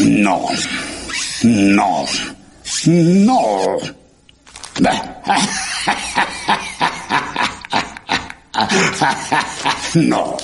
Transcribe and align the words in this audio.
No. 0.00 0.48
No. 1.42 2.04
No. 2.86 3.78
No. 9.94 10.36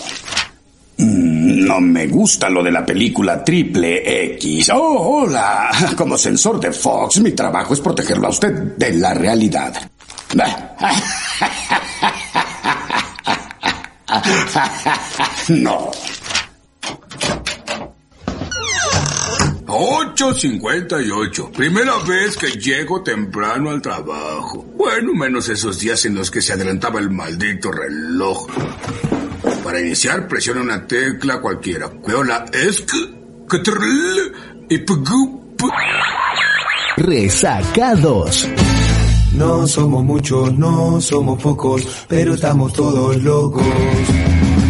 No 0.98 1.80
me 1.80 2.06
gusta 2.06 2.48
lo 2.48 2.62
de 2.62 2.70
la 2.70 2.84
película 2.84 3.42
Triple 3.42 4.34
X. 4.34 4.70
Oh, 4.72 5.22
hola. 5.22 5.70
Como 5.96 6.16
censor 6.16 6.60
de 6.60 6.72
Fox, 6.72 7.20
mi 7.20 7.32
trabajo 7.32 7.74
es 7.74 7.80
protegerlo 7.80 8.28
a 8.28 8.30
usted 8.30 8.52
de 8.76 8.92
la 8.92 9.14
realidad. 9.14 9.74
8.58. 19.80 21.52
Primera 21.52 21.96
vez 22.06 22.36
que 22.36 22.48
llego 22.48 23.02
temprano 23.02 23.70
al 23.70 23.80
trabajo. 23.80 24.62
Bueno, 24.76 25.14
menos 25.14 25.48
esos 25.48 25.80
días 25.80 26.04
en 26.04 26.16
los 26.16 26.30
que 26.30 26.42
se 26.42 26.52
adelantaba 26.52 27.00
el 27.00 27.08
maldito 27.08 27.72
reloj. 27.72 28.46
Para 29.64 29.80
iniciar, 29.80 30.28
presiona 30.28 30.60
una 30.60 30.86
tecla 30.86 31.40
cualquiera. 31.40 31.90
Veo 32.06 32.22
la 32.22 32.44
ESC, 32.52 32.92
y 34.68 34.84
Resacados. 36.98 38.48
No 39.32 39.66
somos 39.66 40.04
muchos, 40.04 40.58
no 40.58 41.00
somos 41.00 41.42
pocos, 41.42 42.04
pero 42.06 42.34
estamos 42.34 42.74
todos 42.74 43.16
locos. 43.22 43.64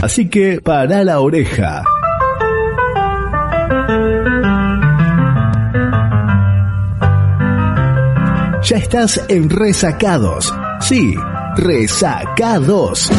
Así 0.03 0.29
que 0.29 0.61
para 0.61 1.03
la 1.03 1.19
oreja. 1.19 1.83
Ya 8.71 8.77
estás 8.77 9.21
en 9.27 9.51
Resacados. 9.51 10.55
Sí, 10.81 11.13
Resacados. 11.57 13.11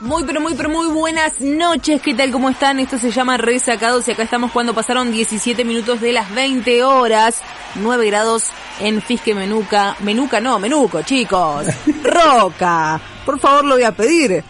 Muy, 0.00 0.24
pero 0.24 0.40
muy, 0.40 0.54
pero 0.54 0.68
muy 0.68 0.88
buenas 0.88 1.40
noches. 1.40 2.02
¿Qué 2.02 2.12
tal? 2.12 2.32
¿Cómo 2.32 2.50
están? 2.50 2.80
Esto 2.80 2.98
se 2.98 3.12
llama 3.12 3.36
Resacados 3.36 4.08
y 4.08 4.10
acá 4.10 4.24
estamos 4.24 4.50
cuando 4.50 4.74
pasaron 4.74 5.12
17 5.12 5.64
minutos 5.64 6.00
de 6.00 6.10
las 6.10 6.34
20 6.34 6.82
horas. 6.82 7.40
9 7.76 8.04
grados 8.06 8.48
en 8.80 9.00
Fisque 9.00 9.32
Menuca. 9.32 9.94
Menuca 10.00 10.40
no, 10.40 10.58
Menuco, 10.58 11.02
chicos. 11.02 11.66
Roca. 12.02 13.00
Por 13.24 13.38
favor, 13.38 13.64
lo 13.64 13.76
voy 13.76 13.84
a 13.84 13.94
pedir. 13.94 14.42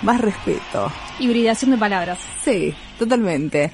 Más 0.00 0.18
respeto. 0.22 0.90
Hibridación 1.18 1.72
de 1.72 1.76
palabras. 1.76 2.18
Sí, 2.42 2.74
totalmente. 2.98 3.70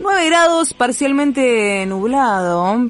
9 0.00 0.24
grados, 0.24 0.72
parcialmente 0.72 1.84
nublado. 1.84 2.88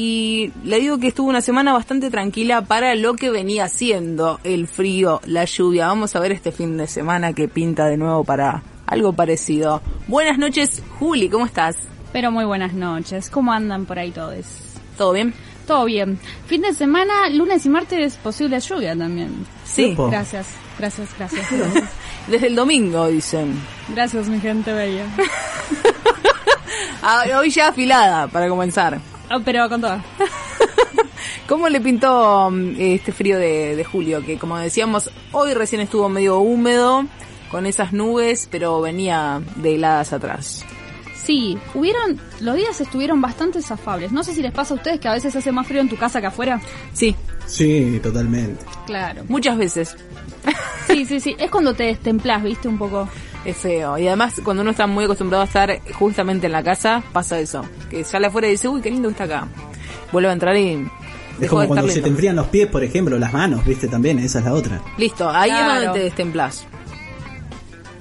Y 0.00 0.52
le 0.62 0.78
digo 0.78 0.98
que 0.98 1.08
estuvo 1.08 1.28
una 1.28 1.40
semana 1.40 1.72
bastante 1.72 2.08
tranquila 2.08 2.62
para 2.62 2.94
lo 2.94 3.14
que 3.14 3.30
venía 3.30 3.68
siendo 3.68 4.38
el 4.44 4.68
frío, 4.68 5.20
la 5.26 5.44
lluvia. 5.44 5.88
Vamos 5.88 6.14
a 6.14 6.20
ver 6.20 6.30
este 6.30 6.52
fin 6.52 6.76
de 6.76 6.86
semana 6.86 7.32
que 7.32 7.48
pinta 7.48 7.86
de 7.86 7.96
nuevo 7.96 8.22
para 8.22 8.62
algo 8.86 9.12
parecido. 9.12 9.82
Buenas 10.06 10.38
noches, 10.38 10.84
Juli, 11.00 11.28
¿cómo 11.28 11.46
estás? 11.46 11.78
Pero 12.12 12.30
muy 12.30 12.44
buenas 12.44 12.74
noches. 12.74 13.28
¿Cómo 13.28 13.52
andan 13.52 13.86
por 13.86 13.98
ahí 13.98 14.12
todos? 14.12 14.46
¿Todo 14.96 15.14
bien? 15.14 15.34
Todo 15.66 15.84
bien. 15.86 16.16
Fin 16.46 16.62
de 16.62 16.74
semana, 16.74 17.28
lunes 17.30 17.66
y 17.66 17.68
martes, 17.68 18.14
posible 18.18 18.60
lluvia 18.60 18.96
también. 18.96 19.46
Sí. 19.64 19.96
Gracias, 19.98 20.46
gracias, 20.78 21.08
gracias. 21.18 21.44
Desde 22.28 22.46
el 22.46 22.54
domingo, 22.54 23.08
dicen. 23.08 23.52
Gracias, 23.88 24.28
mi 24.28 24.38
gente 24.38 24.72
bella. 24.72 25.06
Ah, 27.00 27.24
hoy 27.38 27.48
ya 27.48 27.68
afilada, 27.68 28.26
para 28.26 28.48
comenzar. 28.48 29.00
Oh, 29.30 29.40
pero 29.44 29.68
con 29.68 29.80
todo. 29.80 30.02
¿Cómo 31.48 31.68
le 31.68 31.80
pintó 31.80 32.50
mm, 32.50 32.74
este 32.78 33.12
frío 33.12 33.38
de, 33.38 33.76
de, 33.76 33.84
julio? 33.84 34.24
Que 34.24 34.38
como 34.38 34.56
decíamos, 34.58 35.10
hoy 35.32 35.54
recién 35.54 35.80
estuvo 35.80 36.08
medio 36.08 36.38
húmedo, 36.40 37.04
con 37.50 37.66
esas 37.66 37.92
nubes, 37.92 38.48
pero 38.50 38.80
venía 38.80 39.40
de 39.56 39.74
heladas 39.74 40.12
atrás. 40.12 40.64
Sí, 41.28 41.58
hubieron, 41.74 42.18
los 42.40 42.56
días 42.56 42.80
estuvieron 42.80 43.20
bastante 43.20 43.58
afables. 43.58 44.12
No 44.12 44.24
sé 44.24 44.34
si 44.34 44.40
les 44.40 44.52
pasa 44.52 44.72
a 44.72 44.76
ustedes 44.78 44.98
que 44.98 45.08
a 45.08 45.12
veces 45.12 45.36
hace 45.36 45.52
más 45.52 45.66
frío 45.66 45.82
en 45.82 45.88
tu 45.88 45.96
casa 45.96 46.20
que 46.20 46.26
afuera. 46.28 46.60
Sí. 46.94 47.14
Sí, 47.46 48.00
totalmente. 48.02 48.64
Claro. 48.86 49.24
Muchas 49.28 49.58
veces. 49.58 49.96
Sí, 50.86 51.04
sí, 51.04 51.20
sí. 51.20 51.36
Es 51.38 51.50
cuando 51.50 51.74
te 51.74 51.84
destemplás, 51.84 52.42
viste, 52.42 52.66
un 52.66 52.78
poco. 52.78 53.06
Es 53.44 53.56
feo. 53.56 53.98
Y 53.98 54.06
además, 54.06 54.40
cuando 54.44 54.62
uno 54.62 54.72
está 54.72 54.86
muy 54.86 55.04
acostumbrado 55.04 55.42
a 55.42 55.46
estar 55.46 55.80
justamente 55.92 56.46
en 56.46 56.52
la 56.52 56.62
casa, 56.62 57.02
pasa 57.12 57.38
eso. 57.38 57.64
Que 57.88 58.04
sale 58.04 58.26
afuera 58.26 58.48
y 58.48 58.52
dice, 58.52 58.68
uy, 58.68 58.80
qué 58.80 58.90
lindo 58.90 59.08
está 59.08 59.24
acá. 59.24 59.48
Vuelve 60.12 60.28
a 60.28 60.32
entrar 60.32 60.56
y... 60.56 60.86
Es 61.40 61.48
como 61.48 61.66
cuando 61.68 61.88
se 61.88 62.02
te 62.02 62.08
enfrían 62.08 62.34
los 62.34 62.48
pies, 62.48 62.66
por 62.66 62.82
ejemplo, 62.82 63.16
las 63.16 63.32
manos, 63.32 63.64
viste, 63.64 63.86
también, 63.86 64.18
esa 64.18 64.40
es 64.40 64.44
la 64.44 64.52
otra. 64.52 64.82
Listo, 64.96 65.30
ahí 65.30 65.50
es 65.50 65.66
donde 65.66 65.98
te 65.98 66.04
destemplás. 66.04 66.66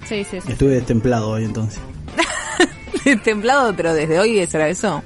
Sí, 0.05 0.23
sí, 0.23 0.41
sí. 0.41 0.51
Estuve 0.51 0.71
destemplado 0.71 1.29
hoy 1.29 1.43
entonces. 1.43 1.79
destemplado, 3.05 3.75
pero 3.75 3.93
desde 3.93 4.19
hoy 4.19 4.43
será 4.47 4.69
eso. 4.69 5.03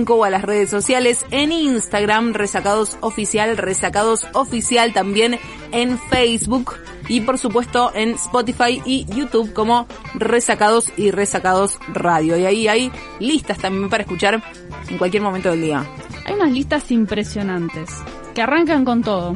o 0.08 0.24
a 0.24 0.30
las 0.30 0.42
redes 0.42 0.70
sociales 0.70 1.26
en 1.32 1.52
Instagram, 1.52 2.34
Resacados 2.34 2.98
Oficial, 3.02 3.58
Resacados 3.58 4.26
Oficial 4.34 4.94
también 4.94 5.40
en 5.72 5.98
Facebook 5.98 6.76
y 7.08 7.22
por 7.22 7.38
supuesto 7.38 7.92
en 7.94 8.12
Spotify 8.12 8.82
y 8.86 9.06
YouTube 9.06 9.54
como 9.54 9.88
Resacados 10.16 10.92
y 10.98 11.12
Resacados 11.12 11.80
Radio. 11.94 12.38
Y 12.38 12.46
ahí 12.46 12.68
hay 12.68 12.92
listas 13.20 13.58
también 13.58 13.90
para 13.90 14.04
escuchar 14.04 14.42
en 14.88 14.98
cualquier 14.98 15.24
momento 15.24 15.50
del 15.52 15.62
día. 15.62 15.86
Hay 16.26 16.34
unas 16.34 16.52
listas 16.52 16.92
impresionantes 16.92 17.90
que 18.34 18.42
arrancan 18.42 18.86
con 18.86 19.02
todo. 19.04 19.34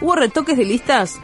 ¿Hubo 0.00 0.14
retoques 0.14 0.56
de 0.56 0.64
listas? 0.64 1.18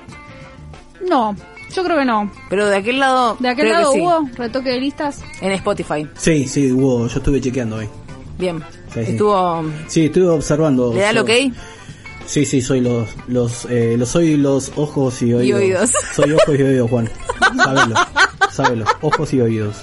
No, 1.09 1.37
yo 1.75 1.85
creo 1.85 1.99
que 1.99 2.05
no. 2.05 2.31
Pero 2.49 2.67
de 2.67 2.77
aquel 2.77 2.99
lado... 2.99 3.37
¿De 3.39 3.49
aquel 3.49 3.67
creo 3.67 3.77
que 3.77 3.83
lado 3.83 3.93
sí. 3.93 4.01
hubo 4.01 4.29
retoque 4.37 4.71
de 4.71 4.81
listas? 4.81 5.23
En 5.41 5.53
Spotify. 5.53 6.09
Sí, 6.17 6.49
sí, 6.49 6.73
hubo, 6.73 7.07
yo 7.07 7.19
estuve 7.19 7.41
chequeando 7.41 7.77
hoy. 7.77 7.89
Bien. 8.39 8.63
Sí, 8.93 9.05
sí. 9.05 9.13
Estuvo... 9.13 9.65
Sí, 9.89 10.05
estuve 10.07 10.29
observando. 10.29 10.93
¿Le 10.93 11.01
da 11.01 11.11
el 11.11 11.19
ok? 11.19 11.31
Sí, 12.27 12.45
sí, 12.45 12.63
soy 12.63 12.81
los, 12.81 13.09
los, 13.29 13.67
eh, 13.71 13.97
los 13.99 14.09
soy 14.09 14.37
los 14.37 14.73
ojos 14.77 15.21
y 15.23 15.35
oídos. 15.35 15.61
oídos. 15.61 15.91
Soy 16.15 16.33
ojos 16.33 16.59
y 16.59 16.63
oídos, 16.63 16.91
Juan. 16.91 17.11
Sábelo, 17.57 17.95
sábelo. 18.51 18.85
Ojos 19.03 19.35
y 19.35 19.41
oídos. 19.41 19.77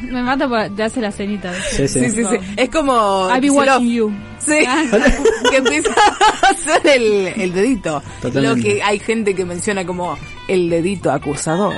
Me 0.00 0.22
mata 0.22 0.48
porque 0.48 0.70
te 0.70 0.82
hace 0.84 1.00
la 1.00 1.12
cenita. 1.12 1.52
Sí, 1.70 1.86
sí. 1.86 2.00
Sí, 2.00 2.10
sí, 2.10 2.24
sí. 2.24 2.36
Es 2.56 2.70
como... 2.70 3.28
I 3.34 3.40
be 3.40 3.50
watching 3.50 3.90
you. 3.90 4.12
Sí. 4.38 4.64
que 5.50 5.56
empieza 5.56 5.90
a 5.92 6.48
hacer 6.48 6.86
el, 6.86 7.26
el 7.36 7.52
dedito. 7.52 8.02
Totalmente. 8.22 8.40
Lo 8.56 8.62
que 8.62 8.82
hay 8.82 8.98
gente 8.98 9.34
que 9.34 9.44
menciona 9.44 9.84
como 9.84 10.16
el 10.48 10.70
dedito 10.70 11.10
acusador. 11.10 11.74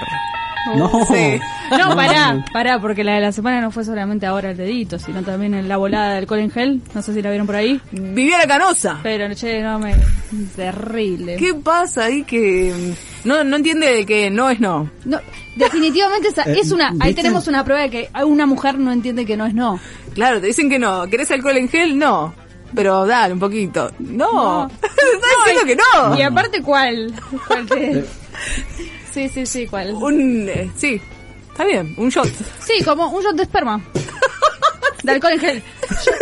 No. 0.77 0.91
Sí. 1.07 1.39
No, 1.71 1.95
pará, 1.95 2.45
pará, 2.53 2.81
porque 2.81 3.05
la 3.05 3.15
de 3.17 3.21
la 3.21 3.33
semana 3.33 3.61
no 3.61 3.71
fue 3.71 3.85
solamente 3.85 4.25
ahora 4.27 4.51
el 4.53 4.57
dedito, 4.57 4.99
sino 4.99 5.23
también 5.23 5.55
en 5.55 5.69
la 5.69 5.77
volada 5.77 6.11
del 6.11 6.19
alcohol 6.21 6.39
en 6.41 6.51
gel. 6.51 6.81
No 6.95 7.03
sé 7.03 7.13
si 7.15 7.21
la 7.23 7.31
vieron 7.31 7.47
por 7.47 7.57
ahí. 7.57 7.81
Viviana 7.93 8.47
Canosa. 8.47 8.99
Pero, 9.03 9.33
che, 9.35 9.61
no 9.63 9.79
me. 9.79 9.95
Terrible. 10.57 11.37
¿Qué 11.37 11.55
pasa 11.55 12.05
ahí 12.05 12.23
que 12.25 12.73
mm, 13.25 13.29
no, 13.29 13.45
no 13.45 13.57
entiende 13.57 14.05
que 14.07 14.31
no 14.31 14.49
es 14.51 14.61
no? 14.61 14.91
No, 15.05 15.19
definitivamente 15.57 16.29
esa- 16.29 16.43
Eh, 16.51 16.59
es 16.61 16.71
una. 16.73 16.89
Ahí 16.89 17.09
¿viste? 17.09 17.23
tenemos 17.23 17.47
una 17.49 17.65
prueba 17.65 17.83
de 17.83 17.91
que 17.91 18.09
una 18.25 18.47
mujer 18.47 18.79
no 18.79 18.93
entiende 18.93 19.25
que 19.27 19.37
no 19.37 19.47
es 19.47 19.55
no. 19.55 19.79
Claro, 20.15 20.41
te 20.41 20.47
dicen 20.49 20.69
que 20.71 20.79
no. 20.79 21.07
¿Querés 21.09 21.31
alcohol 21.31 21.57
en 21.57 21.69
gel? 21.69 21.99
No. 21.99 22.35
Pero 22.75 23.07
dale 23.07 23.33
un 23.35 23.41
poquito. 23.41 23.91
No. 23.99 24.33
No. 24.33 24.67
Estás 24.83 25.31
diciendo 25.47 25.65
que 25.67 25.77
no. 25.77 26.17
Y 26.19 26.23
aparte, 26.23 26.61
¿cuál? 26.63 27.13
¿Cuál 27.47 27.67
te- 27.67 28.05
Sí, 29.15 29.29
sí, 29.29 29.47
sí, 29.47 29.67
¿cuál? 29.67 29.95
Un... 29.95 30.49
eh, 30.49 30.71
sí. 30.77 31.01
Está 31.53 31.65
bien. 31.65 31.95
Un 31.97 32.09
shot. 32.09 32.29
Sí, 32.61 32.83
como 32.85 33.09
un 33.11 33.23
shot 33.23 33.37
de 33.37 33.45
esperma. 33.45 33.81
De 35.05 35.13
alcohol 35.13 35.35
en 35.35 35.39
gel. 35.41 35.63
Yo, 36.05 36.13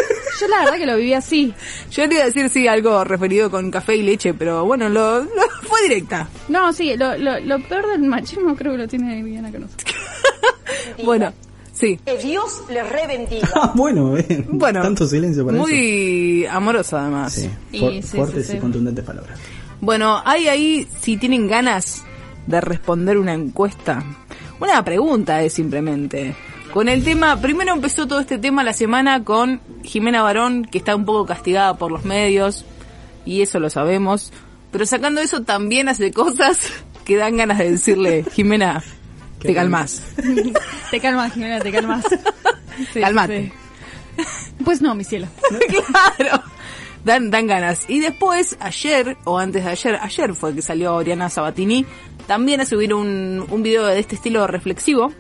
yo 0.41 0.49
la 0.49 0.59
verdad 0.65 0.77
que 0.77 0.87
lo 0.87 0.97
viví 0.97 1.15
así. 1.15 1.55
Yo 1.91 2.05
le 2.07 2.15
iba 2.15 2.23
a 2.25 2.27
decir 2.27 2.51
sí 2.51 2.67
algo 2.69 3.03
referido 3.05 3.51
con 3.51 3.71
café 3.71 3.97
y 3.97 4.03
leche, 4.03 4.35
pero 4.35 4.65
bueno, 4.67 4.89
lo, 4.89 5.21
lo- 5.21 5.29
fue 5.63 5.83
directa. 5.85 6.29
No, 6.49 6.73
sí, 6.73 6.95
lo, 6.97 7.17
lo, 7.17 7.39
lo 7.41 7.61
peor 7.63 7.89
del 7.93 8.03
machismo 8.03 8.55
creo 8.57 8.73
que 8.73 8.79
lo 8.79 8.89
tiene 8.89 9.23
Viviana 9.23 9.51
Canosa. 9.51 9.75
Bueno, 11.05 11.33
sí. 11.73 11.99
Que 12.05 12.19
Dios 12.19 12.63
le 12.71 12.83
rebendiga. 12.83 13.49
Ah, 13.55 13.73
bueno, 13.75 14.17
eh. 14.19 14.45
Bueno. 14.49 14.83
Tanto 14.83 15.07
silencio 15.07 15.45
para 15.47 15.57
eso. 15.59 15.67
Muy 15.67 16.47
amorosa 16.47 17.01
además. 17.03 17.33
Sí, 17.35 17.51
Y 17.73 17.79
fu- 17.79 17.91
sí, 17.91 18.03
sí, 18.03 18.17
fuertes 18.17 18.47
sí. 18.49 18.57
y 18.57 18.61
contundentes 18.61 19.05
palabras. 19.05 19.39
Bueno, 19.81 20.21
hay 20.25 20.49
ahí, 20.49 20.89
si 21.01 21.17
tienen 21.17 21.49
ganas 21.49 22.03
de 22.47 22.61
responder 22.61 23.19
una 23.19 23.35
encuesta, 23.35 24.03
una 24.61 24.85
pregunta 24.85 25.43
es 25.43 25.55
simplemente. 25.55 26.37
Con 26.73 26.89
el 26.89 27.05
tema, 27.05 27.41
primero 27.41 27.75
empezó 27.75 28.07
todo 28.07 28.21
este 28.21 28.39
tema 28.39 28.63
la 28.65 28.73
semana 28.73 29.25
con 29.25 29.61
Jimena 29.83 30.23
Barón, 30.23 30.65
que 30.65 30.79
está 30.79 30.97
un 30.97 31.05
poco 31.05 31.27
castigada 31.27 31.77
por 31.77 31.93
los 31.93 32.05
medios, 32.05 32.65
y 33.27 33.43
eso 33.43 33.61
lo 33.61 33.69
sabemos. 33.69 34.33
Pero 34.71 34.87
sacando 34.87 35.21
eso 35.21 35.43
también 35.43 35.89
hace 35.89 36.13
cosas 36.13 36.59
que 37.05 37.17
dan 37.17 37.37
ganas 37.37 37.59
de 37.59 37.73
decirle, 37.73 38.25
Jimena, 38.33 38.83
te 39.41 39.55
calmas. 39.55 40.03
Te 40.91 41.01
calmas, 41.01 41.33
Jimena, 41.33 41.59
te 41.59 41.73
calmas. 41.73 42.05
Sí, 42.93 43.01
Calmate. 43.01 43.53
sí. 44.17 44.25
Pues 44.65 44.81
no, 44.81 44.95
mi 44.95 45.05
cielo. 45.05 45.27
claro. 46.19 46.43
Dan, 47.05 47.31
dan 47.31 47.47
ganas. 47.47 47.81
Y 47.89 47.99
después, 48.01 48.57
ayer, 48.61 49.17
o 49.25 49.39
antes 49.39 49.65
de 49.65 49.71
ayer, 49.71 49.99
ayer 50.01 50.35
fue 50.35 50.55
que 50.55 50.63
salió 50.63 50.95
Oriana 50.95 51.29
Sabatini, 51.29 51.85
también 52.27 52.61
a 52.61 52.67
subir 52.67 52.95
un, 52.95 53.45
un 53.49 53.63
video 53.63 53.87
de 53.87 53.99
este 53.99 54.15
estilo 54.17 54.47
reflexivo, 54.47 55.13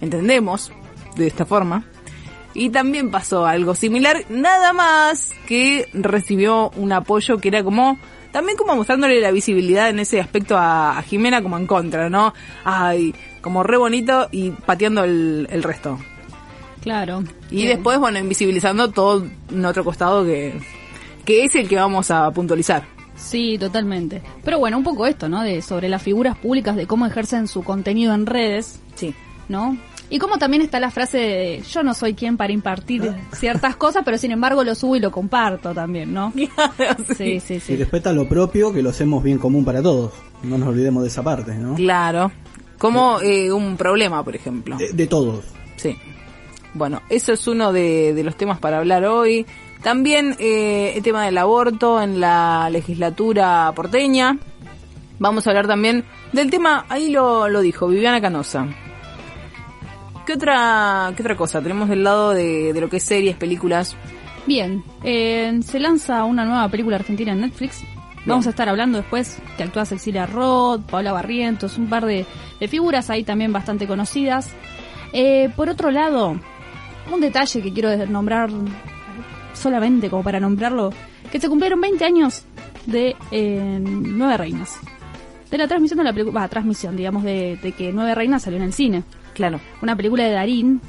entendemos, 0.00 0.72
de 1.16 1.26
esta 1.26 1.44
forma. 1.46 1.84
Y 2.54 2.70
también 2.70 3.10
pasó 3.10 3.46
algo 3.46 3.74
similar, 3.74 4.24
nada 4.28 4.72
más 4.72 5.30
que 5.46 5.88
recibió 5.92 6.70
un 6.76 6.92
apoyo 6.92 7.38
que 7.38 7.48
era 7.48 7.64
como, 7.64 7.98
también 8.30 8.56
como 8.56 8.76
mostrándole 8.76 9.20
la 9.20 9.32
visibilidad 9.32 9.88
en 9.88 9.98
ese 9.98 10.20
aspecto 10.20 10.56
a, 10.56 10.96
a 10.96 11.02
Jimena 11.02 11.42
como 11.42 11.58
en 11.58 11.66
contra, 11.66 12.08
¿no? 12.08 12.32
Ay, 12.64 13.12
como 13.40 13.64
re 13.64 13.76
bonito 13.76 14.28
y 14.30 14.50
pateando 14.50 15.02
el, 15.02 15.48
el 15.50 15.62
resto. 15.64 15.98
Claro. 16.80 17.24
Y 17.50 17.56
Bien. 17.56 17.68
después, 17.70 17.98
bueno, 17.98 18.18
invisibilizando 18.18 18.90
todo 18.90 19.26
en 19.50 19.64
otro 19.64 19.82
costado 19.82 20.24
que, 20.24 20.54
que 21.24 21.44
es 21.44 21.54
el 21.56 21.68
que 21.68 21.76
vamos 21.76 22.10
a 22.12 22.30
puntualizar. 22.30 22.93
Sí, 23.16 23.56
totalmente. 23.58 24.22
Pero 24.44 24.58
bueno, 24.58 24.76
un 24.78 24.84
poco 24.84 25.06
esto, 25.06 25.28
¿no? 25.28 25.42
De 25.42 25.62
sobre 25.62 25.88
las 25.88 26.02
figuras 26.02 26.36
públicas, 26.36 26.76
de 26.76 26.86
cómo 26.86 27.06
ejercen 27.06 27.46
su 27.48 27.62
contenido 27.62 28.14
en 28.14 28.26
redes, 28.26 28.80
Sí. 28.94 29.14
¿no? 29.48 29.76
Y 30.10 30.18
cómo 30.18 30.36
también 30.38 30.62
está 30.62 30.78
la 30.80 30.90
frase 30.90 31.18
de 31.18 31.62
yo 31.70 31.82
no 31.82 31.94
soy 31.94 32.14
quien 32.14 32.36
para 32.36 32.52
impartir 32.52 33.10
ciertas 33.32 33.74
cosas, 33.76 34.02
pero 34.04 34.18
sin 34.18 34.32
embargo 34.32 34.62
lo 34.62 34.74
subo 34.74 34.96
y 34.96 35.00
lo 35.00 35.10
comparto 35.10 35.72
también, 35.72 36.12
¿no? 36.12 36.32
Sí, 37.16 37.40
sí, 37.40 37.54
Y 37.54 37.60
sí. 37.60 37.76
después 37.76 38.00
está 38.00 38.12
lo 38.12 38.28
propio, 38.28 38.72
que 38.72 38.82
lo 38.82 38.90
hacemos 38.90 39.22
bien 39.24 39.38
común 39.38 39.64
para 39.64 39.82
todos. 39.82 40.12
No 40.42 40.58
nos 40.58 40.68
olvidemos 40.68 41.02
de 41.02 41.08
esa 41.08 41.22
parte, 41.22 41.54
¿no? 41.54 41.74
Claro. 41.74 42.30
Como 42.78 43.20
eh, 43.20 43.50
un 43.50 43.76
problema, 43.76 44.22
por 44.22 44.36
ejemplo. 44.36 44.76
De, 44.76 44.92
de 44.92 45.06
todos. 45.06 45.44
Sí. 45.76 45.96
Bueno, 46.74 47.00
eso 47.08 47.32
es 47.32 47.46
uno 47.48 47.72
de, 47.72 48.12
de 48.14 48.24
los 48.24 48.36
temas 48.36 48.58
para 48.58 48.78
hablar 48.78 49.04
hoy. 49.06 49.46
También 49.84 50.34
eh, 50.38 50.94
el 50.96 51.02
tema 51.02 51.26
del 51.26 51.36
aborto 51.36 52.00
en 52.00 52.18
la 52.18 52.70
legislatura 52.70 53.70
porteña. 53.76 54.38
Vamos 55.18 55.46
a 55.46 55.50
hablar 55.50 55.66
también 55.66 56.04
del 56.32 56.50
tema, 56.50 56.86
ahí 56.88 57.10
lo, 57.10 57.48
lo 57.48 57.60
dijo 57.60 57.86
Viviana 57.86 58.18
Canosa. 58.18 58.66
¿Qué 60.24 60.32
otra, 60.32 61.12
¿Qué 61.14 61.22
otra 61.22 61.36
cosa? 61.36 61.60
Tenemos 61.60 61.90
del 61.90 62.02
lado 62.02 62.30
de, 62.30 62.72
de 62.72 62.80
lo 62.80 62.88
que 62.88 62.96
es 62.96 63.04
series, 63.04 63.36
películas. 63.36 63.94
Bien, 64.46 64.82
eh, 65.02 65.60
se 65.62 65.78
lanza 65.78 66.24
una 66.24 66.46
nueva 66.46 66.66
película 66.70 66.96
argentina 66.96 67.32
en 67.32 67.42
Netflix. 67.42 67.84
Vamos 68.24 68.46
a 68.46 68.50
estar 68.50 68.70
hablando 68.70 68.96
después 68.96 69.38
que 69.58 69.64
actúa 69.64 69.84
Cecilia 69.84 70.24
Roth, 70.24 70.80
Paola 70.90 71.12
Barrientos, 71.12 71.76
un 71.76 71.90
par 71.90 72.06
de, 72.06 72.24
de 72.58 72.68
figuras 72.68 73.10
ahí 73.10 73.22
también 73.22 73.52
bastante 73.52 73.86
conocidas. 73.86 74.50
Eh, 75.12 75.50
por 75.54 75.68
otro 75.68 75.90
lado, 75.90 76.40
un 77.12 77.20
detalle 77.20 77.60
que 77.60 77.70
quiero 77.70 78.06
nombrar 78.06 78.48
solamente 79.54 80.10
como 80.10 80.22
para 80.22 80.38
nombrarlo, 80.40 80.90
que 81.32 81.40
se 81.40 81.48
cumplieron 81.48 81.80
20 81.80 82.04
años 82.04 82.44
de 82.86 83.16
eh, 83.30 83.78
Nueve 83.82 84.36
Reinas. 84.36 84.78
De 85.50 85.58
la 85.58 85.68
transmisión 85.68 85.98
de 85.98 86.04
la 86.04 86.12
película, 86.12 86.40
va, 86.40 86.48
transmisión, 86.48 86.96
digamos, 86.96 87.22
de, 87.24 87.58
de 87.62 87.72
que 87.72 87.92
Nueve 87.92 88.14
Reinas 88.14 88.42
salió 88.42 88.56
en 88.58 88.64
el 88.64 88.72
cine 88.72 89.04
Claro. 89.34 89.60
una 89.82 89.96
película 89.96 90.24
de 90.24 90.30
Darín. 90.30 90.80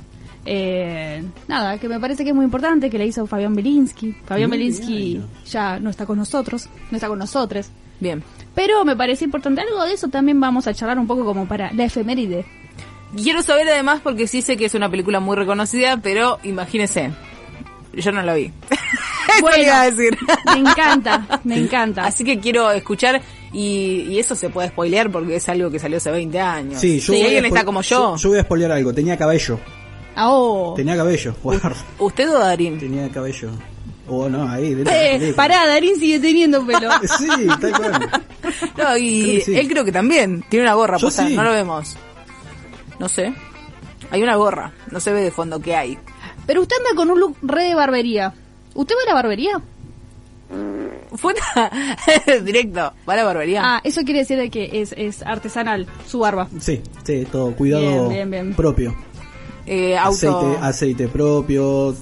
Eh, 0.47 1.23
nada, 1.47 1.77
que 1.79 1.89
me 1.89 1.99
parece 1.99 2.23
que 2.23 2.29
es 2.29 2.35
muy 2.35 2.45
importante, 2.45 2.89
que 2.89 2.97
la 2.99 3.05
hizo 3.05 3.25
Fabián 3.25 3.55
Belinsky. 3.55 4.13
Fabián 4.25 4.49
Muy 4.49 4.57
Belinsky 4.59 5.13
bien. 5.13 5.25
ya 5.47 5.79
no 5.79 5.89
está 5.89 6.05
con 6.05 6.17
nosotros, 6.19 6.69
no 6.91 6.97
está 6.97 7.07
con 7.07 7.17
nosotros. 7.19 7.69
Bien. 7.99 8.23
Pero 8.53 8.85
me 8.85 8.95
parece 8.95 9.25
importante, 9.25 9.61
algo 9.61 9.83
de 9.83 9.93
eso 9.93 10.07
también 10.09 10.39
vamos 10.39 10.67
a 10.67 10.73
charlar 10.73 10.99
un 10.99 11.07
poco 11.07 11.25
como 11.25 11.47
para 11.47 11.71
la 11.73 11.85
efeméride. 11.85 12.45
Quiero 13.15 13.41
saber 13.41 13.67
además 13.69 14.01
porque 14.03 14.27
sí 14.27 14.41
sé 14.41 14.57
que 14.57 14.65
es 14.65 14.75
una 14.75 14.89
película 14.89 15.19
muy 15.19 15.35
reconocida, 15.35 15.97
pero 15.97 16.37
imagínese. 16.43 17.11
Yo 17.95 18.11
no 18.11 18.21
la 18.21 18.33
vi. 18.33 18.51
Bueno. 19.41 19.57
iba 19.63 19.81
a 19.81 19.91
decir. 19.91 20.17
Me 20.45 20.59
encanta, 20.59 21.41
me 21.43 21.57
encanta. 21.57 22.05
Así 22.05 22.23
que 22.23 22.39
quiero 22.39 22.71
escuchar 22.71 23.21
y, 23.51 24.05
y 24.07 24.17
eso 24.19 24.33
se 24.33 24.49
puede 24.49 24.69
spoilear 24.69 25.11
porque 25.11 25.35
es 25.35 25.49
algo 25.49 25.69
que 25.69 25.77
salió 25.77 25.97
hace 25.97 26.09
20 26.09 26.39
años. 26.39 26.79
Sí, 26.79 27.01
yo 27.01 27.11
si 27.13 27.21
alguien 27.21 27.43
está 27.45 27.65
como 27.65 27.81
yo, 27.81 28.15
Yo 28.15 28.29
voy 28.29 28.39
a 28.39 28.43
spoilear 28.43 28.71
algo. 28.71 28.93
Tenía 28.93 29.17
cabello. 29.17 29.59
Ah, 30.15 30.29
oh. 30.29 30.73
Tenía 30.77 30.95
cabello. 30.95 31.35
Guarda. 31.43 31.73
¿usted 31.99 32.29
o 32.29 32.39
Darín? 32.39 32.79
Tenía 32.79 33.09
cabello. 33.09 33.49
O 34.07 34.29
no, 34.29 34.47
ahí. 34.49 34.73
dentro 34.73 34.93
de 34.93 35.17
la 35.19 35.25
Eh, 35.25 35.33
pará, 35.33 35.65
Darín 35.67 35.99
sigue 35.99 36.19
teniendo 36.19 36.65
pelo. 36.65 36.89
Sí, 37.17 37.27
tal 37.59 37.73
cual. 37.77 38.23
No, 38.77 38.95
y 38.97 39.21
Creo 39.23 39.35
que 39.35 39.41
sí. 39.41 39.57
él 39.57 39.67
creo 39.67 39.83
que 39.83 39.91
también. 39.91 40.45
Tiene 40.47 40.63
una 40.65 40.75
gorra 40.75 40.95
Yo 40.97 41.07
puesta, 41.07 41.27
sí. 41.27 41.35
no 41.35 41.43
lo 41.43 41.51
vemos. 41.51 41.97
No 42.99 43.09
sé. 43.09 43.33
Hay 44.11 44.23
una 44.23 44.35
gorra, 44.37 44.71
no 44.91 44.99
se 45.01 45.11
ve 45.11 45.21
de 45.21 45.31
fondo 45.31 45.59
qué 45.59 45.75
hay. 45.75 45.97
Pero 46.45 46.61
usted 46.61 46.75
anda 46.77 46.95
con 46.95 47.09
un 47.09 47.19
look 47.19 47.37
re 47.41 47.63
de 47.65 47.75
barbería. 47.75 48.33
¿Usted 48.73 48.95
va 48.95 49.03
a 49.03 49.05
la 49.07 49.13
barbería? 49.13 49.61
Fue 51.15 51.33
directo, 52.43 52.93
va 53.07 53.13
a 53.13 53.15
la 53.15 53.23
barbería. 53.23 53.61
Ah, 53.63 53.81
eso 53.83 54.01
quiere 54.03 54.19
decir 54.19 54.37
de 54.37 54.49
que 54.49 54.81
es, 54.81 54.93
es 54.97 55.23
artesanal, 55.23 55.87
su 56.07 56.19
barba. 56.19 56.47
Sí, 56.59 56.81
sí, 57.03 57.25
todo. 57.31 57.55
Cuidado 57.55 57.81
Bien, 58.09 58.09
bien, 58.09 58.31
bien. 58.31 58.53
propio. 58.53 58.93
Eh, 59.65 59.97
auto. 59.97 60.11
Aceite, 60.11 60.57
aceite 60.61 61.07
propio, 61.07 61.95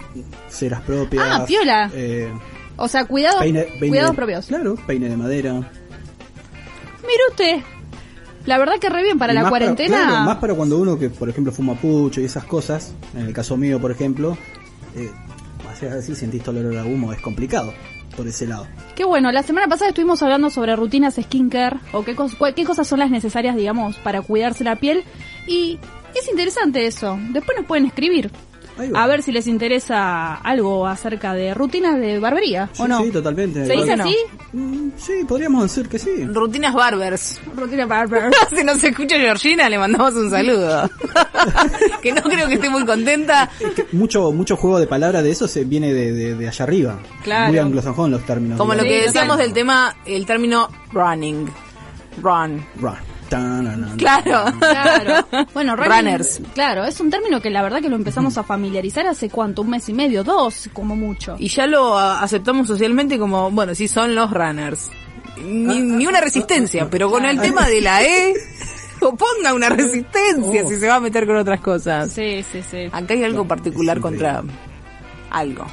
ceras 0.50 0.82
propias. 0.82 1.24
Ah, 1.30 1.46
piola. 1.46 1.90
Eh, 1.94 2.30
O 2.76 2.88
sea, 2.88 3.06
cuidado, 3.06 3.40
peine, 3.40 3.64
peine 3.64 3.88
cuidados 3.90 4.12
de- 4.12 4.16
propios. 4.18 4.46
Claro, 4.48 4.76
peine 4.88 5.08
de 5.10 5.16
madera. 5.18 5.54
Mire 5.54 7.24
usted, 7.30 7.60
la 8.46 8.58
verdad 8.58 8.74
que 8.80 8.90
re 8.90 9.04
bien 9.04 9.18
para 9.20 9.34
Y 9.34 9.36
la 9.38 9.50
cuarentena. 9.50 9.98
claro, 10.08 10.26
más 10.26 10.38
para 10.38 10.54
cuando 10.54 10.78
uno 10.80 10.98
que, 11.00 11.10
por 11.10 11.30
ejemplo, 11.30 11.52
fuma 11.54 11.76
pucho 11.76 12.22
y 12.22 12.26
esas 12.26 12.44
cosas, 12.46 12.94
en 13.16 13.26
el 13.26 13.34
caso 13.34 13.56
mío, 13.58 13.80
por 13.80 13.92
ejemplo, 13.92 14.38
eh, 14.96 15.10
así, 15.98 16.16
sentís 16.16 16.44
todo 16.44 16.60
el 16.60 16.66
olor 16.68 16.80
a 16.80 16.86
humo, 16.86 17.14
es 17.14 17.22
complicado 17.22 17.74
por 18.16 18.28
ese 18.28 18.46
lado. 18.48 18.68
Qué 18.96 19.06
bueno, 19.06 19.32
la 19.32 19.42
semana 19.44 19.68
pasada 19.68 19.90
estuvimos 19.90 20.22
hablando 20.22 20.50
sobre 20.50 20.76
rutinas 20.76 21.16
skincare 21.16 21.78
o 21.94 22.04
qué, 22.04 22.16
cos- 22.16 22.36
qué 22.54 22.64
cosas 22.64 22.88
son 22.88 23.00
las 23.00 23.10
necesarias, 23.10 23.56
digamos, 23.56 23.96
para 23.98 24.22
cuidarse 24.22 24.64
la 24.64 24.76
piel. 24.76 25.04
Y 25.48 25.80
es 26.16 26.30
interesante 26.30 26.86
eso. 26.86 27.18
Después 27.32 27.58
nos 27.58 27.66
pueden 27.66 27.86
escribir. 27.88 28.30
A 28.96 29.08
ver 29.08 29.22
si 29.22 29.32
les 29.32 29.48
interesa 29.48 30.36
algo 30.36 30.88
acerca 30.88 31.34
de 31.34 31.54
rutinas 31.54 32.00
de 32.00 32.20
barbería, 32.20 32.70
Sí, 32.74 32.82
¿o 32.82 32.88
no? 32.88 33.04
sí, 33.04 33.12
totalmente. 33.12 33.66
¿Se 33.66 33.74
dice 33.74 33.94
así? 33.94 34.16
Mm, 34.54 34.84
Sí, 34.98 35.24
podríamos 35.28 35.64
decir 35.64 35.90
que 35.90 35.98
sí. 36.00 36.26
Rutinas 36.26 36.74
Barbers. 36.74 37.42
Rutina 37.56 37.86
barber. 37.86 38.32
si 38.56 38.64
nos 38.64 38.84
escucha 38.84 39.16
Georgina, 39.18 39.68
le 39.70 39.78
mandamos 39.80 40.14
un 40.16 40.30
saludo. 40.30 40.90
que 42.02 42.12
no 42.14 42.22
creo 42.22 42.48
que 42.48 42.56
esté 42.56 42.70
muy 42.70 42.86
contenta. 42.86 43.50
Que 43.76 43.86
mucho 43.92 44.32
mucho 44.32 44.56
juego 44.56 44.80
de 44.80 44.88
palabras 44.88 45.24
de 45.24 45.32
eso 45.32 45.48
se 45.48 45.64
viene 45.66 45.94
de, 45.94 46.12
de, 46.12 46.36
de 46.36 46.48
allá 46.48 46.64
arriba. 46.64 47.00
Claro. 47.24 47.48
Muy 47.50 47.58
anglosajón 47.60 48.12
los 48.12 48.24
términos. 48.26 48.58
Como 48.58 48.74
lo 48.76 48.84
que 48.84 49.04
decíamos 49.04 49.38
del 49.38 49.54
tema, 49.54 49.96
el 50.06 50.26
término 50.26 50.70
running. 50.92 51.50
Run. 52.22 52.64
Run. 52.80 52.94
Tan, 53.34 53.98
Claro. 53.98 54.46
Claro. 54.60 55.28
Bueno, 55.54 55.76
running- 55.78 55.98
Runners. 55.98 56.42
Claro, 56.54 56.86
es 56.86 57.00
un 57.00 57.10
término 57.10 57.42
que 57.42 57.50
la 57.50 57.62
verdad 57.64 57.82
que 57.82 57.90
lo 57.90 57.96
empezamos 57.96 58.38
a 58.38 58.44
familiarizar 58.44 59.08
hace 59.08 59.30
cuánto, 59.30 59.64
un 59.64 59.72
mes 59.72 59.90
y 59.90 59.94
medio, 59.94 60.24
dos, 60.24 60.70
como 60.72 60.96
mucho. 60.96 61.36
Y 61.40 61.48
ya 61.48 61.66
lo 61.66 61.98
aceptamos 61.98 62.68
socialmente 62.68 63.18
como, 63.18 63.50
bueno, 63.50 63.74
sí 63.74 63.88
son 63.88 64.14
los 64.14 64.30
runners. 64.32 64.90
Ni, 65.44 65.80
ni 65.82 66.06
una 66.06 66.22
resistencia, 66.22 66.88
pero 66.90 67.10
con 67.10 67.26
el 67.26 67.40
tema 67.42 67.68
de 67.68 67.82
la 67.82 68.04
E, 68.04 68.34
o 69.02 69.16
ponga 69.16 69.54
una 69.54 69.68
resistencia 69.70 70.62
Oh. 70.64 70.70
si 70.70 70.76
se 70.78 70.88
va 70.88 70.96
a 70.96 71.00
meter 71.00 71.26
con 71.26 71.36
otras 71.38 71.60
cosas. 71.60 72.12
Sí, 72.12 72.44
sí, 72.52 72.62
sí. 72.70 72.86
Acá 72.92 73.16
hay 73.16 73.24
algo 73.24 73.48
particular 73.48 74.00
contra 74.00 74.44
algo. 75.32 75.66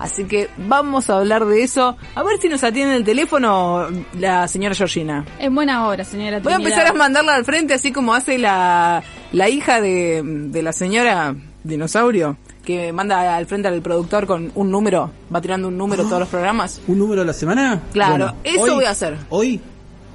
Así 0.00 0.24
que 0.24 0.48
vamos 0.56 1.10
a 1.10 1.18
hablar 1.18 1.44
de 1.44 1.62
eso. 1.62 1.94
A 2.14 2.22
ver 2.22 2.38
si 2.40 2.48
nos 2.48 2.64
atiende 2.64 2.96
el 2.96 3.04
teléfono 3.04 3.86
la 4.18 4.48
señora 4.48 4.74
Georgina. 4.74 5.26
En 5.38 5.54
buena 5.54 5.86
hora, 5.86 6.04
señora. 6.04 6.40
Voy 6.40 6.54
a 6.54 6.56
empezar 6.56 6.86
a 6.86 6.94
mandarla 6.94 7.34
al 7.34 7.44
frente 7.44 7.74
así 7.74 7.92
como 7.92 8.14
hace 8.14 8.38
la, 8.38 9.02
la 9.32 9.48
hija 9.50 9.82
de, 9.82 10.22
de 10.24 10.62
la 10.62 10.72
señora 10.72 11.34
dinosaurio, 11.64 12.38
que 12.64 12.94
manda 12.94 13.36
al 13.36 13.44
frente 13.44 13.68
al 13.68 13.82
productor 13.82 14.26
con 14.26 14.50
un 14.54 14.70
número, 14.70 15.10
va 15.32 15.40
tirando 15.42 15.68
un 15.68 15.76
número 15.76 16.04
todos 16.04 16.20
los 16.20 16.28
programas. 16.30 16.80
¿Un 16.86 16.98
número 16.98 17.20
a 17.20 17.24
la 17.26 17.34
semana? 17.34 17.82
Claro, 17.92 18.32
eso 18.42 18.74
voy 18.74 18.86
a 18.86 18.90
hacer. 18.90 19.18
Hoy 19.28 19.60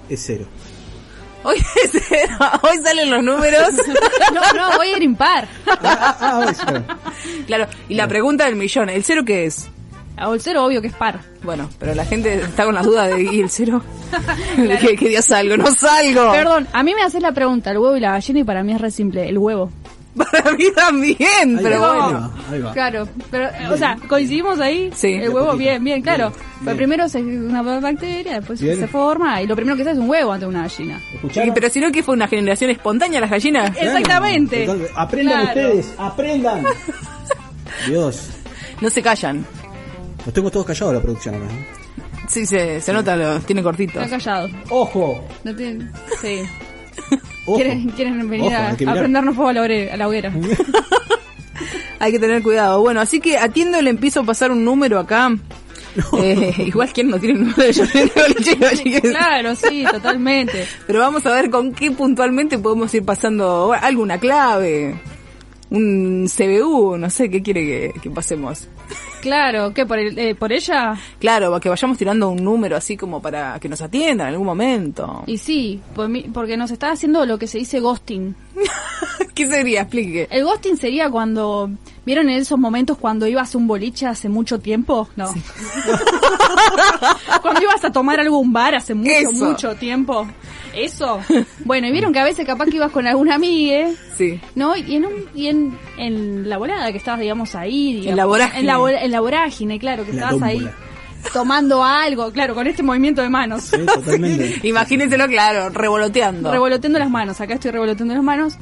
es 0.09 0.23
cero. 0.25 0.45
Hoy, 1.43 1.57
hoy 2.63 2.77
salen 2.83 3.11
los 3.11 3.23
números. 3.23 3.69
No, 4.33 4.41
no, 4.53 4.77
voy 4.77 4.87
a 4.87 4.97
ir 4.97 5.03
impar. 5.03 5.47
Ah, 5.67 6.17
ah, 6.19 6.39
hoy 6.39 6.51
es 6.51 6.57
cero. 6.65 6.83
Claro, 7.45 7.67
y 7.87 7.93
la 7.93 8.07
pregunta 8.07 8.45
del 8.45 8.55
millón, 8.55 8.89
¿el 8.89 9.03
cero 9.03 9.21
qué 9.23 9.45
es? 9.45 9.69
O 10.23 10.33
el 10.33 10.41
cero, 10.41 10.65
obvio 10.65 10.81
que 10.81 10.87
es 10.87 10.93
par. 10.93 11.19
Bueno, 11.43 11.69
pero 11.79 11.93
la 11.93 12.05
gente 12.05 12.35
está 12.35 12.65
con 12.65 12.73
las 12.75 12.85
dudas 12.85 13.09
de 13.09 13.23
¿y 13.33 13.41
el 13.41 13.49
cero? 13.49 13.81
¿De 14.57 14.77
qué, 14.77 14.95
qué 14.95 15.09
día 15.09 15.21
salgo? 15.21 15.57
¡No 15.57 15.71
salgo! 15.71 16.31
Perdón, 16.31 16.67
a 16.71 16.83
mí 16.83 16.93
me 16.95 17.01
haces 17.03 17.21
la 17.21 17.31
pregunta, 17.33 17.71
el 17.71 17.77
huevo 17.77 17.97
y 17.97 17.99
la 17.99 18.11
gallina, 18.11 18.39
y 18.39 18.43
para 18.43 18.63
mí 18.63 18.73
es 18.73 18.81
re 18.81 18.91
simple, 18.91 19.27
el 19.27 19.37
huevo. 19.37 19.71
Para 20.15 20.53
mí 20.53 20.63
también, 20.73 21.57
Ahí 21.57 21.59
pero 21.61 21.81
va, 21.81 21.93
bueno. 22.05 22.07
ahí 22.07 22.13
va, 22.13 22.53
ahí 22.53 22.61
va. 22.61 22.71
Claro, 22.71 23.07
pero, 23.29 23.47
eh, 23.47 23.67
o 23.69 23.75
sea, 23.75 23.97
coincidimos 24.07 24.61
ahí. 24.61 24.89
Sí. 24.95 25.09
El 25.11 25.27
huevo, 25.29 25.57
bien, 25.57 25.83
bien, 25.83 26.01
claro. 26.01 26.29
Bien, 26.29 26.41
Pero 26.63 26.77
primero 26.77 27.03
es 27.03 27.15
una 27.15 27.61
bacteria, 27.61 28.35
después 28.35 28.61
Bien. 28.61 28.79
se 28.79 28.87
forma, 28.87 29.41
y 29.41 29.45
lo 29.47 29.57
primero 29.57 29.75
que 29.75 29.83
se 29.83 29.89
hace 29.89 29.99
es 29.99 30.03
un 30.03 30.09
huevo 30.09 30.31
ante 30.31 30.45
una 30.45 30.61
gallina. 30.61 31.01
Pero 31.53 31.69
si 31.69 31.81
no 31.81 31.91
que 31.91 32.01
fue 32.01 32.13
una 32.15 32.29
generación 32.29 32.69
espontánea 32.69 33.19
las 33.19 33.29
gallinas. 33.29 33.75
Exactamente. 33.77 34.61
Entonces, 34.61 34.89
aprendan 34.95 35.41
Claro. 35.47 35.67
ustedes, 35.67 35.93
aprendan. 35.97 36.63
Dios. 37.89 38.29
No 38.79 38.89
se 38.89 39.01
callan. 39.01 39.45
Nos 40.25 40.33
tengo 40.33 40.49
todos 40.51 40.65
callados 40.65 40.93
la 40.95 41.01
producción 41.01 41.35
acá. 41.35 41.45
¿eh? 41.45 41.65
Sí, 42.27 42.45
se, 42.45 42.81
se 42.81 42.91
nota, 42.93 43.15
lo 43.15 43.39
tiene 43.41 43.61
cortito. 43.61 43.99
Está 44.01 44.17
callado. 44.17 44.49
¡Ojo! 44.69 45.23
No 45.43 45.55
tienen- 45.55 45.91
Sí. 46.21 46.41
Ojo. 47.45 47.57
¿Quieren, 47.57 47.89
quieren 47.91 48.27
venir 48.27 48.47
Ojo, 48.47 48.55
a, 48.55 48.69
a 48.71 48.75
prendernos 48.95 49.35
fuego 49.35 49.49
a 49.49 49.53
la, 49.53 49.61
hoguera- 49.61 49.93
a 49.93 49.97
la 49.97 50.07
hoguera? 50.07 50.33
Hay 51.99 52.11
que 52.11 52.19
tener 52.19 52.41
cuidado. 52.43 52.81
Bueno, 52.81 52.99
así 53.01 53.19
que 53.19 53.37
atiendo, 53.37 53.81
le 53.81 53.89
empiezo 53.89 54.21
a 54.21 54.23
pasar 54.23 54.51
un 54.51 54.65
número 54.65 54.99
acá. 54.99 55.31
Eh, 56.17 56.53
igual 56.65 56.91
quien 56.91 57.09
no 57.09 57.19
tiene 57.19 57.39
el 57.39 57.45
número 57.47 57.63
de 57.63 57.73
Jorge 57.73 59.01
claro, 59.01 59.55
sí, 59.55 59.85
totalmente. 59.89 60.67
Pero 60.87 60.99
vamos 60.99 61.25
a 61.25 61.31
ver 61.31 61.49
con 61.49 61.71
qué 61.73 61.91
puntualmente 61.91 62.57
podemos 62.57 62.93
ir 62.93 63.05
pasando 63.05 63.73
alguna 63.73 64.17
clave. 64.19 64.99
Un 65.69 66.27
CBU, 66.27 66.97
no 66.97 67.09
sé, 67.09 67.29
¿qué 67.29 67.41
quiere 67.41 67.91
que, 67.93 67.99
que 68.01 68.09
pasemos? 68.09 68.67
Claro, 69.21 69.73
¿qué? 69.73 69.85
¿Por, 69.85 69.97
el- 69.99 70.17
eh, 70.19 70.35
¿Por 70.35 70.53
ella? 70.53 70.95
Claro, 71.19 71.59
que 71.59 71.67
vayamos 71.69 71.97
tirando 71.97 72.29
un 72.29 72.43
número 72.43 72.77
así 72.77 72.95
como 72.95 73.21
para 73.21 73.59
que 73.59 73.67
nos 73.67 73.81
atiendan 73.81 74.27
en 74.27 74.33
algún 74.33 74.45
momento. 74.47 75.23
Y 75.25 75.37
sí, 75.39 75.81
por 75.95 76.07
mi- 76.09 76.23
porque 76.23 76.57
nos 76.57 76.69
está 76.71 76.91
haciendo 76.91 77.25
lo 77.25 77.37
que 77.39 77.47
se 77.47 77.57
dice 77.57 77.79
ghosting. 77.79 78.35
¿Qué 79.33 79.47
sería? 79.47 79.81
Explique. 79.81 80.27
El 80.29 80.43
ghosting 80.45 80.77
sería 80.77 81.09
cuando... 81.09 81.69
¿Vieron 82.05 82.29
en 82.29 82.37
esos 82.37 82.59
momentos 82.59 82.97
cuando 82.99 83.25
ibas 83.27 83.55
a 83.55 83.57
un 83.57 83.65
boliche 83.67 84.05
hace 84.05 84.29
mucho 84.29 84.59
tiempo? 84.59 85.09
No. 85.15 85.33
cuando 87.41 87.61
ibas 87.61 87.83
a 87.83 87.91
tomar 87.91 88.19
algo 88.19 88.37
a 88.37 88.39
un 88.39 88.53
bar 88.53 88.75
hace 88.75 88.93
mucho, 88.93 89.11
Eso. 89.11 89.45
mucho 89.45 89.75
tiempo. 89.75 90.27
¿Eso? 90.75 91.19
Bueno, 91.63 91.87
y 91.87 91.91
vieron 91.91 92.11
que 92.13 92.19
a 92.19 92.23
veces 92.23 92.45
capaz 92.45 92.65
que 92.65 92.75
ibas 92.77 92.91
con 92.91 93.07
alguna 93.07 93.35
amiga, 93.35 93.87
Sí. 94.17 94.39
¿no? 94.55 94.75
Y 94.75 94.95
en, 94.95 95.05
un, 95.05 95.13
y 95.33 95.47
en, 95.47 95.77
en 95.97 96.49
la 96.49 96.57
volada 96.57 96.91
que 96.91 96.97
estabas, 96.97 97.19
digamos, 97.21 97.55
ahí. 97.55 97.93
digamos, 98.01 98.09
En 98.11 98.17
la 98.17 98.25
vorágine. 98.25 98.59
En 98.59 98.65
la, 98.67 99.01
en 99.03 99.11
la 99.11 99.19
vorágine, 99.21 99.79
claro, 99.79 100.05
que 100.05 100.13
la 100.13 100.23
estabas 100.25 100.43
ahí 100.43 100.69
tomando 101.33 101.83
algo, 101.83 102.31
claro, 102.31 102.53
con 102.53 102.67
este 102.67 102.83
movimiento 102.83 103.21
de 103.21 103.29
manos. 103.29 103.63
Sí, 103.63 103.77
totalmente. 103.85 104.59
Imagínenselo, 104.67 105.27
claro, 105.27 105.69
revoloteando. 105.69 106.51
Revoloteando 106.51 106.99
las 106.99 107.09
manos, 107.09 107.41
acá 107.41 107.55
estoy 107.55 107.71
revoloteando 107.71 108.13
las 108.13 108.23
manos. 108.23 108.53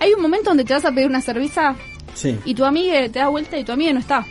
Hay 0.00 0.12
un 0.12 0.20
momento 0.20 0.50
donde 0.50 0.64
te 0.64 0.74
vas 0.74 0.84
a 0.84 0.92
pedir 0.92 1.08
una 1.08 1.20
cerveza 1.20 1.74
Sí. 2.14 2.36
y 2.44 2.54
tu 2.54 2.64
amiga 2.64 3.00
te 3.08 3.18
da 3.20 3.28
vuelta 3.28 3.56
y 3.58 3.64
tu 3.64 3.72
amiga 3.72 3.92
no 3.92 4.00
está. 4.00 4.24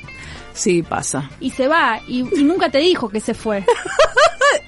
Sí, 0.58 0.84
pasa. 0.84 1.30
Y 1.40 1.52
se 1.52 1.68
va 1.68 2.02
y, 2.08 2.20
y 2.40 2.44
nunca 2.44 2.70
te 2.70 2.80
dijo 2.80 3.10
que 3.10 3.20
se 3.20 3.34
fue. 3.34 3.64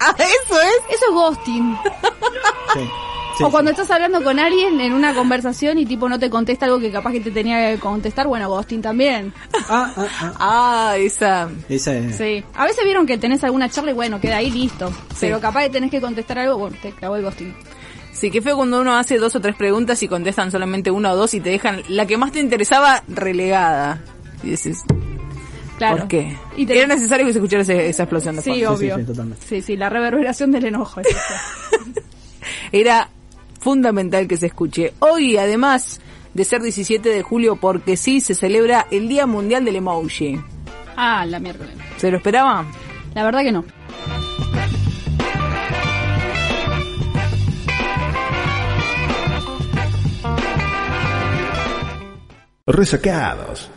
Ah, 0.01 0.15
eso 0.17 0.62
es. 0.62 0.96
Eso 0.96 1.05
es 1.08 1.13
ghosting. 1.13 1.77
sí. 2.74 2.79
Sí, 3.38 3.43
o 3.46 3.51
cuando 3.51 3.72
sí. 3.72 3.79
estás 3.79 3.91
hablando 3.91 4.22
con 4.22 4.38
alguien 4.38 4.81
en 4.81 4.91
una 4.91 5.13
conversación 5.13 5.77
y 5.77 5.86
tipo 5.86 6.10
no 6.10 6.19
te 6.19 6.29
contesta 6.29 6.65
algo 6.65 6.79
que 6.79 6.91
capaz 6.91 7.13
que 7.13 7.22
te 7.22 7.31
tenía 7.31 7.72
que 7.72 7.79
contestar, 7.79 8.27
bueno, 8.27 8.50
ghosting 8.50 8.81
también. 8.81 9.34
Ah, 9.69 9.93
ah, 9.96 10.08
ah. 10.19 10.34
Ah, 10.39 10.98
esa. 10.98 11.50
Esa 11.69 11.96
es. 11.96 12.17
Sí. 12.17 12.43
A 12.55 12.65
veces 12.65 12.84
vieron 12.84 13.05
que 13.05 13.17
tenés 13.17 13.43
alguna 13.43 13.69
charla 13.69 13.91
y 13.91 13.93
bueno, 13.93 14.19
queda 14.19 14.38
ahí 14.38 14.51
listo. 14.51 14.89
Sí. 14.89 15.17
Pero 15.22 15.39
capaz 15.39 15.63
que 15.63 15.69
tenés 15.69 15.91
que 15.91 16.01
contestar 16.01 16.39
algo, 16.39 16.58
bueno, 16.58 16.75
te 16.81 16.91
clavó 16.91 17.15
el 17.15 17.24
ghosting. 17.24 17.53
Sí, 18.12 18.31
qué 18.31 18.41
feo 18.41 18.58
cuando 18.58 18.81
uno 18.81 18.98
hace 18.98 19.17
dos 19.17 19.36
o 19.36 19.39
tres 19.39 19.55
preguntas 19.55 20.03
y 20.03 20.10
contestan 20.10 20.51
solamente 20.51 20.91
una 20.91 21.13
o 21.13 21.15
dos 21.15 21.34
y 21.34 21.39
te 21.39 21.50
dejan 21.50 21.81
la 21.88 22.05
que 22.05 22.17
más 22.17 22.34
te 22.34 22.39
interesaba 22.39 23.03
relegada. 23.08 24.01
Y 24.43 24.50
dices, 24.50 24.84
Claro. 25.79 25.98
¿por 25.98 26.07
qué? 26.09 26.38
Y 26.57 26.65
te- 26.67 26.77
Era 26.77 26.88
necesario 26.88 27.25
que 27.25 27.33
se 27.33 27.39
escuchara 27.39 27.63
ese- 27.63 27.89
esa 27.89 28.03
explosión 28.03 28.36
de 28.36 28.41
Sí, 28.43 28.50
fondo. 28.51 28.77
sí, 28.77 28.83
obvio. 28.86 28.98
sí, 28.98 29.03
totalmente. 29.05 29.45
Sí, 29.48 29.62
sí, 29.63 29.75
la 29.77 29.89
reverberación 29.89 30.51
del 30.51 30.65
enojo. 30.65 31.01
eso. 31.01 31.09
Era 32.71 33.09
fundamental 33.59 34.27
que 34.27 34.38
se 34.38 34.45
escuche. 34.45 34.93
Hoy, 35.00 35.38
además 35.38 36.00
de 36.36 36.43
ser 36.45 36.62
17 36.62 37.09
de 37.09 37.24
julio, 37.24 37.55
porque 37.55 37.98
sí, 37.98 38.21
se 38.21 38.36
celebra 38.36 38.86
el 38.91 39.07
Día 39.09 39.25
Mundial 39.25 39.65
del 39.65 39.77
Emoji. 39.77 40.39
ah, 40.95 41.25
la 41.25 41.39
miércoles. 41.39 41.74
¿Se 41.98 42.12
lo 42.12 42.17
esperaba? 42.17 42.65
La 43.15 43.24
verdad 43.24 43.41
que 43.41 43.51
no. 43.51 43.65
Resacados. 52.67 53.69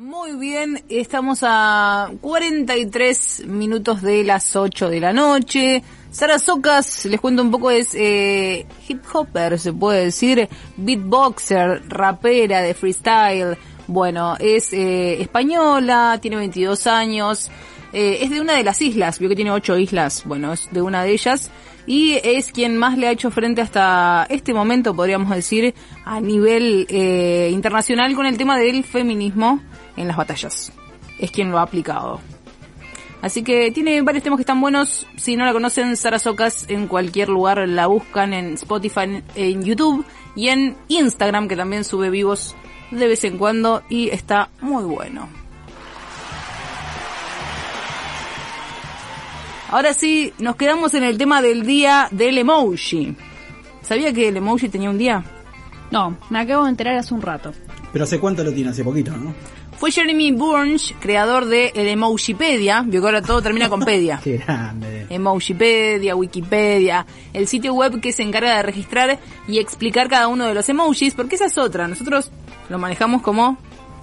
Muy 0.00 0.32
bien, 0.32 0.82
estamos 0.88 1.40
a 1.42 2.10
43 2.22 3.44
minutos 3.46 4.00
de 4.00 4.24
las 4.24 4.56
8 4.56 4.88
de 4.88 4.98
la 4.98 5.12
noche. 5.12 5.82
Sara 6.10 6.38
Socas, 6.38 7.04
les 7.04 7.20
cuento 7.20 7.42
un 7.42 7.50
poco, 7.50 7.70
es 7.70 7.94
eh, 7.94 8.64
hip 8.88 9.02
hopper, 9.12 9.58
se 9.58 9.74
puede 9.74 10.06
decir, 10.06 10.48
beatboxer, 10.78 11.82
rapera 11.86 12.62
de 12.62 12.72
freestyle. 12.72 13.58
Bueno, 13.88 14.36
es 14.40 14.72
eh, 14.72 15.20
española, 15.20 16.18
tiene 16.22 16.38
22 16.38 16.86
años, 16.86 17.50
eh, 17.92 18.20
es 18.22 18.30
de 18.30 18.40
una 18.40 18.54
de 18.54 18.64
las 18.64 18.80
islas, 18.80 19.18
vio 19.18 19.28
que 19.28 19.36
tiene 19.36 19.50
8 19.50 19.76
islas, 19.76 20.22
bueno, 20.24 20.54
es 20.54 20.70
de 20.72 20.80
una 20.80 21.04
de 21.04 21.12
ellas. 21.12 21.50
Y 21.86 22.18
es 22.22 22.52
quien 22.52 22.76
más 22.78 22.96
le 22.96 23.08
ha 23.08 23.10
hecho 23.10 23.30
frente 23.30 23.60
hasta 23.60 24.26
este 24.30 24.54
momento, 24.54 24.94
podríamos 24.94 25.28
decir, 25.28 25.74
a 26.06 26.20
nivel 26.20 26.86
eh, 26.88 27.50
internacional 27.52 28.14
con 28.14 28.24
el 28.24 28.38
tema 28.38 28.58
del 28.58 28.82
feminismo 28.84 29.60
en 30.00 30.08
las 30.08 30.16
batallas. 30.16 30.72
Es 31.18 31.30
quien 31.30 31.50
lo 31.50 31.58
ha 31.58 31.62
aplicado. 31.62 32.20
Así 33.22 33.42
que 33.42 33.70
tiene 33.70 34.00
varios 34.02 34.24
temas 34.24 34.38
que 34.38 34.42
están 34.42 34.60
buenos. 34.60 35.06
Si 35.16 35.36
no 35.36 35.44
la 35.44 35.52
conocen, 35.52 35.96
Sara 35.96 36.18
Socas 36.18 36.64
en 36.68 36.86
cualquier 36.86 37.28
lugar 37.28 37.68
la 37.68 37.86
buscan 37.86 38.32
en 38.32 38.54
Spotify, 38.54 39.22
en 39.34 39.62
YouTube 39.62 40.04
y 40.34 40.48
en 40.48 40.76
Instagram, 40.88 41.46
que 41.46 41.56
también 41.56 41.84
sube 41.84 42.08
vivos 42.08 42.54
de 42.90 43.06
vez 43.06 43.22
en 43.24 43.36
cuando 43.38 43.82
y 43.88 44.08
está 44.08 44.48
muy 44.60 44.84
bueno. 44.84 45.28
Ahora 49.68 49.92
sí, 49.94 50.32
nos 50.38 50.56
quedamos 50.56 50.94
en 50.94 51.04
el 51.04 51.16
tema 51.16 51.42
del 51.42 51.64
día 51.64 52.08
del 52.10 52.38
emoji. 52.38 53.14
¿Sabía 53.82 54.12
que 54.12 54.28
el 54.28 54.36
emoji 54.36 54.68
tenía 54.68 54.90
un 54.90 54.98
día? 54.98 55.22
No, 55.92 56.16
me 56.28 56.40
acabo 56.40 56.64
de 56.64 56.70
enterar 56.70 56.96
hace 56.96 57.14
un 57.14 57.22
rato. 57.22 57.52
Pero 57.92 58.04
hace 58.04 58.18
cuánto 58.18 58.42
lo 58.42 58.52
tiene, 58.52 58.70
hace 58.70 58.82
poquito, 58.82 59.12
¿no? 59.16 59.32
Fue 59.80 59.90
Jeremy 59.90 60.32
Burns, 60.32 60.94
creador 61.00 61.46
de 61.46 61.72
el 61.74 61.88
Emojipedia. 61.88 62.82
Vio 62.86 63.00
que 63.00 63.06
ahora 63.06 63.22
todo 63.22 63.40
termina 63.40 63.70
con 63.70 63.80
pedia. 63.80 64.20
Qué 64.24 64.36
grande. 64.36 65.06
Emojipedia, 65.08 66.14
Wikipedia, 66.14 67.06
el 67.32 67.46
sitio 67.48 67.72
web 67.72 67.98
que 67.98 68.12
se 68.12 68.22
encarga 68.22 68.56
de 68.56 68.62
registrar 68.62 69.18
y 69.48 69.58
explicar 69.58 70.10
cada 70.10 70.28
uno 70.28 70.44
de 70.44 70.52
los 70.52 70.68
emojis, 70.68 71.14
porque 71.14 71.36
esa 71.36 71.46
es 71.46 71.56
otra. 71.56 71.88
Nosotros 71.88 72.30
lo 72.68 72.78
manejamos 72.78 73.22
como 73.22 73.56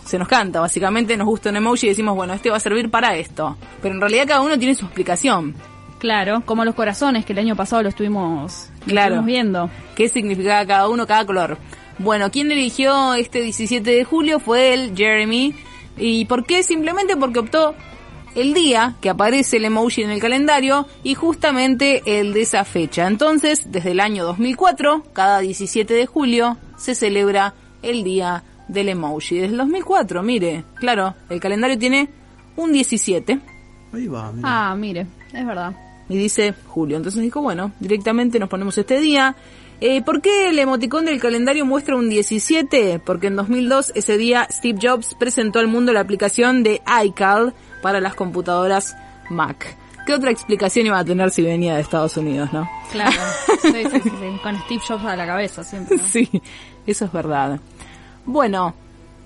se 0.04 0.18
nos 0.18 0.28
canta, 0.28 0.62
básicamente 0.62 1.16
nos 1.16 1.28
gusta 1.28 1.52
un 1.52 1.58
emoji 1.58 1.86
y 1.86 1.90
decimos, 1.90 2.16
bueno, 2.16 2.34
este 2.34 2.50
va 2.50 2.58
a 2.58 2.60
servir 2.60 2.90
para 2.90 3.16
esto. 3.16 3.56
Pero 3.80 3.94
en 3.94 4.02
realidad 4.02 4.26
cada 4.28 4.42
uno 4.42 4.58
tiene 4.58 4.74
su 4.74 4.86
explicación. 4.86 5.54
Claro, 6.00 6.42
como 6.46 6.66
los 6.66 6.74
corazones, 6.74 7.24
que 7.26 7.34
el 7.34 7.40
año 7.40 7.56
pasado 7.56 7.84
lo 7.84 7.90
estuvimos, 7.90 8.70
lo 8.82 8.86
Claro. 8.86 9.06
estuvimos 9.16 9.26
viendo. 9.26 9.70
¿Qué 9.96 10.10
significaba 10.10 10.66
cada 10.66 10.90
uno, 10.90 11.06
cada 11.06 11.26
color? 11.26 11.58
Bueno, 12.00 12.30
quien 12.32 12.52
eligió 12.52 13.14
este 13.16 13.42
17 13.42 13.90
de 13.90 14.04
julio 14.04 14.40
fue 14.40 14.74
el 14.74 14.96
Jeremy. 14.96 15.54
¿Y 15.98 16.26
por 16.26 16.46
qué? 16.46 16.62
Simplemente 16.64 17.18
porque 17.18 17.40
optó 17.40 17.74
el 18.36 18.54
día 18.54 18.96
que 19.02 19.10
aparece 19.10 19.58
el 19.58 19.66
emoji 19.66 20.04
en 20.04 20.12
el 20.12 20.20
calendario 20.22 20.86
y 21.04 21.16
justamente 21.16 22.04
el 22.06 22.34
de 22.34 22.42
esa 22.42 22.64
fecha. 22.66 23.08
Entonces, 23.08 23.72
desde 23.72 23.92
el 23.92 24.00
año 24.00 24.26
2004, 24.26 25.04
cada 25.14 25.40
17 25.40 25.92
de 25.94 26.06
julio 26.06 26.58
se 26.78 26.94
celebra 26.94 27.56
el 27.82 28.04
día 28.04 28.44
del 28.68 28.90
emoji. 28.90 29.36
Desde 29.40 29.54
el 29.54 29.58
2004, 29.58 30.22
mire, 30.22 30.64
claro, 30.76 31.16
el 31.30 31.40
calendario 31.40 31.80
tiene 31.80 32.10
un 32.56 32.72
17 32.74 33.40
Ahí 33.94 34.08
va, 34.08 34.32
mira. 34.32 34.48
Ah, 34.72 34.76
mire, 34.76 35.08
es 35.34 35.46
verdad. 35.48 35.74
y 36.10 36.18
dice 36.18 36.54
julio. 36.68 36.98
Entonces 36.98 37.22
dijo, 37.24 37.42
bueno, 37.42 37.72
directamente 37.80 38.38
nos 38.38 38.50
ponemos 38.50 38.78
este 38.78 39.00
día. 39.00 39.36
Eh, 39.80 40.02
¿Por 40.02 40.22
qué 40.22 40.50
el 40.50 40.58
emoticón 40.58 41.06
del 41.06 41.20
calendario 41.20 41.66
muestra 41.66 41.96
un 41.96 42.10
17? 42.10 43.00
Porque 43.00 43.28
en 43.28 43.36
2002, 43.36 43.92
ese 43.94 44.18
día, 44.18 44.48
Steve 44.52 44.80
Jobs 44.82 45.14
presentó 45.14 45.60
al 45.60 45.68
mundo 45.68 45.94
la 45.94 46.00
aplicación 46.00 46.64
de 46.64 46.82
iCal 47.06 47.54
para 47.84 48.02
las 48.02 48.16
computadoras 48.16 48.96
Mac. 49.30 49.78
¿Qué 50.08 50.14
otra 50.14 50.32
explicación 50.32 50.88
iba 50.88 50.98
a 50.98 51.06
tener 51.06 51.30
si 51.32 51.44
venía 51.44 51.76
de 51.76 51.82
Estados 51.82 52.18
Unidos, 52.18 52.52
no? 52.54 52.68
Claro. 52.92 53.12
Sí, 53.62 53.72
sí, 53.92 54.00
sí, 54.02 54.10
sí, 54.10 54.40
Con 54.42 54.56
Steve 54.62 54.82
Jobs 54.88 55.04
a 55.04 55.16
la 55.16 55.26
cabeza 55.26 55.64
siempre. 55.64 55.98
¿no? 55.98 56.08
Sí, 56.08 56.30
eso 56.86 57.06
es 57.06 57.12
verdad. 57.12 57.60
Bueno, 58.26 58.74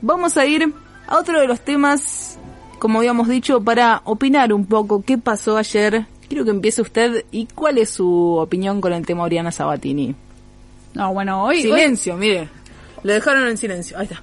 vamos 0.01 0.36
a 0.38 0.46
ir 0.46 0.74
a 1.08 1.17
otro 1.17 1.39
de 1.39 1.48
los 1.48 1.62
temas, 1.62 2.39
como 2.79 3.00
habíamos 3.00 3.27
dicho, 3.27 3.62
para 3.62 4.01
opinar 4.05 4.51
un 4.51 4.65
poco 4.65 5.03
qué 5.03 5.17
pasó 5.17 5.58
ayer. 5.58 6.08
Quiero 6.27 6.43
que 6.43 6.51
empiece 6.51 6.81
usted 6.81 7.25
y 7.31 7.46
cuál 7.46 7.77
es 7.77 7.91
su 7.91 8.36
opinión 8.38 8.81
con 8.81 8.93
el 8.93 9.05
tema 9.05 9.24
Oriana 9.24 9.51
Sabatini. 9.51 10.15
No, 10.93 11.13
bueno, 11.13 11.43
hoy... 11.43 11.57
hoy- 11.57 11.62
Silencio, 11.63 12.15
mire. 12.17 12.50
Lo 13.03 13.13
dejaron 13.13 13.48
en 13.48 13.57
silencio. 13.57 13.98
Ahí 13.98 14.05
está. 14.05 14.21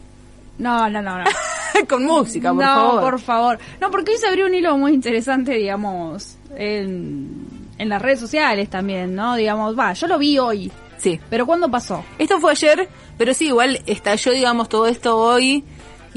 No, 0.58 0.88
no, 0.88 1.00
no, 1.02 1.18
no. 1.18 1.25
con 1.88 2.04
música, 2.04 2.52
por 2.52 2.62
no, 2.64 2.75
favor. 2.75 3.00
por 3.00 3.20
favor. 3.20 3.58
No, 3.80 3.90
porque 3.90 4.12
hoy 4.12 4.18
se 4.18 4.26
abrió 4.28 4.46
un 4.46 4.54
hilo 4.54 4.76
muy 4.76 4.92
interesante, 4.92 5.52
digamos, 5.52 6.37
en, 6.56 7.30
en 7.78 7.88
las 7.88 8.02
redes 8.02 8.20
sociales 8.20 8.68
también, 8.68 9.14
¿no? 9.14 9.37
Digamos, 9.37 9.78
va, 9.78 9.92
yo 9.92 10.06
lo 10.06 10.18
vi 10.18 10.38
hoy. 10.38 10.70
Sí. 10.98 11.20
Pero 11.30 11.46
¿cuándo 11.46 11.70
pasó? 11.70 12.04
Esto 12.18 12.40
fue 12.40 12.50
ayer, 12.52 12.88
pero 13.16 13.32
sí, 13.34 13.46
igual 13.46 13.80
estalló, 13.87 14.32
digamos, 14.32 14.68
todo 14.68 14.87
esto 14.88 15.16
hoy. 15.16 15.64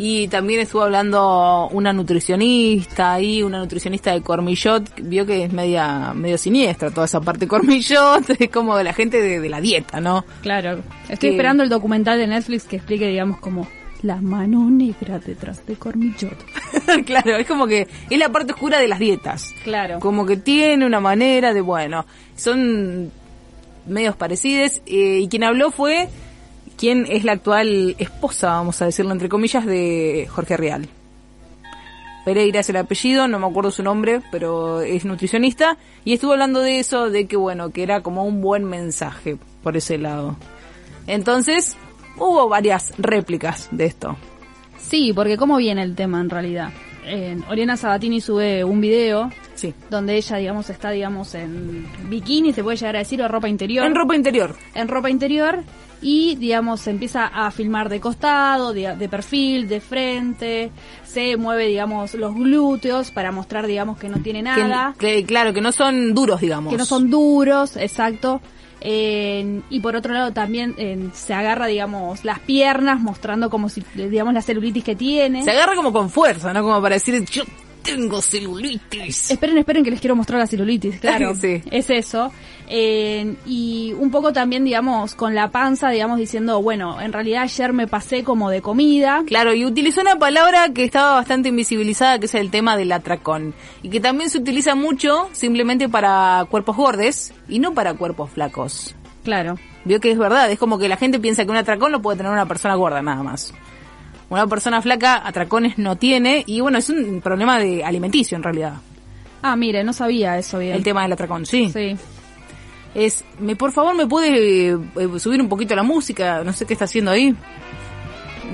Y 0.04 0.28
también 0.30 0.62
estuvo 0.62 0.82
hablando 0.82 1.70
una 1.74 1.94
nutricionista 1.94 3.14
ahí, 3.14 3.44
una 3.44 3.60
nutricionista 3.60 4.12
de 4.12 4.22
Cormillot, 4.24 4.90
vio 5.04 5.28
que 5.28 5.44
es 5.44 5.54
media, 5.54 6.12
medio 6.16 6.40
siniestra 6.40 6.90
toda 6.90 7.06
esa 7.06 7.22
parte 7.22 7.42
de 7.42 7.48
Cormillot, 7.48 8.28
es 8.40 8.50
como 8.50 8.76
de 8.78 8.84
la 8.84 8.94
gente 8.94 9.22
de, 9.22 9.40
de 9.40 9.48
la 9.50 9.62
dieta, 9.62 10.00
¿no? 10.02 10.26
Claro. 10.42 10.80
Estoy 11.04 11.18
Que- 11.30 11.36
esperando 11.36 11.62
el 11.62 11.70
documental 11.70 12.18
de 12.18 12.26
Netflix 12.26 12.64
que 12.64 12.78
explique, 12.78 13.06
digamos, 13.08 13.40
como 13.40 13.68
la 14.02 14.16
mano 14.16 14.68
negra 14.72 15.20
detrás 15.20 15.64
de 15.68 15.76
Cormillot. 15.76 16.36
claro, 17.06 17.36
es 17.38 17.46
como 17.46 17.68
que 17.68 17.88
es 18.10 18.18
la 18.18 18.30
parte 18.30 18.54
oscura 18.54 18.80
de 18.80 18.88
las 18.88 18.98
dietas. 18.98 19.54
Claro. 19.64 20.00
Como 20.00 20.26
que 20.26 20.36
tiene 20.38 20.84
una 20.84 21.00
manera 21.00 21.54
de, 21.54 21.62
bueno, 21.62 22.08
son 22.36 23.12
medios 23.86 24.16
parecidos. 24.16 24.82
eh, 24.88 25.20
y 25.22 25.28
quien 25.28 25.44
habló 25.44 25.70
fue 25.70 26.10
quien 26.82 27.06
es 27.08 27.24
la 27.24 27.34
actual 27.34 27.96
esposa, 28.00 28.54
vamos 28.54 28.82
a 28.82 28.86
decirlo 28.86 29.12
entre 29.12 29.30
comillas, 29.30 29.68
de 29.68 30.28
Jorge 30.32 30.58
Real. 30.58 30.90
Pereira 32.26 32.62
es 32.62 32.70
el 32.72 32.78
apellido, 32.78 33.28
no 33.28 33.38
me 33.38 33.46
acuerdo 33.46 33.70
su 33.70 33.84
nombre, 33.84 34.22
pero 34.32 34.82
es 34.82 35.06
nutricionista 35.06 35.78
y 36.04 36.14
estuvo 36.14 36.32
hablando 36.32 36.60
de 36.60 36.80
eso, 36.80 37.12
de 37.12 37.28
que 37.28 37.38
bueno, 37.38 37.70
que 37.70 37.84
era 37.84 38.02
como 38.02 38.26
un 38.26 38.42
buen 38.42 38.64
mensaje 38.64 39.38
por 39.62 39.78
ese 39.78 40.00
lado. 40.00 40.38
Entonces, 41.06 41.78
hubo 42.18 42.50
varias 42.50 42.94
réplicas 42.98 43.70
de 43.72 43.86
esto. 43.86 44.18
Sí, 44.80 45.14
porque 45.14 45.38
¿cómo 45.38 45.58
viene 45.58 45.84
el 45.84 45.96
tema 45.96 46.20
en 46.20 46.32
realidad? 46.32 46.72
Eh, 47.06 47.38
Oriana 47.48 47.78
Sabatini 47.78 48.22
sube 48.22 48.64
un 48.64 48.82
video 48.82 49.30
Sí. 49.62 49.74
donde 49.92 50.16
ella, 50.18 50.38
digamos, 50.38 50.70
está, 50.72 50.90
digamos, 50.90 51.36
en 51.36 51.86
bikini, 52.10 52.52
se 52.52 52.64
puede 52.64 52.78
llegar 52.78 52.96
a 52.96 53.00
decir, 53.00 53.22
o 53.22 53.28
ropa 53.28 53.48
interior. 53.48 53.86
En 53.86 53.94
ropa 53.94 54.16
interior. 54.16 54.56
en 54.74 54.88
ropa 54.88 55.10
interior 55.10 55.60
y 56.04 56.36
digamos 56.38 56.80
se 56.82 56.90
empieza 56.90 57.28
a 57.28 57.52
filmar 57.52 57.88
de 57.88 58.00
costado, 58.00 58.74
de, 58.74 58.96
de 58.96 59.08
perfil, 59.08 59.68
de 59.68 59.80
frente, 59.80 60.72
se 61.06 61.38
mueve 61.38 61.68
digamos 61.68 62.16
los 62.16 62.34
glúteos 62.34 63.12
para 63.12 63.32
mostrar 63.32 63.68
digamos 63.68 64.00
que 64.00 64.10
no 64.10 64.18
tiene 64.20 64.40
Que- 64.40 64.64
nada, 64.64 64.96
que, 64.98 65.24
claro, 65.26 65.54
que 65.54 65.62
no 65.62 65.72
son 65.72 66.16
duros, 66.16 66.42
digamos. 66.42 66.72
que 66.74 66.78
no 66.80 66.86
son 66.86 67.12
duros, 67.12 67.78
exacto. 67.78 68.42
Eh, 68.84 69.62
y 69.70 69.80
por 69.80 69.96
otro 69.96 70.12
lado 70.12 70.34
también 70.34 70.74
eh, 70.80 71.10
se 71.14 71.36
agarra 71.36 71.68
digamos 71.68 72.26
las 72.26 72.40
piernas 72.40 73.00
mostrando 73.00 73.52
como 73.52 73.70
si 73.70 73.84
digamos 73.94 74.34
la 74.34 74.42
celulitis 74.42 74.84
que 74.84 74.96
tiene. 74.96 75.44
Se 75.44 75.52
agarra 75.52 75.76
como 75.76 75.94
con 75.94 76.10
fuerza, 76.10 76.52
¿no? 76.52 76.64
Como 76.64 76.82
para 76.82 76.96
decir, 76.96 77.24
yo 77.26 77.44
tengo 77.84 78.22
celulitis. 78.22 79.32
Esperen, 79.32 79.58
esperen 79.58 79.84
que 79.84 79.92
les 79.92 80.00
quiero 80.00 80.16
mostrar 80.16 80.40
la 80.40 80.48
celulitis, 80.48 81.00
claro. 81.02 81.36
Sí. 81.36 81.62
Es 81.72 81.90
eso. 81.90 82.32
Eh, 82.68 83.36
y 83.46 83.94
un 84.00 84.12
poco 84.12 84.32
también, 84.32 84.64
digamos, 84.64 85.14
con 85.16 85.36
la 85.36 85.52
panza, 85.52 85.90
digamos, 85.90 86.18
diciendo, 86.18 86.62
bueno, 86.62 87.02
en 87.02 87.12
realidad 87.12 87.44
ayer 87.44 87.74
me 87.74 87.88
pasé 87.88 88.24
como 88.24 88.50
de 88.50 88.62
comida. 88.62 89.24
Claro, 89.26 89.54
y 89.54 89.66
utilizó 89.66 90.02
una 90.02 90.18
palabra 90.18 90.70
que 90.74 90.86
estaba 90.86 91.16
bastante 91.16 91.50
invisibilizada, 91.50 92.20
que 92.20 92.28
es 92.28 92.36
el 92.36 92.50
tema 92.50 92.78
del 92.78 92.92
atracón. 92.92 93.54
Y 93.84 93.90
que 93.90 94.00
también 94.00 94.30
se 94.30 94.38
utiliza 94.38 94.76
mucho 94.76 95.30
simplemente 95.34 95.90
para 95.90 96.46
cuerpos 96.50 96.78
gordes 96.78 97.34
y 97.50 97.60
no 97.60 97.74
para 97.74 97.94
cuerpos 97.96 98.30
flacos. 98.32 98.96
Claro. 99.24 99.56
Vio 99.84 100.00
que 100.00 100.12
es 100.12 100.18
verdad, 100.18 100.50
es 100.52 100.60
como 100.60 100.78
que 100.78 100.88
la 100.88 100.98
gente 100.98 101.20
piensa 101.20 101.44
que 101.44 101.52
un 101.52 101.58
atracón 101.58 101.92
lo 101.92 102.02
puede 102.02 102.18
tener 102.18 102.32
una 102.32 102.48
persona 102.48 102.76
gorda 102.76 103.02
nada 103.02 103.24
más. 103.24 103.54
Una 104.32 104.48
persona 104.48 104.82
flaca 104.82 105.28
atracones 105.28 105.78
no 105.78 105.98
tiene 105.98 106.44
y 106.48 106.62
bueno, 106.62 106.78
es 106.78 106.90
un 106.90 107.20
problema 107.20 107.60
de 107.60 107.84
alimenticio 107.84 108.38
en 108.38 108.44
realidad. 108.44 108.76
Ah, 109.42 109.58
mire, 109.58 109.84
no 109.84 109.92
sabía 109.92 110.38
eso 110.38 110.58
bien. 110.60 110.74
El 110.74 110.84
tema 110.84 111.02
del 111.04 111.12
atracón, 111.12 111.46
sí. 111.46 111.70
Sí. 111.70 111.98
Es, 112.96 113.26
me, 113.40 113.58
por 113.58 113.74
favor, 113.74 113.94
¿me 113.94 114.08
puede 114.08 114.70
eh, 114.70 114.78
eh, 114.96 115.20
subir 115.20 115.42
un 115.42 115.50
poquito 115.50 115.76
la 115.76 115.84
música? 115.84 116.46
No 116.46 116.54
sé 116.54 116.66
qué 116.66 116.72
está 116.74 116.86
haciendo 116.86 117.12
ahí. 117.12 117.36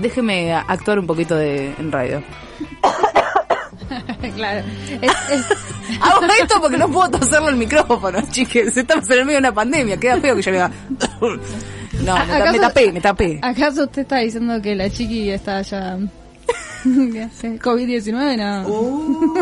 Déjeme 0.02 0.52
actuar 0.52 0.98
un 0.98 1.06
poquito 1.06 1.36
de, 1.36 1.68
en 1.78 1.92
radio. 1.92 2.24
claro. 4.36 4.66
Es, 5.00 5.12
es- 5.32 5.46
Hago 6.02 6.26
esto 6.42 6.60
porque 6.60 6.78
no 6.78 6.90
puedo 6.90 7.10
toserlo 7.20 7.50
el 7.50 7.56
micrófono, 7.56 8.20
chiques. 8.32 8.76
Estamos 8.76 9.08
en 9.12 9.20
el 9.20 9.26
medio 9.26 9.38
de 9.38 9.48
una 9.48 9.54
pandemia. 9.54 9.98
Queda 9.98 10.18
feo 10.18 10.36
que 10.36 10.42
yo 10.42 10.52
le 10.52 10.62
haga... 10.62 10.72
No, 12.06 12.14
me, 12.18 12.26
ta- 12.26 12.36
¿Acaso- 12.38 12.52
me 12.54 12.60
tapé, 12.60 12.92
me 12.92 13.02
tapé. 13.02 13.40
¿Acaso 13.42 13.84
usted 13.84 14.02
está 14.04 14.18
diciendo 14.20 14.62
que 14.62 14.76
la 14.76 14.90
chiqui 14.90 15.30
está 15.30 15.62
ya... 15.62 15.98
COVID-19? 16.86 18.38
No. 18.38 19.34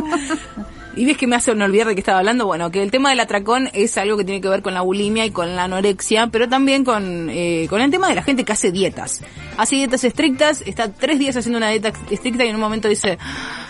Y 0.97 1.03
ves 1.05 1.17
que 1.17 1.27
me 1.27 1.35
hace 1.35 1.53
no 1.53 1.65
olvidar 1.65 1.87
de 1.87 1.93
qué 1.95 1.99
estaba 1.99 2.19
hablando. 2.19 2.45
Bueno, 2.45 2.71
que 2.71 2.81
el 2.81 2.89
tema 2.89 3.09
del 3.09 3.19
atracón 3.19 3.69
es 3.73 3.97
algo 3.97 4.15
que 4.17 4.23
tiene 4.23 4.39
que 4.39 4.47
ver 4.47 4.61
con 4.61 4.73
la 4.73 4.81
bulimia 4.81 5.25
y 5.25 5.31
con 5.31 5.53
la 5.55 5.65
anorexia, 5.65 6.27
pero 6.27 6.47
también 6.47 6.85
con, 6.85 7.29
eh, 7.29 7.67
con 7.69 7.81
el 7.81 7.91
tema 7.91 8.07
de 8.07 8.15
la 8.15 8.23
gente 8.23 8.45
que 8.45 8.53
hace 8.53 8.71
dietas. 8.71 9.21
Hace 9.57 9.75
dietas 9.75 10.05
estrictas, 10.05 10.63
está 10.65 10.89
tres 10.91 11.19
días 11.19 11.35
haciendo 11.35 11.57
una 11.57 11.69
dieta 11.69 11.91
estricta 12.09 12.45
y 12.45 12.47
en 12.47 12.55
un 12.55 12.61
momento 12.61 12.87
dice, 12.87 13.17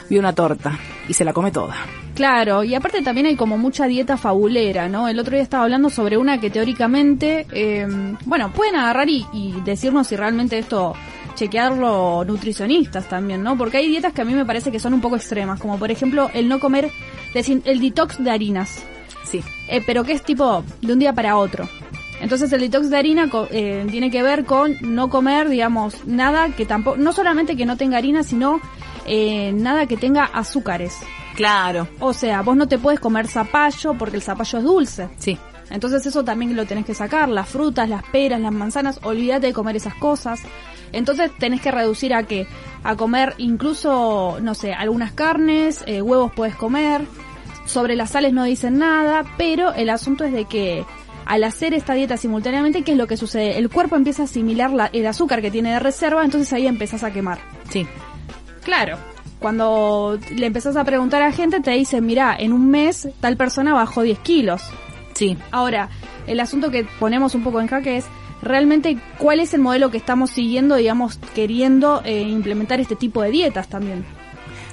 "Ah, 0.06 0.08
vi 0.10 0.18
una 0.18 0.34
torta 0.34 0.78
y 1.08 1.14
se 1.14 1.26
la 1.26 1.34
come 1.34 1.52
toda. 1.52 1.76
Claro, 2.16 2.64
y 2.64 2.74
aparte 2.76 3.02
también 3.02 3.28
hay 3.28 3.36
como 3.36 3.58
mucha 3.58 3.88
dieta 3.88 4.16
fabulera, 4.16 4.88
¿no? 4.88 5.08
El 5.10 5.20
otro 5.20 5.34
día 5.34 5.44
estaba 5.44 5.64
hablando 5.64 5.90
sobre 5.90 6.18
una 6.18 6.40
que 6.40 6.50
teóricamente, 6.50 7.46
eh, 7.52 7.86
bueno, 8.26 8.52
pueden 8.54 8.76
agarrar 8.78 9.10
y, 9.10 9.26
y 9.34 9.54
decirnos 9.66 10.08
si 10.08 10.16
realmente 10.16 10.58
esto, 10.58 10.94
chequearlo 11.36 12.24
nutricionistas 12.26 13.08
también, 13.10 13.44
¿no? 13.44 13.58
Porque 13.58 13.78
hay 13.78 13.88
dietas 13.90 14.14
que 14.14 14.22
a 14.22 14.26
mí 14.26 14.34
me 14.34 14.46
parece 14.46 14.72
que 14.72 14.80
son 14.80 14.94
un 14.94 15.02
poco 15.02 15.16
extremas, 15.18 15.60
como 15.60 15.78
por 15.78 15.92
ejemplo 15.92 16.30
el 16.34 16.48
no 16.48 16.60
comer, 16.60 16.90
el 17.34 17.80
detox 17.82 18.24
de 18.24 18.32
harinas, 18.32 18.84
Sí. 19.24 19.42
eh, 19.68 19.84
pero 19.86 20.04
que 20.06 20.14
es 20.14 20.24
tipo 20.24 20.64
de 20.82 20.94
un 20.94 21.00
día 21.00 21.12
para 21.14 21.36
otro. 21.38 21.68
Entonces 22.22 22.52
el 22.54 22.62
detox 22.62 22.90
de 22.90 22.98
harina 22.98 23.30
eh, 23.52 23.86
tiene 23.92 24.10
que 24.10 24.24
ver 24.24 24.46
con 24.46 24.76
no 24.82 25.10
comer, 25.10 25.50
digamos, 25.50 26.06
nada 26.08 26.50
que 26.56 26.66
tampoco, 26.66 26.96
no 26.98 27.12
solamente 27.12 27.58
que 27.58 27.66
no 27.66 27.76
tenga 27.76 27.98
harina, 27.98 28.24
sino 28.24 28.62
eh, 29.06 29.52
nada 29.54 29.86
que 29.86 29.98
tenga 29.98 30.24
azúcares. 30.26 30.98
Claro, 31.36 31.88
O 32.00 32.14
sea, 32.14 32.42
vos 32.42 32.56
no 32.56 32.68
te 32.68 32.78
puedes 32.78 33.00
comer 33.00 33.28
zapallo 33.28 33.94
porque 33.96 34.16
el 34.16 34.22
zapallo 34.22 34.58
es 34.60 34.64
dulce. 34.64 35.10
sí. 35.18 35.38
Entonces 35.72 36.06
eso 36.06 36.24
también 36.24 36.56
lo 36.56 36.68
tenés 36.68 36.86
que 36.86 36.94
sacar, 36.94 37.28
las 37.28 37.50
frutas, 37.50 37.90
las 37.90 38.04
peras, 38.04 38.40
las 38.40 38.52
manzanas, 38.52 39.00
olvídate 39.02 39.48
de 39.48 39.54
comer 39.54 39.76
esas 39.76 39.96
cosas. 39.96 40.40
Entonces 40.92 41.32
tenés 41.40 41.60
que 41.60 41.72
reducir 41.72 42.14
a 42.14 42.22
qué? 42.22 42.46
A 42.84 42.96
comer 42.96 43.34
incluso, 43.40 44.38
no 44.44 44.54
sé, 44.54 44.74
algunas 44.74 45.12
carnes, 45.14 45.84
eh, 45.88 46.04
huevos 46.04 46.32
puedes 46.36 46.56
comer. 46.56 47.02
Sobre 47.66 47.96
las 47.96 48.12
sales 48.12 48.32
no 48.32 48.44
dicen 48.44 48.78
nada, 48.78 49.24
pero 49.38 49.74
el 49.74 49.90
asunto 49.90 50.24
es 50.24 50.34
de 50.34 50.46
que 50.46 50.86
al 51.26 51.44
hacer 51.44 51.74
esta 51.74 51.96
dieta 51.96 52.16
simultáneamente, 52.16 52.84
¿qué 52.84 52.92
es 52.92 52.98
lo 53.00 53.08
que 53.08 53.18
sucede? 53.18 53.58
El 53.58 53.72
cuerpo 53.72 53.96
empieza 53.96 54.22
a 54.22 54.26
asimilar 54.26 54.72
la- 54.72 54.92
el 54.94 55.08
azúcar 55.08 55.42
que 55.42 55.50
tiene 55.50 55.72
de 55.74 55.80
reserva, 55.80 56.24
entonces 56.24 56.54
ahí 56.54 56.68
empezás 56.68 57.04
a 57.04 57.12
quemar. 57.12 57.40
Sí. 57.72 57.88
Claro. 58.66 58.98
cuando 59.40 60.20
le 60.36 60.48
empezás 60.48 60.76
a 60.76 60.84
preguntar 60.84 61.22
a 61.22 61.32
gente, 61.32 61.60
te 61.60 61.72
dicen, 61.72 62.06
mira, 62.06 62.36
en 62.38 62.52
un 62.52 62.70
mes 62.72 63.08
tal 63.22 63.38
persona 63.38 63.74
bajó 63.74 64.02
10 64.02 64.20
kilos. 64.20 64.62
Sí. 65.14 65.38
Ahora, 65.52 65.90
el 66.26 66.40
asunto 66.40 66.72
que 66.72 66.84
ponemos 67.00 67.36
un 67.36 67.44
poco 67.44 67.62
en 67.62 67.68
jaque 67.68 67.98
es 67.98 68.06
realmente 68.42 68.98
cuál 69.20 69.40
es 69.40 69.54
el 69.54 69.62
modelo 69.62 69.92
que 69.92 69.98
estamos 69.98 70.32
siguiendo, 70.32 70.76
digamos, 70.76 71.18
queriendo 71.36 72.02
eh, 72.04 72.22
implementar 72.22 72.80
este 72.80 72.96
tipo 72.96 73.22
de 73.22 73.30
dietas 73.30 73.68
también. 73.68 74.04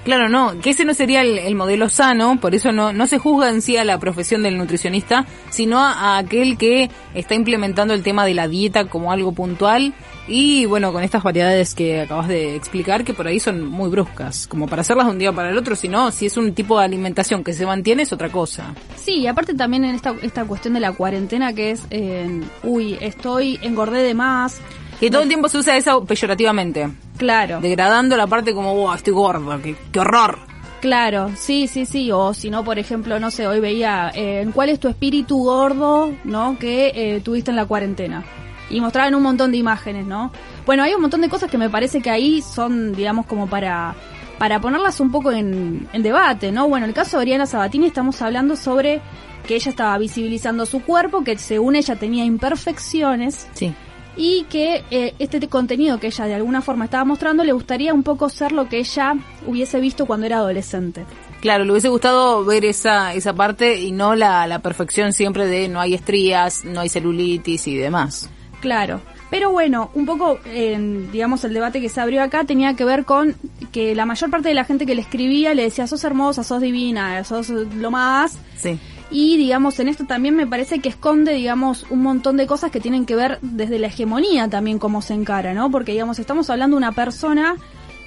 Claro, 0.05 0.29
no, 0.29 0.59
que 0.61 0.71
ese 0.71 0.85
no 0.85 0.95
sería 0.95 1.23
el, 1.23 1.39
el 1.39 1.55
modelo 1.55 1.89
sano, 1.89 2.41
por 2.41 2.55
eso 2.57 2.73
no, 2.73 2.93
no 2.93 3.07
se 3.07 3.19
juzga 3.19 3.51
en 3.51 3.63
sí 3.63 3.77
a 3.77 3.85
la 3.85 4.01
profesión 4.01 4.43
del 4.43 4.59
nutricionista, 4.59 5.27
sino 5.51 5.79
a, 5.79 5.93
a 5.93 6.19
aquel 6.19 6.59
que 6.59 6.91
está 7.15 7.35
implementando 7.35 7.95
el 7.95 8.03
tema 8.03 8.25
de 8.27 8.35
la 8.35 8.49
dieta 8.49 8.87
como 8.87 9.13
algo 9.13 9.33
puntual 9.33 9.95
y 10.29 10.67
bueno, 10.67 10.93
con 10.93 11.03
estas 11.03 11.23
variedades 11.23 11.75
que 11.75 12.01
acabas 12.03 12.29
de 12.29 12.55
explicar, 12.55 13.05
que 13.05 13.15
por 13.15 13.27
ahí 13.27 13.41
son 13.41 13.67
muy 13.67 13.91
bruscas, 13.91 14.47
como 14.47 14.67
para 14.69 14.83
hacerlas 14.83 15.07
de 15.07 15.13
un 15.13 15.19
día 15.19 15.33
para 15.33 15.51
el 15.51 15.59
otro, 15.59 15.75
sino 15.77 16.11
si 16.11 16.27
es 16.27 16.37
un 16.37 16.55
tipo 16.55 16.79
de 16.79 16.85
alimentación 16.85 17.43
que 17.43 17.53
se 17.53 17.67
mantiene 17.67 18.03
es 18.03 18.13
otra 18.13 18.29
cosa. 18.31 18.75
Sí, 18.97 19.17
y 19.17 19.27
aparte 19.27 19.55
también 19.55 19.85
en 19.85 19.95
esta, 19.95 20.15
esta 20.23 20.45
cuestión 20.45 20.75
de 20.75 20.81
la 20.81 20.93
cuarentena 20.93 21.53
que 21.53 21.73
es, 21.73 21.87
eh, 21.91 22.41
uy, 22.63 22.97
estoy, 23.01 23.59
engordé 23.63 24.03
de 24.03 24.15
más. 24.15 24.61
Que 25.01 25.11
todo 25.11 25.23
el 25.23 25.29
tiempo 25.29 25.49
se 25.49 25.59
usa 25.59 25.77
eso 25.77 26.05
peyorativamente, 26.05 26.89
Claro. 27.19 27.61
degradando 27.61 28.17
la 28.17 28.29
parte 28.29 28.55
como, 28.55 28.75
wow, 28.75 28.95
estoy 28.95 29.13
gordo, 29.13 29.61
qué, 29.61 29.75
qué 29.91 29.99
horror. 29.99 30.39
Claro, 30.81 31.31
sí, 31.37 31.69
sí, 31.69 31.87
sí. 31.87 32.11
O 32.11 32.35
si 32.35 32.51
no, 32.51 32.65
por 32.65 32.79
ejemplo, 32.79 33.21
no 33.21 33.31
sé, 33.31 33.47
hoy 33.47 33.61
veía 33.61 34.11
eh, 34.15 34.49
cuál 34.53 34.69
es 34.69 34.81
tu 34.81 34.89
espíritu 34.89 35.39
gordo, 35.39 36.13
¿no? 36.25 36.57
Que 36.59 36.93
eh, 36.95 37.21
tuviste 37.21 37.51
en 37.51 37.57
la 37.57 37.67
cuarentena. 37.67 38.25
Y 38.71 38.81
mostraban 38.81 39.15
un 39.15 39.23
montón 39.23 39.51
de 39.53 39.59
imágenes, 39.59 40.07
¿no? 40.07 40.33
Bueno, 40.67 40.83
hay 40.83 40.95
un 40.95 41.01
montón 41.03 41.21
de 41.21 41.29
cosas 41.29 41.51
que 41.51 41.59
me 41.59 41.69
parece 41.69 42.01
que 42.01 42.11
ahí 42.11 42.41
son, 42.43 42.95
digamos, 42.95 43.27
como 43.27 43.47
para 43.49 43.95
para 44.39 44.61
ponerlas 44.61 44.99
un 44.99 45.13
poco 45.13 45.31
en, 45.31 45.87
en 45.93 46.03
debate, 46.03 46.51
¿no? 46.51 46.69
Bueno, 46.69 46.87
el 46.87 46.95
caso 46.95 47.17
de 47.17 47.23
Oriana 47.23 47.47
Sabatini 47.47 47.87
estamos 47.87 48.21
hablando 48.23 48.57
sobre 48.57 49.01
que 49.47 49.55
ella 49.55 49.71
estaba 49.71 49.97
visibilizando 49.99 50.67
su 50.67 50.83
cuerpo, 50.83 51.23
que 51.23 51.39
según 51.39 51.77
ella 51.77 51.95
tenía 51.95 52.25
imperfecciones, 52.25 53.47
Sí. 53.53 53.73
y 54.17 54.45
que 54.51 54.83
eh, 54.91 55.15
este 55.21 55.47
contenido 55.49 55.99
que 56.01 56.09
ella 56.09 56.25
de 56.27 56.35
alguna 56.35 56.61
forma 56.61 56.87
estaba 56.87 57.05
mostrando 57.05 57.45
le 57.45 57.53
gustaría 57.53 57.95
un 57.95 58.03
poco 58.03 58.29
ser 58.29 58.51
lo 58.53 58.69
que 58.69 58.79
ella 58.79 59.15
hubiese 59.47 59.79
visto 59.81 60.07
cuando 60.07 60.27
era 60.27 60.39
adolescente. 60.39 61.05
Claro, 61.41 61.65
le 61.65 61.71
hubiese 61.73 61.89
gustado 61.89 62.45
ver 62.45 62.65
esa, 62.65 63.15
esa 63.15 63.35
parte 63.35 63.81
y 63.81 63.93
no 63.93 64.15
la, 64.17 64.47
la 64.49 64.59
perfección 64.61 65.13
siempre 65.13 65.47
de 65.47 65.69
no 65.69 65.81
hay 65.81 65.95
estrías, 65.95 66.65
no 66.65 66.81
hay 66.81 66.89
celulitis 66.89 67.67
y 67.69 67.77
demás. 67.77 68.29
Claro. 68.63 69.01
Pero 69.29 69.51
bueno, 69.51 69.91
un 69.95 70.07
poco, 70.07 70.39
eh, 70.47 70.79
digamos, 71.11 71.43
el 71.45 71.53
debate 71.53 71.81
que 71.81 71.89
se 71.89 72.01
abrió 72.01 72.23
acá 72.23 72.45
tenía 72.45 72.75
que 72.75 72.85
ver 72.85 73.05
con 73.05 73.35
que 73.73 73.95
la 73.97 74.07
mayor 74.07 74.31
parte 74.31 74.49
de 74.49 74.55
la 74.55 74.65
gente 74.65 74.87
que 74.87 74.95
le 74.95 75.03
escribía 75.03 75.53
le 75.53 75.65
decía, 75.65 75.89
sos 75.89 76.05
hermosa, 76.05 76.45
sos 76.45 76.61
divina, 76.61 77.25
sos 77.25 77.49
lo 77.49 77.91
más. 77.91 78.39
Sí. 78.57 78.79
Y 79.11 79.37
digamos, 79.37 79.81
en 79.81 79.89
esto 79.89 80.05
también 80.05 80.37
me 80.37 80.47
parece 80.47 80.79
que 80.79 80.89
esconde, 80.89 81.33
digamos, 81.33 81.87
un 81.91 82.03
montón 82.03 82.37
de 82.37 82.47
cosas 82.47 82.71
que 82.71 82.79
tienen 82.79 83.05
que 83.05 83.17
ver 83.17 83.41
desde 83.43 83.81
la 83.81 83.89
hegemonía 83.89 84.49
también 84.49 84.79
cómo 84.79 85.03
se 85.03 85.15
encara, 85.15 85.55
¿no? 85.55 85.71
Porque, 85.73 85.91
digamos, 85.91 86.21
estamos 86.21 86.49
hablando 86.49 86.77
de 86.77 86.79
una 86.79 86.93
persona 86.93 87.57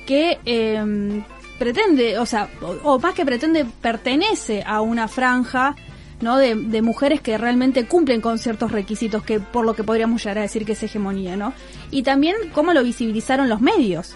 que 0.08 0.40
eh, 0.46 1.22
pretende, 1.60 2.18
o 2.18 2.26
sea, 2.26 2.48
o, 2.62 2.94
o 2.94 3.00
más 3.00 3.14
que 3.14 3.26
pretende, 3.26 3.66
pertenece 3.82 4.64
a 4.66 4.80
una 4.80 5.10
franja, 5.10 5.76
¿no? 6.22 6.38
De, 6.38 6.56
de 6.56 6.82
mujeres 6.82 7.22
que 7.22 7.38
realmente 7.38 7.86
cumplen 7.86 8.22
con 8.22 8.40
ciertos 8.40 8.72
requisitos 8.72 9.24
que 9.24 9.40
por 9.40 9.66
lo 9.66 9.74
que 9.76 9.84
podríamos 9.84 10.24
llegar 10.24 10.40
a 10.40 10.42
decir 10.42 10.66
que 10.66 10.74
es 10.74 10.84
hegemonía, 10.84 11.36
¿no? 11.36 11.54
Y 11.92 12.04
también 12.04 12.36
cómo 12.54 12.74
lo 12.74 12.84
visibilizaron 12.84 13.50
los 13.50 13.62
medios 13.62 14.16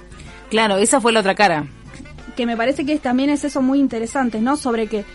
Claro, 0.50 0.78
esa 0.78 1.00
fue 1.00 1.12
la 1.12 1.20
otra 1.20 1.36
cara. 1.36 1.68
que 2.36 2.46
me 2.46 2.58
parece 2.58 2.86
que 2.86 2.98
también 2.98 3.30
es 3.30 3.44
eso 3.44 3.62
muy 3.62 3.80
interesante, 3.80 4.40
¿no? 4.42 4.58
Sobre 4.58 4.88
que 4.88 5.06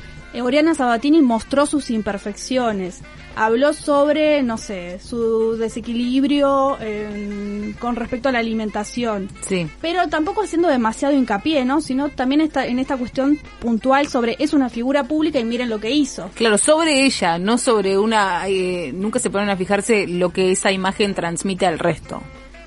Oriana 0.42 0.74
Sabatini 0.74 1.22
mostró 1.22 1.66
sus 1.66 1.90
imperfecciones, 1.90 3.00
habló 3.36 3.72
sobre, 3.72 4.42
no 4.42 4.56
sé, 4.58 4.98
su 5.00 5.56
desequilibrio 5.56 6.76
eh, 6.80 7.74
con 7.78 7.96
respecto 7.96 8.28
a 8.28 8.32
la 8.32 8.38
alimentación, 8.38 9.28
Sí. 9.40 9.66
pero 9.80 10.08
tampoco 10.08 10.42
haciendo 10.42 10.68
demasiado 10.68 11.14
hincapié, 11.14 11.64
¿no? 11.64 11.80
Sino 11.80 12.08
también 12.10 12.40
está 12.40 12.66
en 12.66 12.78
esta 12.78 12.96
cuestión 12.96 13.38
puntual 13.60 14.08
sobre 14.08 14.36
es 14.38 14.52
una 14.54 14.68
figura 14.68 15.04
pública 15.04 15.38
y 15.40 15.44
miren 15.44 15.68
lo 15.70 15.80
que 15.80 15.90
hizo. 15.90 16.30
Claro, 16.34 16.58
sobre 16.58 17.04
ella, 17.04 17.38
no 17.38 17.58
sobre 17.58 17.98
una... 17.98 18.46
eh, 18.48 18.92
nunca 18.94 19.18
se 19.18 19.30
ponen 19.30 19.50
a 19.50 19.56
fijarse 19.56 20.06
lo 20.06 20.30
que 20.30 20.52
esa 20.52 20.70
imagen 20.72 21.14
transmite 21.14 21.66
al 21.66 21.78
resto. 21.78 22.22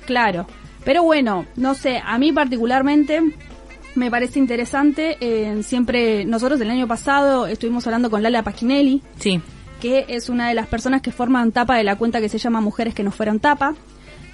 Claro. 0.06 0.46
Pero 0.84 1.02
bueno, 1.02 1.44
no 1.56 1.74
sé, 1.74 2.00
a 2.02 2.16
mí 2.18 2.32
particularmente 2.32 3.20
me 3.98 4.10
parece 4.10 4.38
interesante. 4.38 5.16
eh, 5.20 5.62
siempre, 5.62 6.24
nosotros 6.24 6.60
el 6.60 6.70
año 6.70 6.86
pasado 6.88 7.46
estuvimos 7.46 7.86
hablando 7.86 8.10
con 8.10 8.22
Lala 8.22 8.42
Paquinelli, 8.42 9.02
Sí. 9.18 9.40
que 9.80 10.06
es 10.08 10.28
una 10.28 10.48
de 10.48 10.54
las 10.54 10.66
personas 10.66 11.02
que 11.02 11.12
forman 11.12 11.52
tapa 11.52 11.76
de 11.76 11.84
la 11.84 11.96
cuenta 11.96 12.20
que 12.20 12.28
se 12.28 12.38
llama 12.38 12.60
Mujeres 12.60 12.94
que 12.94 13.02
no 13.02 13.10
fueron 13.10 13.40
tapa. 13.40 13.74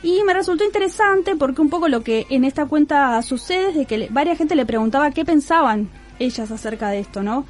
Y 0.03 0.23
me 0.27 0.35
resultó 0.35 0.65
interesante 0.65 1.35
porque 1.35 1.63
un 1.63 1.71
poco 1.71 1.89
lo 1.89 2.03
que 2.03 2.27
en 2.29 2.45
esta 2.45 2.67
cuenta 2.67 3.21
sucede 3.23 3.71
es 3.71 3.75
de 3.75 3.87
que 3.87 4.09
varias 4.11 4.37
gente 4.39 4.55
le 4.55 4.67
preguntaba 4.67 5.11
qué 5.11 5.25
pensaban 5.25 5.89
ellas 6.19 6.51
acerca 6.51 6.91
de 6.91 6.99
esto, 7.01 7.23
¿no? 7.23 7.47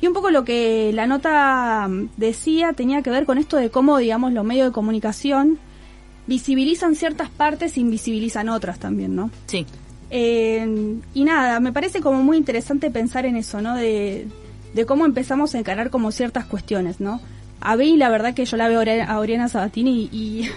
Y 0.00 0.06
un 0.06 0.14
poco 0.14 0.30
lo 0.30 0.44
que 0.44 0.90
la 0.94 1.06
nota 1.06 1.86
mm, 1.88 2.10
decía 2.16 2.72
tenía 2.72 3.02
que 3.02 3.10
ver 3.10 3.26
con 3.26 3.36
esto 3.36 3.56
de 3.58 3.68
cómo, 3.70 3.98
digamos, 3.98 4.32
los 4.32 4.44
medios 4.44 4.68
de 4.68 4.72
comunicación 4.72 5.58
visibilizan 6.26 6.94
ciertas 6.94 7.30
partes 7.30 7.76
e 7.76 7.80
invisibilizan 7.80 8.48
otras 8.48 8.78
también, 8.78 9.14
¿no? 9.16 9.30
Sí. 9.46 9.66
Eh, 10.10 10.96
y 11.14 11.24
nada, 11.24 11.60
me 11.60 11.72
parece 11.72 12.00
como 12.00 12.22
muy 12.22 12.36
interesante 12.36 12.90
pensar 12.90 13.26
en 13.26 13.36
eso, 13.36 13.60
¿no? 13.60 13.76
De, 13.76 14.26
de 14.74 14.86
cómo 14.86 15.04
empezamos 15.06 15.54
a 15.54 15.58
encarar 15.58 15.90
como 15.90 16.10
ciertas 16.12 16.46
cuestiones, 16.46 17.00
¿no? 17.00 17.20
A 17.60 17.74
Bey, 17.74 17.96
la 17.96 18.08
verdad 18.08 18.34
que 18.34 18.44
yo 18.44 18.56
la 18.56 18.68
veo 18.68 18.78
a 18.78 18.84
Ori- 18.84 19.04
a 19.08 19.18
Oriana 19.18 19.48
Sabatini 19.48 20.08
y, 20.12 20.16
y 20.16 20.50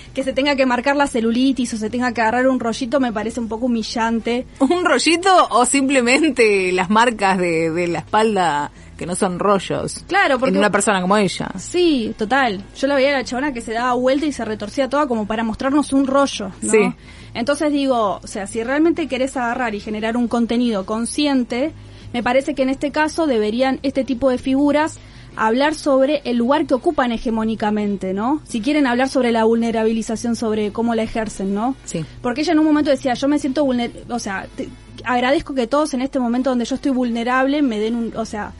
que 0.14 0.22
se 0.22 0.32
tenga 0.32 0.54
que 0.54 0.64
marcar 0.64 0.94
la 0.94 1.08
celulitis 1.08 1.74
o 1.74 1.76
se 1.76 1.90
tenga 1.90 2.12
que 2.12 2.20
agarrar 2.20 2.46
un 2.46 2.60
rollito 2.60 3.00
me 3.00 3.12
parece 3.12 3.40
un 3.40 3.48
poco 3.48 3.66
humillante. 3.66 4.46
¿Un 4.60 4.84
rollito 4.84 5.48
o 5.50 5.64
simplemente 5.66 6.70
las 6.72 6.88
marcas 6.88 7.38
de, 7.38 7.70
de 7.72 7.88
la 7.88 7.98
espalda 7.98 8.70
que 8.96 9.06
no 9.06 9.16
son 9.16 9.40
rollos? 9.40 10.04
Claro, 10.06 10.38
porque... 10.38 10.52
En 10.52 10.58
una 10.58 10.70
persona 10.70 11.00
como 11.02 11.16
ella. 11.16 11.50
Sí, 11.58 12.14
total. 12.16 12.62
Yo 12.76 12.86
la 12.86 12.94
veía 12.94 13.10
a 13.10 13.18
la 13.18 13.24
chabona 13.24 13.52
que 13.52 13.60
se 13.60 13.72
daba 13.72 13.94
vuelta 13.94 14.26
y 14.26 14.32
se 14.32 14.44
retorcía 14.44 14.88
toda 14.88 15.08
como 15.08 15.26
para 15.26 15.42
mostrarnos 15.42 15.92
un 15.92 16.06
rollo, 16.06 16.52
¿no? 16.62 16.70
Sí. 16.70 16.78
Entonces 17.36 17.72
digo, 17.72 18.20
o 18.22 18.26
sea, 18.26 18.46
si 18.46 18.62
realmente 18.64 19.06
querés 19.08 19.36
agarrar 19.36 19.74
y 19.74 19.80
generar 19.80 20.16
un 20.16 20.26
contenido 20.26 20.84
consciente, 20.86 21.72
me 22.12 22.22
parece 22.22 22.54
que 22.54 22.62
en 22.62 22.70
este 22.70 22.90
caso 22.90 23.26
deberían 23.26 23.78
este 23.82 24.04
tipo 24.04 24.30
de 24.30 24.38
figuras 24.38 24.98
hablar 25.36 25.74
sobre 25.74 26.22
el 26.24 26.38
lugar 26.38 26.64
que 26.66 26.72
ocupan 26.72 27.12
hegemónicamente, 27.12 28.14
¿no? 28.14 28.40
Si 28.44 28.62
quieren 28.62 28.86
hablar 28.86 29.10
sobre 29.10 29.32
la 29.32 29.44
vulnerabilización, 29.44 30.34
sobre 30.34 30.72
cómo 30.72 30.94
la 30.94 31.02
ejercen, 31.02 31.52
¿no? 31.54 31.76
Sí. 31.84 32.04
Porque 32.22 32.40
ella 32.40 32.52
en 32.52 32.58
un 32.60 32.64
momento 32.64 32.90
decía, 32.90 33.12
yo 33.12 33.28
me 33.28 33.38
siento 33.38 33.62
vulnerable, 33.64 34.02
o 34.08 34.18
sea, 34.18 34.46
te- 34.56 34.68
agradezco 35.04 35.54
que 35.54 35.66
todos 35.66 35.92
en 35.92 36.00
este 36.00 36.18
momento 36.18 36.48
donde 36.50 36.64
yo 36.64 36.74
estoy 36.74 36.90
vulnerable 36.92 37.60
me 37.60 37.78
den 37.78 37.94
un, 37.96 38.16
o 38.16 38.24
sea, 38.24 38.52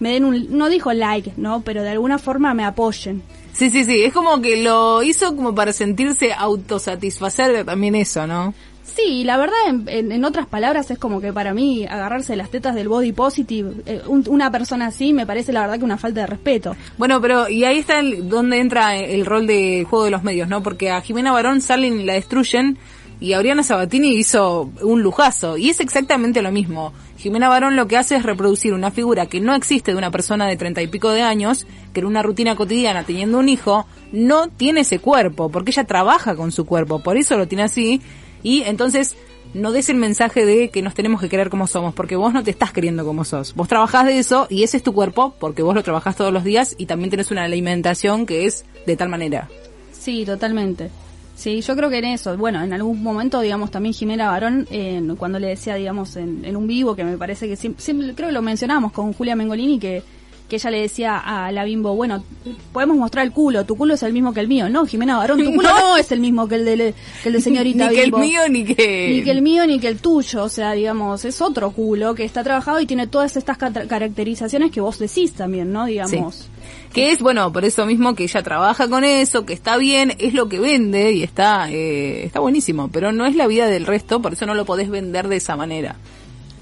me 0.00 0.12
den 0.12 0.24
un, 0.24 0.46
no 0.58 0.68
dijo 0.68 0.92
like, 0.92 1.32
¿no? 1.36 1.60
Pero 1.62 1.82
de 1.82 1.90
alguna 1.90 2.18
forma 2.18 2.52
me 2.54 2.64
apoyen. 2.64 3.22
Sí, 3.52 3.70
sí, 3.70 3.84
sí. 3.84 4.02
Es 4.02 4.12
como 4.12 4.40
que 4.40 4.62
lo 4.62 5.02
hizo 5.02 5.34
como 5.36 5.54
para 5.54 5.72
sentirse 5.72 6.32
autosatisfacer 6.84 7.64
también 7.64 7.94
eso, 7.94 8.26
¿no? 8.26 8.54
Sí, 8.82 9.22
la 9.22 9.36
verdad, 9.36 9.56
en, 9.68 9.88
en- 9.88 10.12
en 10.12 10.24
otras 10.24 10.46
palabras, 10.46 10.90
es 10.90 10.98
como 10.98 11.20
que 11.20 11.32
para 11.32 11.54
mí 11.54 11.86
agarrarse 11.86 12.34
las 12.34 12.50
tetas 12.50 12.74
del 12.74 12.88
body 12.88 13.12
positive, 13.12 13.70
eh, 13.86 14.02
un- 14.06 14.24
una 14.28 14.50
persona 14.50 14.86
así, 14.86 15.12
me 15.12 15.26
parece 15.26 15.52
la 15.52 15.60
verdad 15.62 15.78
que 15.78 15.84
una 15.84 15.96
falta 15.96 16.22
de 16.22 16.26
respeto. 16.26 16.74
Bueno, 16.98 17.20
pero 17.20 17.48
y 17.48 17.62
ahí 17.64 17.78
está 17.78 18.00
el, 18.00 18.28
donde 18.28 18.58
entra 18.58 18.96
el 18.96 19.24
rol 19.26 19.46
de 19.46 19.86
juego 19.88 20.06
de 20.06 20.10
los 20.10 20.24
medios, 20.24 20.48
¿no? 20.48 20.62
Porque 20.62 20.90
a 20.90 21.00
Jimena 21.02 21.30
Barón 21.32 21.60
salen 21.60 22.00
y 22.00 22.04
la 22.04 22.14
destruyen 22.14 22.78
y 23.20 23.34
Oriana 23.34 23.62
Sabatini 23.62 24.14
hizo 24.16 24.70
un 24.82 25.02
lujazo 25.02 25.58
y 25.58 25.68
es 25.68 25.80
exactamente 25.80 26.40
lo 26.40 26.50
mismo. 26.50 26.92
Jimena 27.18 27.50
Barón 27.50 27.76
lo 27.76 27.86
que 27.86 27.98
hace 27.98 28.16
es 28.16 28.22
reproducir 28.22 28.72
una 28.72 28.90
figura 28.90 29.26
que 29.26 29.40
no 29.40 29.54
existe 29.54 29.92
de 29.92 29.98
una 29.98 30.10
persona 30.10 30.46
de 30.46 30.56
treinta 30.56 30.80
y 30.80 30.86
pico 30.86 31.10
de 31.10 31.20
años, 31.20 31.66
que 31.92 32.00
en 32.00 32.06
una 32.06 32.22
rutina 32.22 32.56
cotidiana 32.56 33.04
teniendo 33.04 33.38
un 33.38 33.50
hijo 33.50 33.86
no 34.10 34.48
tiene 34.48 34.80
ese 34.80 34.98
cuerpo, 34.98 35.50
porque 35.50 35.70
ella 35.70 35.84
trabaja 35.84 36.34
con 36.34 36.50
su 36.50 36.64
cuerpo, 36.64 37.00
por 37.00 37.18
eso 37.18 37.36
lo 37.36 37.46
tiene 37.46 37.64
así 37.64 38.00
y 38.42 38.62
entonces 38.62 39.16
no 39.52 39.72
des 39.72 39.90
el 39.90 39.96
mensaje 39.96 40.46
de 40.46 40.70
que 40.70 40.80
nos 40.80 40.94
tenemos 40.94 41.20
que 41.20 41.28
querer 41.28 41.50
como 41.50 41.66
somos, 41.66 41.92
porque 41.92 42.16
vos 42.16 42.32
no 42.32 42.42
te 42.42 42.50
estás 42.50 42.72
queriendo 42.72 43.04
como 43.04 43.24
sos. 43.24 43.54
Vos 43.54 43.68
trabajás 43.68 44.06
de 44.06 44.18
eso 44.18 44.46
y 44.48 44.62
ese 44.62 44.78
es 44.78 44.82
tu 44.82 44.94
cuerpo 44.94 45.34
porque 45.38 45.62
vos 45.62 45.74
lo 45.74 45.82
trabajás 45.82 46.16
todos 46.16 46.32
los 46.32 46.44
días 46.44 46.74
y 46.78 46.86
también 46.86 47.10
tenés 47.10 47.30
una 47.30 47.44
alimentación 47.44 48.24
que 48.24 48.46
es 48.46 48.64
de 48.86 48.96
tal 48.96 49.10
manera. 49.10 49.48
Sí, 49.92 50.24
totalmente. 50.24 50.90
Sí, 51.40 51.62
yo 51.62 51.74
creo 51.74 51.88
que 51.88 51.98
en 51.98 52.04
eso, 52.04 52.36
bueno, 52.36 52.62
en 52.62 52.70
algún 52.74 53.02
momento, 53.02 53.40
digamos, 53.40 53.70
también 53.70 53.94
Jimena 53.94 54.28
Barón, 54.30 54.68
eh, 54.70 55.02
cuando 55.16 55.38
le 55.38 55.46
decía, 55.48 55.74
digamos, 55.76 56.16
en, 56.16 56.44
en 56.44 56.54
un 56.54 56.66
vivo, 56.66 56.94
que 56.94 57.02
me 57.02 57.16
parece 57.16 57.48
que 57.48 57.56
siempre, 57.56 57.82
siempre- 57.82 58.14
creo 58.14 58.28
que 58.28 58.34
lo 58.34 58.42
mencionamos 58.42 58.92
con 58.92 59.14
Julia 59.14 59.34
Mengolini, 59.36 59.78
que, 59.78 60.02
que 60.50 60.56
ella 60.56 60.70
le 60.70 60.80
decía 60.82 61.16
a 61.16 61.50
la 61.50 61.64
bimbo, 61.64 61.94
bueno, 61.94 62.22
podemos 62.72 62.96
mostrar 62.98 63.24
el 63.24 63.32
culo, 63.32 63.64
tu 63.64 63.74
culo 63.76 63.94
es 63.94 64.02
el 64.02 64.12
mismo 64.12 64.34
que 64.34 64.40
el 64.40 64.48
mío. 64.48 64.68
No, 64.68 64.84
Jimena 64.84 65.16
Barón, 65.16 65.42
tu 65.42 65.54
culo 65.54 65.68
No. 65.70 65.78
no, 65.92 65.96
es 65.96 66.12
el 66.12 66.20
mismo 66.20 66.46
que 66.46 66.56
el 66.56 66.64
de, 66.66 66.94
que 67.22 67.28
el 67.30 67.32
de 67.32 67.40
señorita 67.40 67.88
Ni 67.88 67.94
que 67.94 68.02
el 68.02 68.12
mío 68.12 68.40
ni 68.50 68.64
que... 68.64 69.08
Ni 69.14 69.22
que 69.22 69.30
el 69.30 69.40
mío 69.40 69.66
ni 69.66 69.78
que 69.80 69.88
el 69.88 69.98
tuyo, 69.98 70.42
o 70.44 70.48
sea, 70.50 70.72
digamos, 70.72 71.24
es 71.24 71.40
otro 71.40 71.70
culo 71.70 72.14
que 72.14 72.24
está 72.24 72.42
trabajado 72.44 72.80
y 72.82 72.86
tiene 72.86 73.06
todas 73.06 73.36
estas 73.38 73.56
ca- 73.56 73.72
caracterizaciones 73.72 74.72
que 74.72 74.80
vos 74.82 74.98
decís 74.98 75.32
también, 75.32 75.72
¿no? 75.72 75.86
Digamos. 75.86 76.49
Que 76.92 77.12
es, 77.12 77.20
bueno, 77.20 77.52
por 77.52 77.64
eso 77.64 77.86
mismo 77.86 78.14
que 78.14 78.24
ella 78.24 78.42
trabaja 78.42 78.88
con 78.88 79.04
eso, 79.04 79.46
que 79.46 79.52
está 79.52 79.76
bien, 79.76 80.12
es 80.18 80.34
lo 80.34 80.48
que 80.48 80.58
vende 80.58 81.12
y 81.12 81.22
está, 81.22 81.70
eh, 81.70 82.24
está 82.24 82.40
buenísimo, 82.40 82.88
pero 82.88 83.12
no 83.12 83.26
es 83.26 83.36
la 83.36 83.46
vida 83.46 83.68
del 83.68 83.86
resto, 83.86 84.20
por 84.20 84.32
eso 84.32 84.44
no 84.44 84.54
lo 84.54 84.64
podés 84.64 84.90
vender 84.90 85.28
de 85.28 85.36
esa 85.36 85.56
manera. 85.56 85.96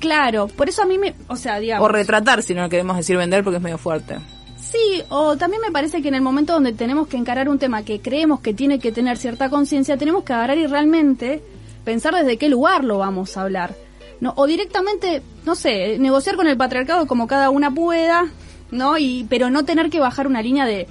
Claro, 0.00 0.48
por 0.48 0.68
eso 0.68 0.82
a 0.82 0.86
mí 0.86 0.98
me, 0.98 1.14
o 1.28 1.36
sea, 1.36 1.58
digamos. 1.58 1.86
O 1.86 1.88
retratar, 1.88 2.42
si 2.42 2.54
no 2.54 2.68
queremos 2.68 2.96
decir 2.96 3.16
vender 3.16 3.42
porque 3.42 3.56
es 3.56 3.62
medio 3.62 3.78
fuerte. 3.78 4.16
Sí, 4.58 5.02
o 5.08 5.36
también 5.36 5.62
me 5.62 5.72
parece 5.72 6.02
que 6.02 6.08
en 6.08 6.14
el 6.14 6.20
momento 6.20 6.52
donde 6.52 6.72
tenemos 6.72 7.08
que 7.08 7.16
encarar 7.16 7.48
un 7.48 7.58
tema 7.58 7.84
que 7.84 8.00
creemos 8.00 8.40
que 8.40 8.52
tiene 8.52 8.78
que 8.78 8.92
tener 8.92 9.16
cierta 9.16 9.48
conciencia, 9.48 9.96
tenemos 9.96 10.24
que 10.24 10.34
agarrar 10.34 10.58
y 10.58 10.66
realmente 10.66 11.42
pensar 11.84 12.14
desde 12.14 12.36
qué 12.36 12.50
lugar 12.50 12.84
lo 12.84 12.98
vamos 12.98 13.36
a 13.36 13.42
hablar. 13.42 13.74
No, 14.20 14.34
o 14.36 14.46
directamente, 14.46 15.22
no 15.46 15.54
sé, 15.54 15.98
negociar 15.98 16.36
con 16.36 16.48
el 16.48 16.56
patriarcado 16.56 17.06
como 17.06 17.26
cada 17.26 17.50
una 17.50 17.72
pueda, 17.72 18.26
¿no? 18.70 18.98
Y 18.98 19.26
pero 19.28 19.50
no 19.50 19.64
tener 19.64 19.90
que 19.90 20.00
bajar 20.00 20.26
una 20.26 20.42
línea 20.42 20.64
de 20.66 20.86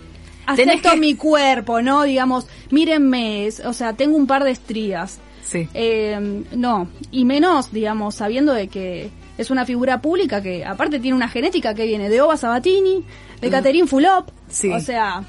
acepto 0.46 0.92
que- 0.92 0.98
mi 0.98 1.16
cuerpo, 1.16 1.82
¿no? 1.82 2.04
Digamos, 2.04 2.48
mírenme, 2.72 3.50
o 3.66 3.74
sea, 3.74 3.94
tengo 3.94 4.16
un 4.18 4.28
par 4.28 4.44
de 4.44 4.52
estrías. 4.52 5.20
Sí. 5.44 5.68
Eh, 5.74 6.44
no, 6.56 6.90
y 7.12 7.24
menos, 7.26 7.72
digamos, 7.72 8.16
sabiendo 8.16 8.54
de 8.54 8.68
que 8.68 9.10
es 9.38 9.50
una 9.50 9.66
figura 9.66 10.02
pública 10.02 10.42
que 10.42 10.66
aparte 10.66 11.00
tiene 11.00 11.16
una 11.16 11.30
genética 11.30 11.74
que 11.74 11.86
viene 11.86 12.10
de 12.10 12.20
Ova 12.22 12.36
Sabatini, 12.38 13.04
de 13.40 13.50
Catherine 13.50 13.88
Fulop. 13.88 14.28
Mm. 14.30 14.34
Sí. 14.50 14.72
O 14.72 14.80
sea, 14.80 15.24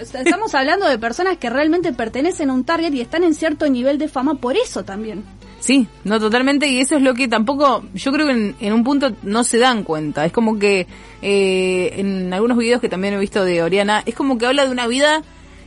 estamos 0.00 0.54
hablando 0.54 0.88
de 0.88 0.98
personas 0.98 1.36
que 1.38 1.50
realmente 1.50 1.92
pertenecen 1.92 2.50
a 2.50 2.54
un 2.54 2.64
target 2.64 2.92
y 2.94 3.00
están 3.00 3.24
en 3.24 3.34
cierto 3.34 3.68
nivel 3.68 3.98
de 3.98 4.08
fama 4.08 4.34
por 4.36 4.56
eso 4.56 4.84
también. 4.84 5.24
Sí, 5.60 5.88
no 6.04 6.20
totalmente, 6.20 6.68
y 6.68 6.80
eso 6.80 6.96
es 6.96 7.02
lo 7.02 7.14
que 7.14 7.26
tampoco, 7.26 7.84
yo 7.94 8.12
creo 8.12 8.26
que 8.26 8.32
en, 8.32 8.56
en 8.60 8.72
un 8.72 8.84
punto 8.84 9.12
no 9.22 9.42
se 9.42 9.58
dan 9.58 9.82
cuenta. 9.82 10.24
Es 10.24 10.32
como 10.32 10.58
que 10.58 10.86
eh, 11.20 11.94
en 11.96 12.32
algunos 12.32 12.56
videos 12.56 12.80
que 12.80 12.88
también 12.88 13.14
he 13.14 13.18
visto 13.18 13.44
de 13.44 13.62
Oriana, 13.62 14.02
es 14.06 14.14
como 14.14 14.38
que 14.38 14.46
habla 14.46 14.64
de 14.64 14.70
una 14.70 14.86
vida 14.86 15.22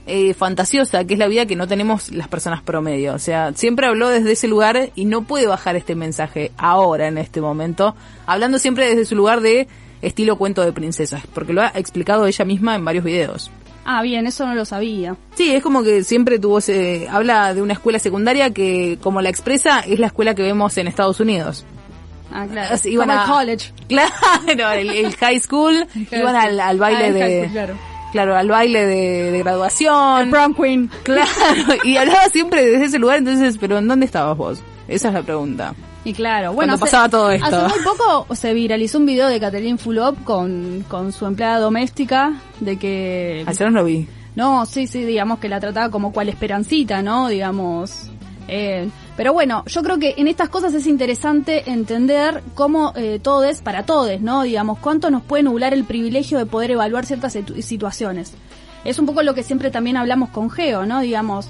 eh, 0.08 0.34
fantasiosa, 0.34 1.04
que 1.06 1.14
es 1.14 1.20
la 1.20 1.28
vida 1.28 1.46
que 1.46 1.56
no 1.56 1.68
tenemos 1.68 2.12
las 2.12 2.28
personas 2.28 2.62
promedio. 2.62 3.14
O 3.14 3.20
sea, 3.20 3.54
siempre 3.54 3.88
habló 3.88 4.10
desde 4.10 4.32
ese 4.32 4.48
lugar 4.48 4.92
y 4.96 5.06
no 5.06 5.24
puede 5.24 5.46
bajar 5.46 5.76
este 5.76 5.96
mensaje 5.96 6.52
ahora, 6.58 7.08
en 7.08 7.18
este 7.18 7.42
momento, 7.42 7.96
hablando 8.26 8.60
siempre 8.60 8.88
desde 8.88 9.06
su 9.06 9.16
lugar 9.16 9.42
de 9.42 9.68
estilo 10.02 10.38
cuento 10.38 10.64
de 10.64 10.74
princesas, 10.74 11.22
porque 11.34 11.54
lo 11.54 11.62
ha 11.62 11.72
explicado 11.76 12.26
ella 12.26 12.46
misma 12.46 12.76
en 12.76 12.86
varios 12.86 13.04
videos. 13.04 13.52
Ah, 13.86 14.02
bien, 14.04 14.28
eso 14.28 14.46
no 14.46 14.54
lo 14.54 14.64
sabía. 14.66 15.16
Sí, 15.36 15.52
es 15.54 15.64
como 15.64 15.82
que 15.84 16.04
siempre 16.04 16.38
tuvo 16.40 16.60
ese, 16.60 17.08
habla 17.10 17.54
de 17.54 17.62
una 17.62 17.74
escuela 17.74 17.98
secundaria 18.00 18.52
que, 18.52 18.98
como 19.02 19.22
la 19.22 19.30
expresa, 19.30 19.80
es 19.82 20.00
la 20.00 20.08
escuela 20.08 20.36
que 20.36 20.44
vemos 20.44 20.78
en 20.78 20.88
Estados 20.88 21.20
Unidos. 21.20 21.66
Ah, 22.34 22.46
claro. 22.50 22.74
Así, 22.76 22.90
iban 22.92 23.08
Como 23.10 23.20
a- 23.20 23.24
el 23.24 23.30
college. 23.30 23.74
Claro, 23.90 24.72
el, 24.72 24.90
el 24.92 25.16
high 25.16 25.40
school, 25.40 25.86
Claro, 26.10 26.24
iban 26.24 26.36
al, 26.36 26.60
al 26.60 26.78
baile 26.78 27.06
Ah, 27.06 27.12
de, 27.12 27.40
school, 27.42 27.52
claro. 27.52 27.74
claro, 28.12 28.36
al 28.38 28.48
baile 28.48 28.86
de, 28.86 29.32
de 29.32 29.40
graduación. 29.40 30.22
El 30.22 30.30
prom 30.30 30.54
queen. 30.54 30.90
Claro, 31.04 31.30
y 31.84 31.98
hablaba 31.98 32.30
siempre 32.30 32.64
desde 32.66 32.86
ese 32.86 33.00
lugar, 33.00 33.18
entonces, 33.18 33.58
pero 33.60 33.80
¿en 33.80 33.88
dónde 33.88 34.06
estabas 34.06 34.38
vos? 34.38 34.62
Esa 34.92 35.08
es 35.10 35.14
la 35.14 35.22
pregunta. 35.24 35.74
Y 36.04 36.14
claro, 36.14 36.54
bueno, 36.54 36.72
Cuando 36.74 36.86
pasaba 36.86 37.10
todo 37.10 37.30
esto. 37.32 37.46
Hace 37.46 37.76
muy 37.76 37.84
poco 37.84 38.34
se 38.36 38.54
viralizó 38.54 38.98
un 38.98 39.06
video 39.06 39.28
de 39.28 39.40
Catherine 39.40 39.78
Fulop 39.78 40.24
con, 40.24 40.84
con 40.88 41.12
su 41.12 41.26
empleada 41.26 41.60
doméstica 41.60 42.34
de 42.60 42.78
que 42.78 43.44
Ayer 43.48 43.72
no 43.72 43.80
lo 43.80 43.86
vi. 43.86 44.08
No, 44.36 44.66
sí, 44.66 44.88
sí, 44.88 45.04
digamos 45.04 45.40
que 45.40 45.50
la 45.50 45.60
trataba 45.60 45.90
como 45.92 46.12
cual 46.12 46.30
esperancita, 46.30 47.02
¿no? 47.02 47.28
Digamos. 47.28 48.08
eh, 48.48 48.90
pero 49.18 49.34
bueno, 49.34 49.64
yo 49.68 49.84
creo 49.84 50.00
que 50.00 50.16
en 50.18 50.28
estas 50.28 50.50
cosas 50.50 50.74
es 50.74 50.88
interesante 50.88 51.70
entender 51.70 52.42
cómo 52.56 52.94
eh, 52.96 53.20
todo 53.22 53.44
es 53.44 53.62
para 53.62 53.84
todos, 53.86 54.20
¿no? 54.22 54.42
Digamos, 54.44 54.80
cuánto 54.80 55.12
nos 55.12 55.22
puede 55.22 55.44
nublar 55.44 55.74
el 55.74 55.84
privilegio 55.84 56.38
de 56.40 56.46
poder 56.48 56.72
evaluar 56.72 57.06
ciertas 57.06 57.36
situ- 57.36 57.62
situaciones. 57.62 58.34
Es 58.86 58.98
un 58.98 59.06
poco 59.06 59.22
lo 59.22 59.36
que 59.36 59.44
siempre 59.44 59.70
también 59.70 59.98
hablamos 59.98 60.30
con 60.30 60.50
Geo, 60.50 60.86
¿no? 60.88 61.02
Digamos, 61.02 61.48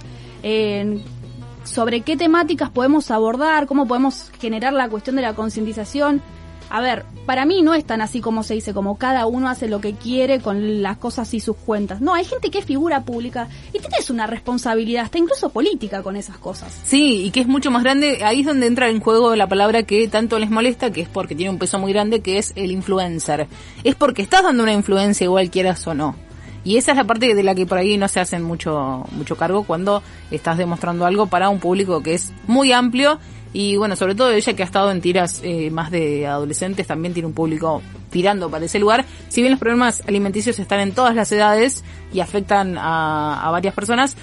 sobre 1.63 2.01
qué 2.01 2.17
temáticas 2.17 2.69
podemos 2.69 3.11
abordar, 3.11 3.67
cómo 3.67 3.87
podemos 3.87 4.31
generar 4.39 4.73
la 4.73 4.89
cuestión 4.89 5.15
de 5.15 5.21
la 5.21 5.33
concientización. 5.33 6.21
A 6.69 6.79
ver, 6.79 7.03
para 7.25 7.45
mí 7.45 7.61
no 7.61 7.73
es 7.73 7.83
tan 7.83 7.99
así 7.99 8.21
como 8.21 8.43
se 8.43 8.53
dice, 8.53 8.73
como 8.73 8.97
cada 8.97 9.25
uno 9.25 9.49
hace 9.49 9.67
lo 9.67 9.81
que 9.81 9.93
quiere 9.93 10.39
con 10.39 10.81
las 10.81 10.97
cosas 10.97 11.33
y 11.33 11.41
sus 11.41 11.57
cuentas. 11.57 11.99
No, 11.99 12.13
hay 12.13 12.23
gente 12.23 12.49
que 12.49 12.59
es 12.59 12.65
figura 12.65 13.03
pública 13.03 13.49
y 13.73 13.79
tienes 13.79 14.09
una 14.09 14.25
responsabilidad, 14.25 15.03
hasta 15.03 15.17
incluso 15.17 15.49
política 15.49 16.01
con 16.01 16.15
esas 16.15 16.37
cosas. 16.37 16.79
Sí, 16.85 17.25
y 17.25 17.31
que 17.31 17.41
es 17.41 17.47
mucho 17.47 17.71
más 17.71 17.83
grande, 17.83 18.23
ahí 18.23 18.39
es 18.39 18.45
donde 18.45 18.67
entra 18.67 18.87
en 18.87 19.01
juego 19.01 19.35
la 19.35 19.47
palabra 19.49 19.83
que 19.83 20.07
tanto 20.07 20.39
les 20.39 20.49
molesta, 20.49 20.91
que 20.91 21.01
es 21.01 21.09
porque 21.09 21.35
tiene 21.35 21.49
un 21.49 21.59
peso 21.59 21.77
muy 21.77 21.91
grande, 21.91 22.21
que 22.21 22.37
es 22.37 22.53
el 22.55 22.71
influencer. 22.71 23.47
Es 23.83 23.95
porque 23.95 24.21
estás 24.21 24.43
dando 24.43 24.63
una 24.63 24.71
influencia 24.71 25.25
igual 25.25 25.51
quieras 25.51 25.85
o 25.87 25.93
no. 25.93 26.15
Y 26.63 26.77
esa 26.77 26.91
es 26.91 26.97
la 26.97 27.05
parte 27.05 27.33
de 27.33 27.43
la 27.43 27.55
que 27.55 27.65
por 27.65 27.77
ahí 27.77 27.97
no 27.97 28.07
se 28.07 28.19
hacen 28.19 28.43
mucho, 28.43 29.05
mucho 29.11 29.35
cargo 29.35 29.63
cuando 29.63 30.03
estás 30.29 30.57
demostrando 30.57 31.05
algo 31.05 31.27
para 31.27 31.49
un 31.49 31.59
público 31.59 32.03
que 32.03 32.13
es 32.13 32.31
muy 32.45 32.71
amplio 32.71 33.19
y 33.53 33.75
bueno, 33.77 33.95
sobre 33.95 34.15
todo 34.15 34.31
ella 34.31 34.53
que 34.53 34.63
ha 34.63 34.65
estado 34.65 34.91
en 34.91 35.01
tiras 35.01 35.41
eh, 35.43 35.71
más 35.71 35.91
de 35.91 36.25
adolescentes 36.27 36.87
también 36.87 37.13
tiene 37.13 37.27
un 37.27 37.33
público 37.33 37.81
tirando 38.09 38.49
para 38.49 38.65
ese 38.65 38.79
lugar. 38.79 39.05
Si 39.27 39.41
bien 39.41 39.51
los 39.51 39.59
problemas 39.59 40.03
alimenticios 40.07 40.57
están 40.59 40.79
en 40.79 40.93
todas 40.93 41.15
las 41.15 41.31
edades 41.31 41.83
y 42.13 42.21
afectan 42.21 42.77
a, 42.77 43.45
a 43.45 43.51
varias 43.51 43.73
personas, 43.73 44.15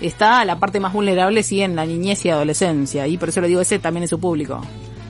está 0.00 0.44
la 0.44 0.58
parte 0.58 0.78
más 0.78 0.92
vulnerable 0.92 1.42
sí 1.42 1.62
en 1.62 1.74
la 1.74 1.86
niñez 1.86 2.24
y 2.24 2.30
adolescencia 2.30 3.06
y 3.08 3.16
por 3.16 3.30
eso 3.30 3.40
le 3.40 3.48
digo 3.48 3.60
ese 3.60 3.78
también 3.78 4.04
es 4.04 4.10
su 4.10 4.20
público. 4.20 4.60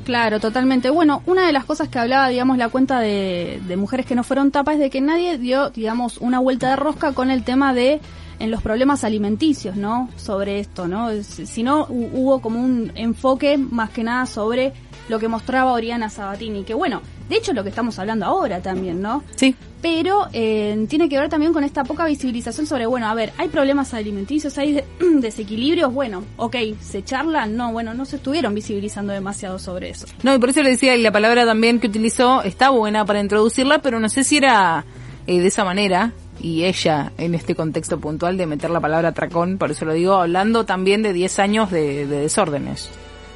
Claro, 0.07 0.39
totalmente. 0.39 0.89
Bueno, 0.89 1.23
una 1.27 1.47
de 1.49 1.53
las 1.53 1.65
cosas 1.65 1.89
que 1.89 1.99
hablaba, 1.99 2.29
digamos, 2.29 2.59
la 2.59 2.69
cuenta 2.69 3.01
de, 3.01 3.61
de 3.67 3.77
mujeres 3.77 4.07
que 4.07 4.15
no 4.15 4.23
fueron 4.23 4.53
tapas 4.53 4.75
es 4.75 4.81
de 4.81 4.89
que 4.89 5.01
nadie 5.01 5.37
dio, 5.37 5.71
digamos, 5.71 6.19
una 6.19 6.39
vuelta 6.39 6.71
de 6.71 6.77
rosca 6.77 7.11
con 7.13 7.29
el 7.29 7.43
tema 7.43 7.75
de 7.75 8.01
en 8.39 8.53
los 8.53 8.63
problemas 8.63 9.03
alimenticios, 9.03 9.75
¿no? 9.77 10.09
Sobre 10.17 10.61
esto, 10.61 10.87
¿no? 10.87 11.11
Si 11.25 11.65
no, 11.65 11.89
hu- 11.89 12.11
hubo 12.13 12.41
como 12.41 12.61
un 12.63 12.93
enfoque 12.95 13.59
más 13.59 13.91
que 13.91 14.05
nada 14.05 14.27
sobre 14.27 14.75
lo 15.09 15.19
que 15.19 15.27
mostraba 15.27 15.73
Oriana 15.73 16.09
Sabatini, 16.09 16.63
que 16.63 16.75
bueno, 16.75 17.03
de 17.29 17.37
hecho 17.37 17.51
es 17.53 17.57
lo 17.57 17.63
que 17.63 17.71
estamos 17.71 17.99
hablando 17.99 18.27
ahora 18.27 18.61
también, 18.61 19.01
¿no? 19.03 19.23
Sí. 19.35 19.55
Pero 19.83 20.27
eh, 20.33 20.87
tiene 20.89 21.09
que 21.09 21.19
ver 21.19 21.29
también 21.29 21.53
con 21.53 21.63
esta 21.63 21.85
poca 21.85 22.07
visibilización 22.07 22.67
sobre, 22.67 22.87
bueno, 22.87 23.07
a 23.09 23.15
ver, 23.15 23.33
hay 23.39 23.49
problemas 23.49 23.95
alimenticios, 23.95 24.57
hay 24.59 24.73
de- 24.73 24.85
desequilibrios, 25.21 25.93
bueno, 25.93 26.23
ok, 26.37 26.57
se 26.81 27.05
charlan, 27.05 27.57
no, 27.57 27.73
bueno, 27.73 27.95
no 27.95 28.05
se 28.05 28.17
estuvieron 28.17 28.55
visibilizando 28.55 29.13
demasiado 29.13 29.59
sobre 29.59 29.91
eso. 29.91 30.07
No, 30.23 30.35
y 30.35 30.39
por 30.39 30.51
eso 30.51 30.63
le 30.63 30.71
decía, 30.71 30.97
y 30.97 31.03
la 31.03 31.13
palabra 31.13 31.45
también 31.45 31.79
que 31.81 31.87
utilizó 31.89 32.43
está 32.43 32.71
buena 32.71 33.05
para 33.05 33.21
introducirla, 33.21 33.81
pero 33.81 34.01
no 34.01 34.09
sé 34.09 34.25
si 34.25 34.39
era 34.39 34.85
eh, 35.27 35.41
de 35.41 35.47
esa 35.47 35.65
manera, 35.65 36.13
y 36.41 36.65
ella 36.65 37.13
en 37.19 37.35
este 37.35 37.55
contexto 37.55 37.99
puntual 38.01 38.37
de 38.37 38.47
meter 38.47 38.71
la 38.71 38.81
palabra 38.81 39.13
tracón, 39.13 39.57
por 39.59 39.71
eso 39.71 39.85
lo 39.85 39.93
digo, 39.93 40.15
hablando 40.15 40.65
también 40.65 41.03
de 41.03 41.13
10 41.13 41.39
años 41.39 41.71
de, 41.71 42.07
de 42.07 42.21
desórdenes. 42.21 42.89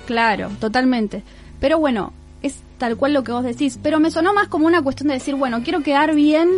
Claro, 0.07 0.51
totalmente. 0.61 1.23
Pero 1.61 1.79
bueno, 1.79 2.13
es 2.43 2.61
tal 2.79 2.97
cual 2.97 3.13
lo 3.13 3.23
que 3.25 3.33
vos 3.33 3.45
decís. 3.45 3.79
Pero 3.83 4.01
me 4.01 4.11
sonó 4.11 4.33
más 4.35 4.49
como 4.49 4.67
una 4.67 4.83
cuestión 4.83 5.09
de 5.09 5.15
decir, 5.15 5.35
bueno, 5.35 5.63
quiero 5.63 5.83
quedar 5.83 6.15
bien 6.15 6.49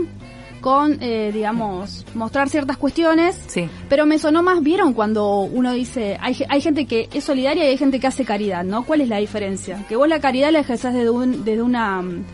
con, 0.61 0.99
eh, 1.03 1.31
digamos, 1.35 2.07
mostrar 2.15 2.49
ciertas 2.49 2.77
cuestiones. 2.77 3.37
Sí. 3.49 3.69
Pero 3.89 4.07
me 4.07 4.19
sonó 4.21 4.43
más, 4.45 4.63
¿vieron? 4.63 4.93
Cuando 4.95 5.41
uno 5.41 5.73
dice, 5.73 6.17
hay, 6.21 6.37
hay 6.49 6.61
gente 6.61 6.87
que 6.87 7.09
es 7.13 7.25
solidaria 7.25 7.65
y 7.65 7.69
hay 7.69 7.77
gente 7.79 7.99
que 7.99 8.07
hace 8.07 8.25
caridad, 8.25 8.63
¿no? 8.63 8.85
¿Cuál 8.85 9.01
es 9.01 9.09
la 9.09 9.17
diferencia? 9.19 9.85
Que 9.89 9.97
vos 9.97 10.07
la 10.09 10.21
caridad 10.21 10.53
la 10.53 10.61
ejercés 10.61 10.95
desde, 10.95 11.11
un- 11.11 11.45
desde 11.45 11.63
una 11.63 12.01
mm, 12.01 12.25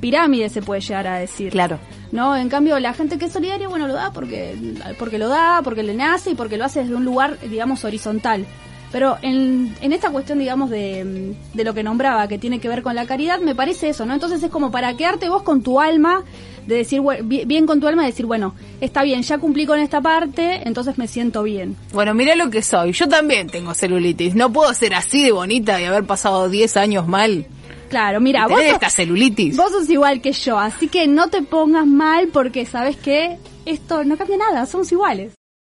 pirámide, 0.00 0.48
se 0.48 0.62
puede 0.62 0.80
llegar 0.80 1.06
a 1.06 1.18
decir. 1.18 1.50
Claro. 1.52 1.78
¿no? 2.10 2.36
En 2.36 2.48
cambio, 2.48 2.78
la 2.78 2.94
gente 2.94 3.18
que 3.18 3.24
es 3.26 3.32
solidaria, 3.32 3.68
bueno, 3.68 3.86
lo 3.88 3.94
da 3.94 4.12
porque, 4.12 4.54
porque 4.98 5.18
lo 5.18 5.28
da, 5.28 5.60
porque 5.64 5.82
le 5.82 5.94
nace 5.94 6.30
y 6.30 6.34
porque 6.36 6.56
lo 6.56 6.64
hace 6.64 6.80
desde 6.80 6.94
un 6.94 7.04
lugar, 7.04 7.38
digamos, 7.50 7.84
horizontal. 7.84 8.46
Pero 8.94 9.18
en, 9.22 9.74
en 9.80 9.92
esta 9.92 10.10
cuestión, 10.10 10.38
digamos, 10.38 10.70
de, 10.70 11.34
de 11.52 11.64
lo 11.64 11.74
que 11.74 11.82
nombraba, 11.82 12.28
que 12.28 12.38
tiene 12.38 12.60
que 12.60 12.68
ver 12.68 12.84
con 12.84 12.94
la 12.94 13.06
caridad, 13.06 13.40
me 13.40 13.52
parece 13.52 13.88
eso, 13.88 14.06
¿no? 14.06 14.14
Entonces 14.14 14.40
es 14.40 14.52
como 14.52 14.70
para 14.70 14.96
quedarte 14.96 15.28
vos 15.28 15.42
con 15.42 15.64
tu 15.64 15.80
alma, 15.80 16.22
de 16.64 16.76
decir, 16.76 17.02
bien 17.24 17.66
con 17.66 17.80
tu 17.80 17.88
alma, 17.88 18.02
de 18.02 18.10
decir, 18.10 18.24
bueno, 18.24 18.54
está 18.80 19.02
bien, 19.02 19.22
ya 19.22 19.38
cumplí 19.38 19.66
con 19.66 19.80
esta 19.80 20.00
parte, 20.00 20.60
entonces 20.64 20.96
me 20.96 21.08
siento 21.08 21.42
bien. 21.42 21.74
Bueno, 21.92 22.14
mira 22.14 22.36
lo 22.36 22.50
que 22.50 22.62
soy. 22.62 22.92
Yo 22.92 23.08
también 23.08 23.48
tengo 23.48 23.74
celulitis. 23.74 24.36
No 24.36 24.52
puedo 24.52 24.72
ser 24.74 24.94
así 24.94 25.24
de 25.24 25.32
bonita 25.32 25.80
y 25.80 25.86
haber 25.86 26.04
pasado 26.04 26.48
10 26.48 26.76
años 26.76 27.08
mal. 27.08 27.48
Claro, 27.88 28.20
mira, 28.20 28.46
vos 28.46 28.62
sos, 28.62 28.74
esta 28.74 28.90
celulitis. 28.90 29.56
vos 29.56 29.72
sos 29.72 29.90
igual 29.90 30.20
que 30.20 30.30
yo, 30.30 30.56
así 30.56 30.86
que 30.86 31.08
no 31.08 31.30
te 31.30 31.42
pongas 31.42 31.88
mal 31.88 32.28
porque 32.28 32.64
sabes 32.64 32.96
que 32.96 33.38
esto 33.66 34.04
no 34.04 34.16
cambia 34.16 34.36
nada, 34.36 34.66
somos 34.66 34.92
iguales. 34.92 35.32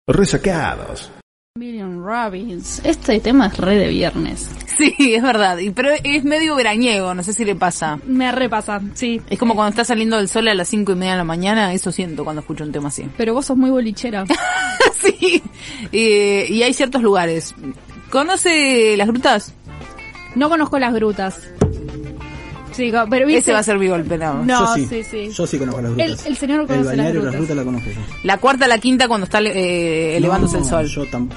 Resacados. 0.05 1.09
Million 1.57 2.05
Rabbits. 2.05 2.81
Este 2.83 3.19
tema 3.19 3.47
es 3.47 3.57
re 3.57 3.75
de 3.75 3.87
viernes. 3.89 4.49
Sí, 4.77 4.93
es 5.15 5.23
verdad. 5.23 5.57
Y, 5.57 5.71
pero 5.71 5.89
es 6.03 6.23
medio 6.23 6.55
veraniego, 6.55 7.15
no 7.15 7.23
sé 7.23 7.33
si 7.33 7.43
le 7.43 7.55
pasa. 7.55 7.99
Me 8.05 8.31
repasa, 8.31 8.79
sí. 8.93 9.19
Es 9.27 9.39
como 9.39 9.55
cuando 9.55 9.71
está 9.71 9.83
saliendo 9.83 10.19
el 10.19 10.29
sol 10.29 10.47
a 10.47 10.53
las 10.53 10.67
cinco 10.67 10.91
y 10.91 10.95
media 10.95 11.13
de 11.13 11.17
la 11.17 11.23
mañana, 11.23 11.73
eso 11.73 11.91
siento 11.91 12.23
cuando 12.23 12.41
escucho 12.41 12.63
un 12.63 12.71
tema 12.71 12.89
así. 12.89 13.09
Pero 13.17 13.33
vos 13.33 13.47
sos 13.47 13.57
muy 13.57 13.71
bolichera. 13.71 14.25
sí. 14.93 15.41
Eh, 15.91 16.45
y 16.49 16.61
hay 16.61 16.73
ciertos 16.73 17.01
lugares. 17.01 17.55
¿Conoce 18.11 18.95
las 18.97 19.07
grutas? 19.07 19.53
No 20.35 20.49
conozco 20.49 20.77
las 20.77 20.93
grutas. 20.93 21.49
Sí, 22.77 22.91
pero 23.09 23.25
viste... 23.25 23.39
Ese 23.39 23.51
va 23.53 23.59
a 23.59 23.63
ser 23.63 23.77
mi 23.77 23.87
golpe, 23.89 24.17
no. 24.17 24.43
No, 24.45 24.59
yo 24.67 24.73
sí, 24.75 24.85
sí, 24.87 25.03
sí. 25.03 25.29
Yo 25.31 25.45
sí 25.47 25.57
conozco 25.59 25.81
las 25.81 25.91
rutas. 25.91 26.25
el 26.25 26.37
señor 26.37 26.61
El 26.61 26.67
conoce 26.67 26.77
las 26.85 26.95
balneario 26.95 27.31
rutas 27.39 27.55
la 27.57 27.63
conozco 27.63 27.89
yo. 27.89 27.99
La 28.23 28.37
cuarta, 28.37 28.67
la 28.67 28.77
quinta, 28.77 29.07
cuando 29.07 29.25
está 29.25 29.41
eh, 29.41 30.15
elevándose 30.17 30.57
el 30.57 30.63
No, 30.63 30.69
sol. 30.69 30.85
Yo 30.87 31.05
tam- 31.07 31.27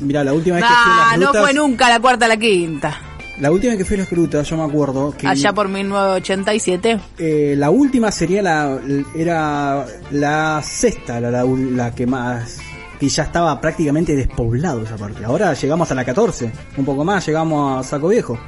Mira, 0.00 0.22
la 0.24 0.32
última 0.34 0.56
vez 0.56 0.64
que 0.64 0.68
fui 0.70 0.92
a 0.92 1.10
Ah, 1.12 1.16
las 1.16 1.20
no 1.20 1.40
fue 1.40 1.54
nunca 1.54 1.88
la 1.88 2.00
cuarta, 2.00 2.26
la 2.28 2.36
quinta. 2.36 3.00
la 3.40 3.50
última 3.50 3.70
vez 3.72 3.78
que 3.78 3.84
fui 3.84 3.96
a 3.96 4.00
las 4.00 4.10
grutas, 4.10 4.48
yo 4.48 4.56
me 4.56 4.64
acuerdo 4.64 5.14
que 5.16 5.26
Allá 5.26 5.52
por 5.52 5.68
1987. 5.68 7.00
eh, 7.18 7.54
la 7.56 7.70
última 7.70 8.10
sería 8.10 8.42
la 8.42 8.78
era 9.14 9.86
la 10.10 10.60
sexta, 10.62 11.20
la, 11.20 11.30
la, 11.30 11.44
la 11.44 11.94
que 11.94 12.06
más 12.06 12.58
que 12.98 13.08
ya 13.08 13.24
estaba 13.24 13.60
prácticamente 13.60 14.14
despoblado 14.14 14.82
esa 14.82 14.96
parte. 14.96 15.24
Ahora 15.24 15.54
llegamos 15.54 15.90
a 15.90 15.94
la 15.94 16.04
14, 16.04 16.52
un 16.76 16.84
poco 16.84 17.04
más, 17.04 17.26
llegamos 17.26 17.84
a 17.84 17.88
Saco 17.88 18.08
Viejo. 18.08 18.38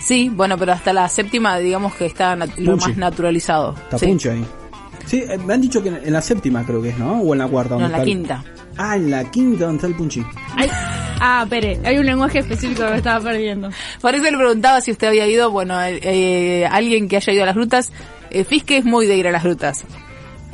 Sí, 0.00 0.28
bueno, 0.28 0.58
pero 0.58 0.72
hasta 0.72 0.92
la 0.92 1.08
séptima, 1.08 1.58
digamos 1.58 1.94
que 1.94 2.06
está 2.06 2.36
nat- 2.36 2.56
lo 2.58 2.76
más 2.76 2.96
naturalizado. 2.96 3.74
Está 3.74 3.98
Sí. 3.98 4.06
Puncho 4.06 4.30
ahí. 4.32 4.44
Sí, 5.06 5.22
eh, 5.28 5.38
me 5.38 5.54
han 5.54 5.60
dicho 5.60 5.82
que 5.82 5.88
en 5.90 6.12
la 6.12 6.20
séptima 6.22 6.64
creo 6.64 6.80
que 6.82 6.90
es, 6.90 6.98
¿no? 6.98 7.20
O 7.20 7.32
en 7.34 7.38
la 7.38 7.46
cuarta. 7.48 7.76
No, 7.76 7.86
en 7.86 7.92
la 7.92 7.98
el- 7.98 8.04
quinta. 8.04 8.44
Ah, 8.76 8.96
en 8.96 9.10
la 9.10 9.30
quinta 9.30 9.64
donde 9.66 9.76
está 9.76 9.86
el 9.86 9.94
Punchi. 9.94 10.24
Ay, 10.56 10.68
ah, 11.20 11.42
espere, 11.44 11.78
hay 11.84 11.96
un 11.98 12.06
lenguaje 12.06 12.40
específico 12.40 12.84
que 12.84 12.90
me 12.90 12.96
estaba 12.96 13.22
perdiendo. 13.22 13.70
Por 14.00 14.14
eso 14.14 14.24
le 14.30 14.36
preguntaba 14.36 14.80
si 14.80 14.90
usted 14.90 15.08
había 15.08 15.26
ido, 15.28 15.50
bueno, 15.52 15.80
eh, 15.82 16.00
eh, 16.02 16.66
alguien 16.66 17.08
que 17.08 17.16
haya 17.16 17.32
ido 17.32 17.42
a 17.44 17.46
las 17.46 17.54
grutas. 17.54 17.92
Eh, 18.30 18.42
Fisque 18.44 18.78
es 18.78 18.84
muy 18.84 19.06
de 19.06 19.16
ir 19.16 19.28
a 19.28 19.30
las 19.32 19.44
grutas. 19.44 19.84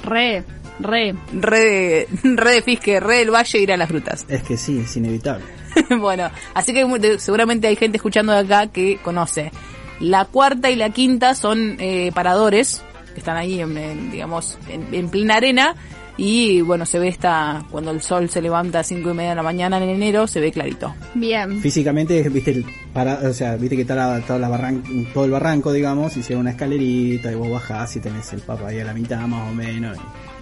Re, 0.04 0.44
re. 0.82 1.14
Re 1.32 1.58
de, 1.60 2.08
re 2.36 2.52
de 2.52 2.62
Fisque, 2.62 3.00
re 3.00 3.16
del 3.18 3.30
Valle 3.34 3.58
ir 3.58 3.72
a 3.72 3.76
las 3.76 3.88
grutas. 3.88 4.24
Es 4.28 4.42
que 4.42 4.56
sí, 4.56 4.78
es 4.84 4.96
inevitable. 4.96 5.44
bueno, 6.00 6.30
así 6.54 6.72
que 6.72 7.18
seguramente 7.18 7.66
hay 7.68 7.76
gente 7.76 7.96
escuchando 7.98 8.32
de 8.32 8.38
acá 8.40 8.66
que 8.68 8.98
conoce. 9.02 9.52
La 10.00 10.24
cuarta 10.24 10.70
y 10.70 10.76
la 10.76 10.90
quinta 10.90 11.34
son 11.34 11.76
eh, 11.78 12.10
paradores, 12.14 12.82
que 13.12 13.20
están 13.20 13.36
ahí, 13.36 13.60
en, 13.60 13.76
en, 13.76 14.10
digamos, 14.10 14.58
en, 14.68 14.92
en 14.94 15.08
plena 15.10 15.34
arena. 15.36 15.74
Y 16.16 16.60
bueno, 16.60 16.84
se 16.84 16.98
ve 16.98 17.08
esta, 17.08 17.64
cuando 17.70 17.90
el 17.92 18.02
sol 18.02 18.28
se 18.28 18.42
levanta 18.42 18.80
a 18.80 18.82
cinco 18.82 19.10
y 19.10 19.14
media 19.14 19.30
de 19.30 19.36
la 19.36 19.42
mañana 19.42 19.78
en 19.82 19.88
enero, 19.88 20.26
se 20.26 20.38
ve 20.40 20.52
clarito. 20.52 20.94
Bien. 21.14 21.60
Físicamente, 21.62 22.28
viste, 22.28 22.50
el 22.50 22.66
para, 22.92 23.20
o 23.26 23.32
sea, 23.32 23.56
viste 23.56 23.74
que 23.76 23.82
está 23.82 23.94
la, 23.94 24.20
toda 24.26 24.38
la 24.38 24.50
barran- 24.50 25.12
todo 25.14 25.24
el 25.24 25.30
barranco, 25.30 25.72
digamos, 25.72 26.14
y 26.18 26.34
una 26.34 26.50
escalerita 26.50 27.32
y 27.32 27.36
vos 27.36 27.50
bajás 27.50 27.96
y 27.96 28.00
tenés 28.00 28.30
el 28.34 28.40
papa 28.40 28.68
ahí 28.68 28.80
a 28.80 28.84
la 28.84 28.92
mitad 28.92 29.20
más 29.26 29.50
o 29.50 29.54
menos. 29.54 29.96
y 29.96 30.00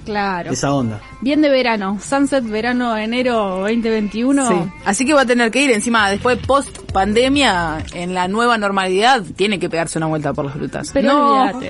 Claro. 0.09 0.53
Esa 0.53 0.73
onda. 0.73 1.01
Bien 1.21 1.43
de 1.43 1.51
verano. 1.51 1.99
Sunset 2.01 2.43
verano 2.45 2.97
enero 2.97 3.59
2021. 3.61 4.49
Sí. 4.49 4.55
Así 4.87 5.05
que 5.05 5.13
va 5.13 5.21
a 5.23 5.27
tener 5.27 5.51
que 5.51 5.61
ir 5.63 5.71
encima, 5.71 6.09
después 6.09 6.39
post 6.47 6.79
pandemia, 6.93 7.85
en 7.93 8.15
la 8.15 8.27
nueva 8.27 8.57
normalidad, 8.57 9.23
tiene 9.37 9.59
que 9.59 9.69
pegarse 9.69 9.99
una 9.99 10.07
vuelta 10.07 10.33
por 10.33 10.47
las 10.47 10.55
grutas. 10.55 10.91
Pero 10.95 11.13
no, 11.13 11.61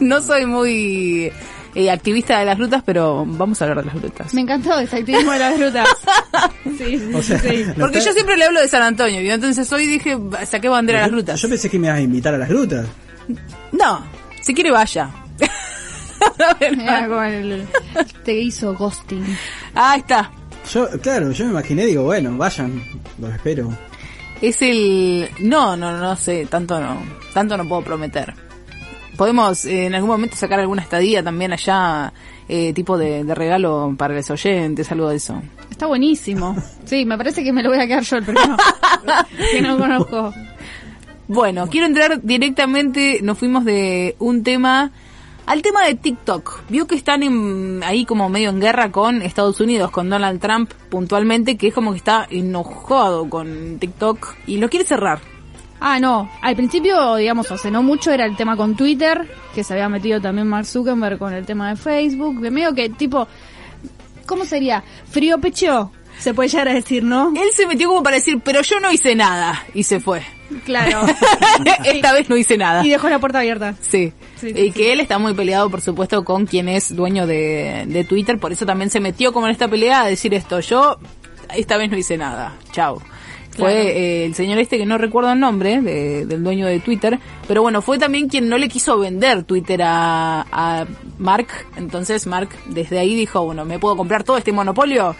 no 0.00 0.22
soy 0.22 0.46
muy 0.46 1.32
eh, 1.74 1.90
activista 1.90 2.38
de 2.38 2.44
las 2.44 2.56
grutas, 2.56 2.84
pero 2.86 3.24
vamos 3.26 3.60
a 3.60 3.64
hablar 3.64 3.78
de 3.84 3.90
las 3.90 4.00
grutas. 4.00 4.32
Me 4.32 4.42
encantó 4.42 4.78
ese 4.78 4.98
activismo 4.98 5.32
de 5.32 5.38
las 5.40 5.58
grutas. 5.58 5.88
Sí, 6.78 6.96
sí, 6.98 7.10
O 7.12 7.22
sea, 7.22 7.40
sí. 7.40 7.64
no 7.66 7.74
Porque 7.86 8.00
yo 8.00 8.12
siempre 8.12 8.36
le 8.36 8.44
hablo 8.44 8.60
de 8.60 8.68
San 8.68 8.82
Antonio, 8.82 9.20
¿vio? 9.20 9.32
entonces 9.34 9.72
hoy 9.72 9.86
dije, 9.86 10.16
saqué 10.46 10.68
bandera 10.68 10.98
a 11.00 11.02
las 11.02 11.10
yo, 11.10 11.16
grutas. 11.16 11.40
yo 11.40 11.48
pensé 11.48 11.68
que 11.68 11.78
me 11.80 11.88
ibas 11.88 11.98
a 11.98 12.02
invitar 12.02 12.34
a 12.34 12.38
las 12.38 12.48
grutas. 12.48 12.86
No, 13.72 14.04
si 14.40 14.54
quiere 14.54 14.70
vaya. 14.70 15.10
El- 16.60 17.66
te 18.24 18.34
hizo 18.34 18.74
ghosting. 18.74 19.24
Ah, 19.74 19.96
está. 19.96 20.30
Yo, 20.72 20.88
claro, 21.00 21.30
yo 21.32 21.44
me 21.46 21.52
imaginé, 21.52 21.86
digo, 21.86 22.04
bueno, 22.04 22.36
vayan, 22.36 22.82
los 23.18 23.32
espero. 23.32 23.70
Es 24.42 24.60
el... 24.62 25.28
No, 25.40 25.76
no, 25.76 25.96
no 25.96 26.14
sé, 26.16 26.46
tanto 26.46 26.78
no. 26.80 27.02
Tanto 27.32 27.56
no 27.56 27.66
puedo 27.68 27.82
prometer. 27.82 28.34
Podemos 29.16 29.64
eh, 29.64 29.86
en 29.86 29.94
algún 29.94 30.10
momento 30.10 30.36
sacar 30.36 30.60
alguna 30.60 30.82
estadía 30.82 31.22
también 31.24 31.52
allá, 31.52 32.12
eh, 32.48 32.72
tipo 32.72 32.96
de, 32.98 33.24
de 33.24 33.34
regalo 33.34 33.94
para 33.98 34.14
los 34.14 34.30
oyentes, 34.30 34.90
algo 34.92 35.08
de 35.08 35.16
eso. 35.16 35.42
Está 35.70 35.86
buenísimo. 35.86 36.56
Sí, 36.84 37.04
me 37.04 37.16
parece 37.16 37.42
que 37.42 37.52
me 37.52 37.62
lo 37.62 37.70
voy 37.70 37.80
a 37.80 37.86
quedar 37.86 38.02
yo 38.04 38.16
el 38.16 38.24
primero. 38.24 38.56
que 39.52 39.62
no 39.62 39.76
conozco. 39.78 40.32
Bueno, 41.26 41.66
quiero 41.68 41.86
entrar 41.86 42.20
directamente, 42.22 43.20
nos 43.22 43.38
fuimos 43.38 43.64
de 43.64 44.14
un 44.18 44.42
tema 44.42 44.92
al 45.48 45.62
tema 45.62 45.84
de 45.84 45.94
TikTok. 45.94 46.60
Vio 46.68 46.86
que 46.86 46.94
están 46.94 47.22
en- 47.22 47.82
ahí 47.82 48.04
como 48.04 48.28
medio 48.28 48.50
en 48.50 48.60
guerra 48.60 48.92
con 48.92 49.22
Estados 49.22 49.60
Unidos, 49.60 49.90
con 49.90 50.08
Donald 50.10 50.40
Trump 50.40 50.70
puntualmente, 50.90 51.56
que 51.56 51.68
es 51.68 51.74
como 51.74 51.92
que 51.92 51.96
está 51.98 52.26
enojado 52.30 53.28
con 53.28 53.78
TikTok 53.78 54.34
y 54.46 54.58
lo 54.58 54.68
quiere 54.68 54.84
cerrar. 54.86 55.20
Ah, 55.80 56.00
no. 56.00 56.28
Al 56.42 56.56
principio, 56.56 57.14
digamos, 57.16 57.50
hace 57.52 57.70
no 57.70 57.82
mucho 57.82 58.10
era 58.10 58.24
el 58.26 58.36
tema 58.36 58.56
con 58.56 58.74
Twitter, 58.76 59.28
que 59.54 59.62
se 59.64 59.72
había 59.74 59.88
metido 59.88 60.20
también 60.20 60.48
Mark 60.48 60.66
Zuckerberg 60.66 61.18
con 61.18 61.32
el 61.32 61.46
tema 61.46 61.70
de 61.70 61.76
Facebook. 61.76 62.40
De 62.40 62.50
medio 62.50 62.74
que, 62.74 62.88
tipo, 62.90 63.28
¿cómo 64.26 64.44
sería? 64.44 64.82
Frío 65.10 65.38
pecho. 65.38 65.92
Se 66.18 66.34
puede 66.34 66.48
llegar 66.48 66.68
a 66.68 66.74
decir, 66.74 67.04
¿no? 67.04 67.28
Él 67.28 67.50
se 67.52 67.66
metió 67.68 67.88
como 67.88 68.02
para 68.02 68.16
decir, 68.16 68.40
pero 68.44 68.60
yo 68.62 68.80
no 68.80 68.90
hice 68.90 69.14
nada, 69.14 69.62
y 69.72 69.84
se 69.84 70.00
fue. 70.00 70.22
Claro. 70.64 71.02
Esta 71.84 72.12
vez 72.12 72.28
no 72.28 72.36
hice 72.36 72.56
nada. 72.56 72.84
y 72.84 72.88
dejó 72.90 73.08
la 73.08 73.18
puerta 73.18 73.40
abierta. 73.40 73.74
Sí. 73.80 74.12
Sí, 74.36 74.52
sí, 74.52 74.60
y 74.60 74.70
que 74.70 74.92
él 74.92 75.00
está 75.00 75.18
muy 75.18 75.34
peleado, 75.34 75.68
por 75.70 75.80
supuesto, 75.80 76.24
con 76.24 76.46
quien 76.46 76.68
es 76.68 76.94
dueño 76.94 77.26
de, 77.26 77.84
de 77.88 78.04
Twitter. 78.04 78.38
Por 78.38 78.52
eso 78.52 78.64
también 78.66 78.88
se 78.90 79.00
metió 79.00 79.32
como 79.32 79.46
en 79.46 79.52
esta 79.52 79.68
pelea 79.68 80.02
a 80.02 80.06
decir 80.08 80.32
esto. 80.34 80.60
Yo 80.60 80.98
esta 81.54 81.76
vez 81.76 81.90
no 81.90 81.96
hice 81.98 82.16
nada. 82.16 82.54
Chao. 82.72 83.02
Fue 83.56 83.72
eh, 83.88 84.24
el 84.26 84.36
señor 84.36 84.58
este 84.58 84.78
que 84.78 84.86
no 84.86 84.98
recuerdo 84.98 85.32
el 85.32 85.40
nombre 85.40 85.80
de- 85.82 86.26
del 86.26 86.44
dueño 86.44 86.66
de 86.66 86.78
Twitter, 86.78 87.18
pero 87.48 87.60
bueno, 87.60 87.82
fue 87.82 87.98
también 87.98 88.28
quien 88.28 88.48
no 88.48 88.56
le 88.56 88.68
quiso 88.68 88.96
vender 88.98 89.42
Twitter 89.42 89.82
a, 89.82 90.46
a 90.52 90.86
Mark. 91.18 91.48
Entonces 91.76 92.28
Mark 92.28 92.50
desde 92.66 93.00
ahí 93.00 93.16
dijo, 93.16 93.44
bueno, 93.44 93.64
¿me 93.64 93.80
puedo 93.80 93.96
comprar 93.96 94.22
todo 94.22 94.36
este 94.38 94.52
monopolio? 94.52 95.16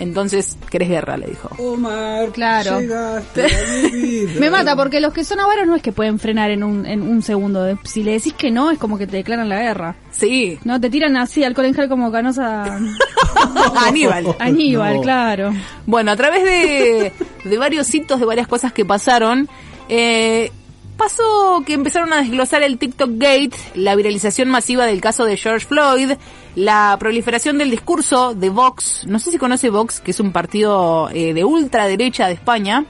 Entonces, 0.00 0.56
¿querés 0.70 0.88
guerra? 0.88 1.16
Le 1.16 1.26
dijo. 1.28 1.48
Omar, 1.58 2.30
Claro. 2.32 2.80
llegaste 2.80 3.44
a 3.44 3.48
mi 3.84 3.90
vida. 3.90 4.30
Me 4.40 4.50
mata 4.50 4.74
porque 4.76 5.00
los 5.00 5.12
que 5.12 5.22
son 5.24 5.38
avaros 5.40 5.66
no 5.66 5.76
es 5.76 5.82
que 5.82 5.92
pueden 5.92 6.18
frenar 6.18 6.50
en 6.50 6.64
un, 6.64 6.84
en 6.84 7.02
un 7.02 7.22
segundo. 7.22 7.78
Si 7.84 8.02
le 8.02 8.12
decís 8.12 8.32
que 8.32 8.50
no, 8.50 8.70
es 8.72 8.78
como 8.78 8.98
que 8.98 9.06
te 9.06 9.18
declaran 9.18 9.48
la 9.48 9.60
guerra. 9.60 9.96
Sí, 10.10 10.58
No, 10.64 10.80
te 10.80 10.90
tiran 10.90 11.16
así 11.16 11.44
alcohol 11.44 11.66
en 11.66 11.74
gel 11.74 11.88
como 11.88 12.10
canosa. 12.10 12.64
Aníbal. 13.86 14.34
Aníbal, 14.38 14.94
No. 14.96 15.00
claro. 15.02 15.52
Bueno, 15.86 16.10
a 16.12 16.16
través 16.16 16.44
de, 16.44 17.12
de 17.44 17.58
varios 17.58 17.92
hitos, 17.94 18.18
de 18.20 18.26
varias 18.26 18.46
cosas 18.48 18.72
que 18.72 18.84
pasaron, 18.84 19.48
eh, 19.88 20.50
pasó 20.96 21.62
que 21.66 21.74
empezaron 21.74 22.12
a 22.12 22.18
desglosar 22.18 22.62
el 22.62 22.78
TikTok 22.78 23.10
Gate, 23.14 23.56
la 23.74 23.94
viralización 23.96 24.48
masiva 24.48 24.86
del 24.86 25.00
caso 25.00 25.24
de 25.24 25.36
George 25.36 25.66
Floyd, 25.66 26.12
la 26.54 26.96
proliferación 26.98 27.58
del 27.58 27.70
discurso 27.70 28.34
de 28.34 28.50
Vox, 28.50 29.04
no 29.06 29.18
sé 29.18 29.30
si 29.30 29.38
conoce 29.38 29.70
Vox, 29.70 30.00
que 30.00 30.12
es 30.12 30.20
un 30.20 30.32
partido 30.32 31.08
eh, 31.10 31.34
de 31.34 31.44
ultraderecha 31.44 32.28
de 32.28 32.34
España, 32.34 32.84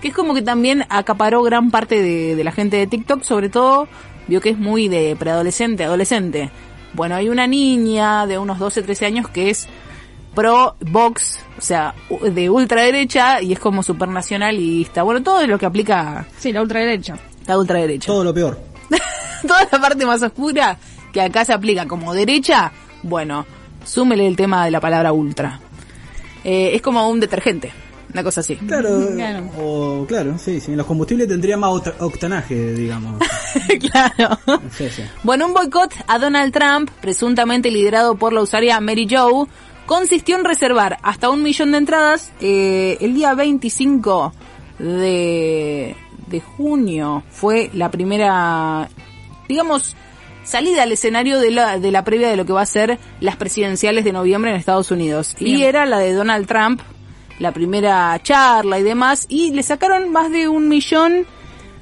que 0.00 0.08
es 0.08 0.14
como 0.14 0.34
que 0.34 0.42
también 0.42 0.84
acaparó 0.88 1.42
gran 1.42 1.70
parte 1.70 2.02
de, 2.02 2.42
la 2.42 2.52
gente 2.52 2.76
de 2.76 2.86
TikTok, 2.86 3.22
sobre 3.22 3.48
todo 3.48 3.88
vio 4.28 4.40
que 4.40 4.50
es 4.50 4.58
muy 4.58 4.88
de 4.88 5.16
preadolescente, 5.16 5.84
adolescente. 5.84 6.50
Bueno, 6.94 7.14
hay 7.14 7.28
una 7.28 7.46
niña 7.46 8.26
de 8.26 8.38
unos 8.38 8.58
12, 8.58 8.82
13 8.82 9.06
años 9.06 9.28
que 9.28 9.50
es 9.50 9.68
pro 10.34 10.76
Vox, 10.80 11.40
o 11.56 11.60
sea, 11.60 11.94
de 12.22 12.50
ultraderecha 12.50 13.40
y 13.40 13.52
es 13.52 13.58
como 13.58 13.82
supernacionalista. 13.82 15.02
Bueno, 15.02 15.22
todo 15.22 15.46
lo 15.46 15.58
que 15.58 15.66
aplica 15.66 16.26
Sí, 16.38 16.52
la 16.52 16.62
ultraderecha. 16.62 17.16
La 17.46 17.58
ultraderecha. 17.58 18.06
Todo 18.06 18.24
lo 18.24 18.34
peor. 18.34 18.58
Toda 19.46 19.68
la 19.70 19.80
parte 19.80 20.04
más 20.06 20.22
oscura 20.22 20.78
que 21.12 21.20
acá 21.20 21.44
se 21.44 21.52
aplica 21.52 21.86
como 21.86 22.12
derecha, 22.14 22.72
bueno, 23.02 23.46
súmele 23.84 24.26
el 24.26 24.36
tema 24.36 24.64
de 24.64 24.70
la 24.70 24.80
palabra 24.80 25.12
ultra. 25.12 25.60
Eh, 26.44 26.72
es 26.74 26.82
como 26.82 27.08
un 27.08 27.18
detergente, 27.20 27.72
una 28.12 28.22
cosa 28.22 28.40
así. 28.40 28.56
Claro, 28.56 29.08
Claro. 29.14 29.50
o 29.58 30.04
claro, 30.06 30.38
sí, 30.38 30.60
sí. 30.60 30.74
Los 30.76 30.86
combustibles 30.86 31.26
tendrían 31.28 31.60
más 31.60 31.70
oct- 31.70 31.94
octanaje, 32.00 32.72
digamos. 32.74 33.20
claro. 33.90 34.38
Sí, 34.76 34.88
sí. 34.90 35.02
Bueno, 35.22 35.46
un 35.46 35.54
boicot 35.54 35.92
a 36.06 36.18
Donald 36.18 36.52
Trump, 36.52 36.90
presuntamente 37.00 37.70
liderado 37.70 38.14
por 38.16 38.32
la 38.32 38.42
usuaria 38.42 38.80
Mary 38.80 39.08
Jo, 39.10 39.48
consistió 39.86 40.36
en 40.36 40.44
reservar 40.44 40.98
hasta 41.02 41.30
un 41.30 41.42
millón 41.42 41.72
de 41.72 41.78
entradas 41.78 42.32
eh, 42.40 42.98
el 43.00 43.14
día 43.14 43.34
25 43.34 44.32
de, 44.78 45.96
de 46.26 46.40
junio. 46.40 47.22
Fue 47.30 47.70
la 47.72 47.90
primera, 47.90 48.88
digamos, 49.48 49.96
salida 50.44 50.84
al 50.84 50.92
escenario 50.92 51.40
de 51.40 51.50
la, 51.50 51.78
de 51.78 51.90
la 51.90 52.04
previa 52.04 52.28
de 52.28 52.36
lo 52.36 52.44
que 52.44 52.52
va 52.52 52.62
a 52.62 52.66
ser 52.66 52.98
las 53.20 53.36
presidenciales 53.36 54.04
de 54.04 54.12
noviembre 54.12 54.50
en 54.50 54.56
Estados 54.56 54.90
Unidos. 54.90 55.34
Y 55.38 55.62
era 55.62 55.86
la 55.86 55.98
de 55.98 56.12
Donald 56.12 56.46
Trump. 56.46 56.80
la 57.38 57.52
primera 57.52 58.18
charla 58.22 58.78
y 58.78 58.82
demás, 58.82 59.26
y 59.28 59.52
le 59.52 59.62
sacaron 59.62 60.10
más 60.10 60.30
de 60.30 60.48
un 60.48 60.68
millón 60.68 61.26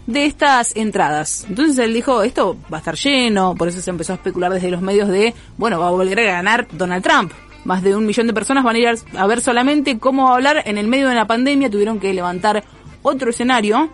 de 0.06 0.26
estas 0.26 0.76
entradas. 0.76 1.46
Entonces 1.48 1.78
él 1.78 1.94
dijo, 1.94 2.22
esto 2.22 2.56
va 2.72 2.78
a 2.78 2.80
estar 2.80 2.96
lleno, 2.96 3.54
por 3.54 3.68
eso 3.68 3.80
se 3.80 3.90
empezó 3.90 4.12
a 4.12 4.16
especular 4.16 4.52
desde 4.52 4.70
los 4.70 4.82
medios 4.82 5.08
de, 5.08 5.34
bueno, 5.56 5.78
va 5.80 5.88
a 5.88 5.92
volver 5.92 6.20
a 6.20 6.32
ganar 6.32 6.66
Donald 6.72 7.02
Trump. 7.02 7.32
Más 7.64 7.82
de 7.82 7.96
un 7.96 8.04
millón 8.04 8.26
de 8.26 8.34
personas 8.34 8.62
van 8.64 8.76
a 8.76 8.78
ir 8.78 8.88
a 9.16 9.26
ver 9.26 9.40
solamente 9.40 9.98
cómo 9.98 10.28
hablar 10.30 10.62
en 10.66 10.76
el 10.76 10.86
medio 10.86 11.08
de 11.08 11.14
la 11.14 11.26
pandemia, 11.26 11.70
tuvieron 11.70 11.98
que 11.98 12.12
levantar 12.12 12.62
otro 13.02 13.30
escenario, 13.30 13.90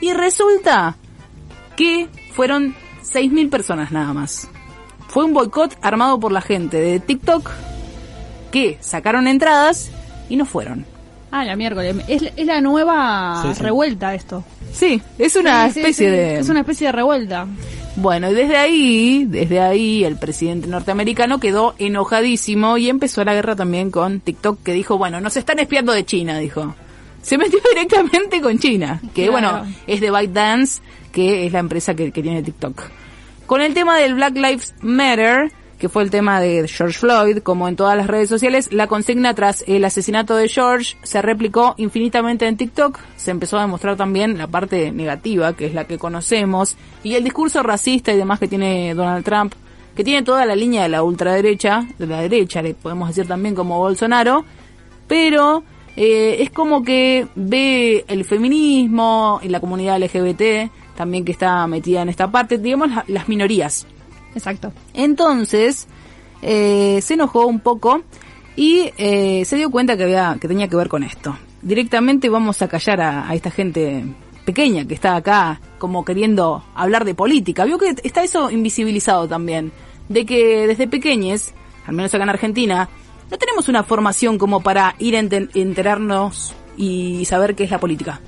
y 0.00 0.12
resulta 0.12 0.96
que 1.76 2.08
fueron 2.34 2.74
6.000 3.04 3.50
personas 3.50 3.92
nada 3.92 4.12
más. 4.12 4.48
Fue 5.08 5.24
un 5.24 5.32
boicot 5.34 5.76
armado 5.82 6.20
por 6.20 6.30
la 6.32 6.40
gente 6.40 6.78
de 6.80 7.00
TikTok 7.00 7.50
que 8.52 8.78
sacaron 8.80 9.26
entradas 9.28 9.90
y 10.28 10.36
no 10.36 10.44
fueron. 10.46 10.84
Ah, 11.32 11.44
la 11.44 11.54
miércoles. 11.56 11.96
Es, 12.08 12.22
es 12.36 12.46
la 12.46 12.60
nueva 12.60 13.40
Sí, 13.42 13.54
sí. 13.54 13.62
revuelta 13.62 14.14
esto. 14.14 14.44
Sí, 14.72 15.00
es 15.18 15.36
una 15.36 15.66
Sí, 15.68 15.74
sí, 15.74 15.80
especie 15.80 16.06
sí. 16.10 16.16
de... 16.16 16.38
Es 16.40 16.48
una 16.48 16.60
especie 16.60 16.86
de 16.88 16.92
revuelta. 16.92 17.46
Bueno, 17.96 18.30
y 18.30 18.34
desde 18.34 18.56
ahí, 18.56 19.24
desde 19.28 19.60
ahí 19.60 20.04
el 20.04 20.16
presidente 20.16 20.66
norteamericano 20.68 21.38
quedó 21.40 21.74
enojadísimo 21.78 22.78
y 22.78 22.88
empezó 22.88 23.24
la 23.24 23.34
guerra 23.34 23.54
también 23.56 23.90
con 23.90 24.20
TikTok 24.20 24.62
que 24.62 24.72
dijo, 24.72 24.96
bueno, 24.98 25.20
nos 25.20 25.36
están 25.36 25.58
espiando 25.58 25.92
de 25.92 26.04
China, 26.04 26.38
dijo. 26.38 26.74
Se 27.22 27.38
metió 27.38 27.58
directamente 27.74 28.40
con 28.40 28.58
China, 28.58 29.00
que 29.14 29.26
Claro. 29.28 29.32
bueno, 29.32 29.74
es 29.86 30.00
de 30.00 30.10
ByteDance, 30.10 30.82
que 31.12 31.46
es 31.46 31.52
la 31.52 31.58
empresa 31.58 31.94
que, 31.94 32.12
que 32.12 32.22
tiene 32.22 32.42
TikTok. 32.42 32.82
Con 33.46 33.60
el 33.60 33.74
tema 33.74 33.98
del 33.98 34.14
Black 34.14 34.34
Lives 34.36 34.74
Matter, 34.80 35.52
que 35.80 35.88
fue 35.88 36.02
el 36.02 36.10
tema 36.10 36.40
de 36.40 36.68
George 36.68 36.98
Floyd, 36.98 37.38
como 37.38 37.66
en 37.66 37.74
todas 37.74 37.96
las 37.96 38.06
redes 38.06 38.28
sociales, 38.28 38.70
la 38.70 38.86
consigna 38.86 39.34
tras 39.34 39.64
el 39.66 39.82
asesinato 39.84 40.36
de 40.36 40.46
George 40.46 40.96
se 41.02 41.22
replicó 41.22 41.74
infinitamente 41.78 42.46
en 42.46 42.58
TikTok, 42.58 42.98
se 43.16 43.30
empezó 43.30 43.58
a 43.58 43.62
demostrar 43.62 43.96
también 43.96 44.36
la 44.36 44.46
parte 44.46 44.92
negativa, 44.92 45.54
que 45.54 45.66
es 45.66 45.74
la 45.74 45.86
que 45.86 45.98
conocemos, 45.98 46.76
y 47.02 47.14
el 47.14 47.24
discurso 47.24 47.62
racista 47.62 48.12
y 48.12 48.18
demás 48.18 48.38
que 48.38 48.46
tiene 48.46 48.94
Donald 48.94 49.24
Trump, 49.24 49.54
que 49.96 50.04
tiene 50.04 50.22
toda 50.22 50.44
la 50.44 50.54
línea 50.54 50.82
de 50.82 50.90
la 50.90 51.02
ultraderecha, 51.02 51.86
de 51.98 52.06
la 52.06 52.20
derecha, 52.20 52.60
le 52.60 52.74
podemos 52.74 53.08
decir 53.08 53.26
también 53.26 53.54
como 53.54 53.78
Bolsonaro, 53.78 54.44
pero 55.08 55.64
eh, 55.96 56.36
es 56.40 56.50
como 56.50 56.82
que 56.82 57.26
ve 57.34 58.04
el 58.08 58.24
feminismo 58.24 59.40
y 59.42 59.48
la 59.48 59.60
comunidad 59.60 59.98
LGBT 60.02 60.70
también 60.96 61.24
que 61.24 61.32
está 61.32 61.66
metida 61.66 62.02
en 62.02 62.08
esta 62.08 62.30
parte, 62.30 62.58
digamos 62.58 62.90
la- 62.90 63.04
las 63.08 63.28
minorías. 63.28 63.86
Exacto. 64.34 64.72
Entonces 64.94 65.88
eh, 66.42 67.00
se 67.02 67.14
enojó 67.14 67.46
un 67.46 67.60
poco 67.60 68.02
y 68.56 68.90
eh, 68.98 69.44
se 69.44 69.56
dio 69.56 69.70
cuenta 69.70 69.96
que 69.96 70.04
había 70.04 70.36
que 70.40 70.48
tenía 70.48 70.68
que 70.68 70.76
ver 70.76 70.88
con 70.88 71.02
esto. 71.02 71.36
Directamente 71.62 72.28
vamos 72.28 72.62
a 72.62 72.68
callar 72.68 73.00
a, 73.00 73.28
a 73.28 73.34
esta 73.34 73.50
gente 73.50 74.04
pequeña 74.44 74.84
que 74.86 74.94
está 74.94 75.16
acá 75.16 75.60
como 75.78 76.04
queriendo 76.04 76.64
hablar 76.74 77.04
de 77.04 77.14
política. 77.14 77.64
Vio 77.64 77.78
que 77.78 77.94
está 78.02 78.22
eso 78.22 78.50
invisibilizado 78.50 79.28
también, 79.28 79.72
de 80.08 80.24
que 80.26 80.66
desde 80.66 80.88
pequeñes, 80.88 81.54
al 81.86 81.94
menos 81.94 82.14
acá 82.14 82.24
en 82.24 82.30
Argentina, 82.30 82.88
no 83.30 83.38
tenemos 83.38 83.68
una 83.68 83.84
formación 83.84 84.38
como 84.38 84.60
para 84.60 84.94
ir 84.98 85.16
a 85.16 85.20
enterarnos 85.20 86.54
y 86.76 87.24
saber 87.26 87.54
qué 87.54 87.64
es 87.64 87.70
la 87.70 87.78
política. 87.78 88.20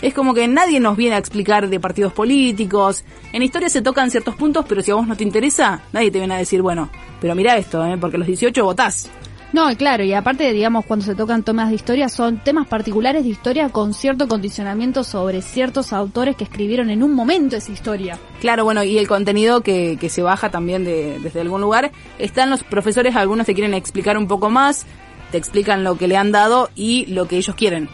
Es 0.00 0.14
como 0.14 0.34
que 0.34 0.48
nadie 0.48 0.80
nos 0.80 0.96
viene 0.96 1.14
a 1.14 1.18
explicar 1.18 1.68
de 1.68 1.78
partidos 1.78 2.12
políticos. 2.12 3.04
En 3.32 3.42
historia 3.42 3.68
se 3.68 3.82
tocan 3.82 4.10
ciertos 4.10 4.34
puntos, 4.34 4.64
pero 4.68 4.82
si 4.82 4.90
a 4.90 4.96
vos 4.96 5.06
no 5.06 5.16
te 5.16 5.22
interesa, 5.22 5.82
nadie 5.92 6.10
te 6.10 6.18
viene 6.18 6.34
a 6.34 6.38
decir, 6.38 6.60
bueno, 6.60 6.90
pero 7.20 7.36
mira 7.36 7.56
esto, 7.56 7.86
¿eh? 7.86 7.96
porque 7.98 8.16
a 8.16 8.18
los 8.18 8.26
18 8.26 8.64
votás. 8.64 9.08
No, 9.52 9.68
claro, 9.76 10.02
y 10.02 10.14
aparte, 10.14 10.50
digamos, 10.52 10.86
cuando 10.86 11.04
se 11.04 11.14
tocan 11.14 11.42
temas 11.42 11.68
de 11.68 11.74
historia, 11.74 12.08
son 12.08 12.38
temas 12.38 12.66
particulares 12.66 13.24
de 13.24 13.28
historia 13.28 13.68
con 13.68 13.92
cierto 13.92 14.26
condicionamiento 14.26 15.04
sobre 15.04 15.42
ciertos 15.42 15.92
autores 15.92 16.36
que 16.36 16.44
escribieron 16.44 16.88
en 16.88 17.02
un 17.02 17.14
momento 17.14 17.56
esa 17.56 17.70
historia. 17.70 18.18
Claro, 18.40 18.64
bueno, 18.64 18.82
y 18.82 18.96
el 18.96 19.06
contenido 19.06 19.60
que, 19.60 19.98
que 20.00 20.08
se 20.08 20.22
baja 20.22 20.50
también 20.50 20.84
de, 20.84 21.18
desde 21.22 21.42
algún 21.42 21.60
lugar. 21.60 21.92
Están 22.18 22.48
los 22.48 22.62
profesores, 22.62 23.14
algunos 23.14 23.44
te 23.44 23.52
quieren 23.52 23.74
explicar 23.74 24.16
un 24.16 24.26
poco 24.26 24.48
más, 24.48 24.86
te 25.30 25.36
explican 25.36 25.84
lo 25.84 25.98
que 25.98 26.08
le 26.08 26.16
han 26.16 26.32
dado 26.32 26.70
y 26.74 27.04
lo 27.06 27.28
que 27.28 27.36
ellos 27.36 27.54
quieren. 27.54 27.90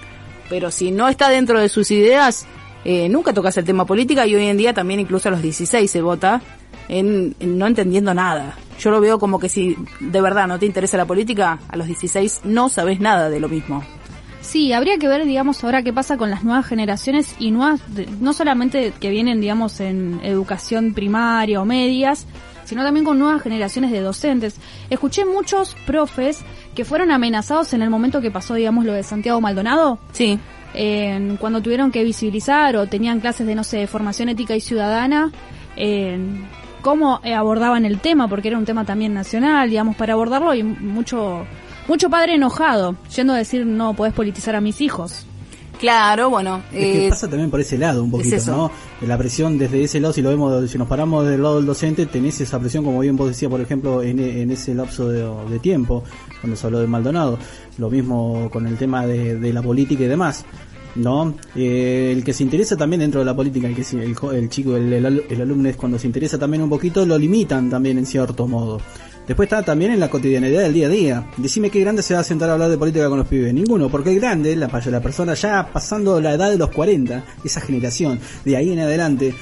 Pero 0.49 0.71
si 0.71 0.93
no 0.93 1.09
está 1.09 1.29
dentro 1.29 1.61
de 1.61 1.69
sus 1.69 1.91
ideas, 1.91 2.47
eh, 2.91 3.07
nunca 3.11 3.35
tocas 3.35 3.55
el 3.59 3.67
tema 3.67 3.85
política 3.85 4.27
y 4.27 4.35
hoy 4.35 4.47
en 4.47 4.57
día 4.57 4.73
también 4.73 4.99
incluso 4.99 5.29
a 5.29 5.33
los 5.33 5.43
16 5.43 5.91
se 5.91 6.01
vota 6.01 6.41
en, 6.89 7.37
en 7.39 7.59
no 7.59 7.67
entendiendo 7.67 8.15
nada. 8.15 8.57
Yo 8.81 8.91
lo 8.91 8.99
veo 8.99 9.19
como 9.19 9.39
que 9.39 9.51
si 9.51 9.77
de 10.01 10.23
verdad 10.23 10.49
no 10.49 10.59
te 10.59 10.65
interesa 10.65 10.97
la 10.97 11.05
política, 11.05 11.59
a 11.69 11.77
los 11.77 11.87
16 11.87 12.41
no 12.45 12.71
sabes 12.71 12.99
nada 12.99 13.29
de 13.29 13.41
lo 13.41 13.51
mismo. 13.51 13.85
Sí, 14.41 14.73
habría 14.73 14.97
que 14.97 15.07
ver, 15.07 15.27
digamos, 15.27 15.63
ahora 15.65 15.83
qué 15.83 15.93
pasa 15.93 16.17
con 16.17 16.31
las 16.31 16.45
nuevas 16.45 16.65
generaciones 16.65 17.37
y 17.39 17.51
nuevas, 17.51 17.83
no 18.21 18.33
solamente 18.33 18.95
que 18.99 19.11
vienen, 19.11 19.43
digamos, 19.43 19.81
en 19.81 20.21
educación 20.23 20.95
primaria 20.95 21.61
o 21.61 21.67
medias, 21.67 22.27
sino 22.65 22.83
también 22.83 23.05
con 23.05 23.19
nuevas 23.19 23.43
generaciones 23.43 23.91
de 23.91 24.01
docentes. 24.01 24.57
Escuché 24.89 25.27
muchos 25.27 25.77
profes 25.87 26.41
que 26.75 26.87
fueron 26.87 27.11
amenazados 27.11 27.75
en 27.75 27.83
el 27.83 27.91
momento 27.91 28.23
que 28.23 28.31
pasó, 28.31 28.55
digamos, 28.55 28.87
lo 28.87 28.95
de 28.95 29.03
Santiago 29.03 29.43
Maldonado. 29.43 29.99
Sí, 30.13 30.41
en 30.75 31.37
cuando 31.37 31.61
tuvieron 31.61 31.91
que 31.91 32.05
visibilizar 32.05 32.77
o 32.77 32.87
tenían 32.87 33.21
clases 33.21 33.47
de, 33.47 33.55
no 33.55 33.65
sé, 33.65 33.87
formación 33.87 34.29
ética 34.29 34.55
y 34.55 34.61
ciudadana, 34.61 35.31
en 35.77 36.47
cómo 36.83 37.21
eh, 37.25 37.35
abordaban 37.35 37.85
el 37.85 38.01
tema, 38.01 38.29
porque 38.29 38.49
era 38.49 38.59
un 38.59 38.65
tema 38.65 38.85
también 38.85 39.15
nacional, 39.15 39.71
digamos, 39.71 39.97
para 39.97 40.13
abordarlo 40.13 40.55
y 40.55 40.63
mucho, 40.63 41.47
mucho 41.87 42.11
padre 42.11 42.35
enojado, 42.35 42.97
yendo 43.15 43.33
a 43.33 43.37
decir, 43.37 43.67
no 43.67 43.95
podés 43.95 44.15
politizar 44.15 44.57
a 44.57 44.61
mis 44.61 44.81
hijos. 44.81 45.27
Claro, 45.79 46.31
bueno. 46.31 46.63
Es 46.73 46.79
que 46.79 47.07
eh, 47.07 47.11
pasa 47.11 47.29
también 47.29 47.51
por 47.51 47.61
ese 47.61 47.79
lado 47.79 48.05
un 48.05 48.11
poquito. 48.11 48.37
¿no? 48.47 48.71
La 49.07 49.17
presión 49.17 49.59
desde 49.59 49.85
ese 49.85 50.01
lado, 50.01 50.13
si 50.13 50.23
lo 50.23 50.31
vemos, 50.31 50.71
si 50.71 50.79
nos 50.79 50.89
paramos 50.89 51.27
del 51.27 51.43
lado 51.43 51.57
del 51.57 51.67
docente, 51.67 52.07
tenés 52.07 52.41
esa 52.41 52.59
presión, 52.59 52.85
como 52.85 53.01
bien 53.01 53.17
vos 53.17 53.29
decías, 53.29 53.51
por 53.51 53.61
ejemplo, 53.61 54.03
en, 54.03 54.19
en 54.21 54.51
ese 54.51 54.75
lapso 54.75 55.09
de, 55.09 55.27
de 55.51 55.59
tiempo, 55.59 56.05
cuando 56.41 56.57
se 56.57 56.67
habló 56.67 56.81
de 56.81 56.87
Maldonado. 56.87 57.39
Lo 57.79 57.91
mismo 57.91 58.49
con 58.51 58.67
el 58.67 58.77
tema 58.77 59.07
de, 59.07 59.37
de 59.37 59.53
la 59.53 59.63
política 59.63 60.05
y 60.05 60.09
demás. 60.09 60.45
¿No? 60.95 61.35
Eh, 61.55 62.13
el 62.17 62.25
que 62.25 62.33
se 62.33 62.43
interesa 62.43 62.77
también 62.77 63.01
dentro 63.01 63.21
de 63.21 63.27
la 63.27 63.37
política, 63.37 63.69
el, 63.69 63.77
que 63.77 63.83
el, 64.37 64.49
chico, 64.49 64.75
el, 64.75 64.93
el 64.93 65.41
alumno 65.41 65.69
es 65.69 65.77
cuando 65.77 65.97
se 65.97 66.09
interesa 66.09 66.39
también 66.39 66.63
un 66.63 66.69
poquito, 66.69 67.07
lo 67.07 67.17
limitan 67.17 67.71
también 67.71 67.99
en 67.99 68.07
cierto 68.07 68.49
modo. 68.49 68.81
Después 69.29 69.47
está 69.47 69.63
también 69.63 69.93
en 69.93 70.01
la 70.01 70.09
cotidianidad 70.09 70.63
del 70.63 70.73
día 70.73 70.87
a 70.87 70.91
día. 70.91 71.27
Decime 71.37 71.69
qué 71.69 71.81
grande 71.81 72.03
se 72.03 72.15
va 72.15 72.21
a 72.21 72.25
sentar 72.25 72.49
a 72.49 72.55
hablar 72.55 72.71
de 72.71 72.79
política 72.79 73.11
con 73.11 73.19
los 73.19 73.29
pibes. 73.29 73.53
Ninguno, 73.53 73.91
porque 73.91 74.11
el 74.11 74.21
grande, 74.21 74.57
la, 74.57 74.69
la 74.87 75.01
persona 75.01 75.35
ya 75.35 75.69
pasando 75.71 76.19
la 76.19 76.33
edad 76.33 76.51
de 76.51 76.57
los 76.57 76.71
40, 76.71 77.25
esa 77.45 77.61
generación, 77.61 78.19
de 78.47 78.57
ahí 78.57 78.73
en 78.73 78.79
adelante, 78.79 79.35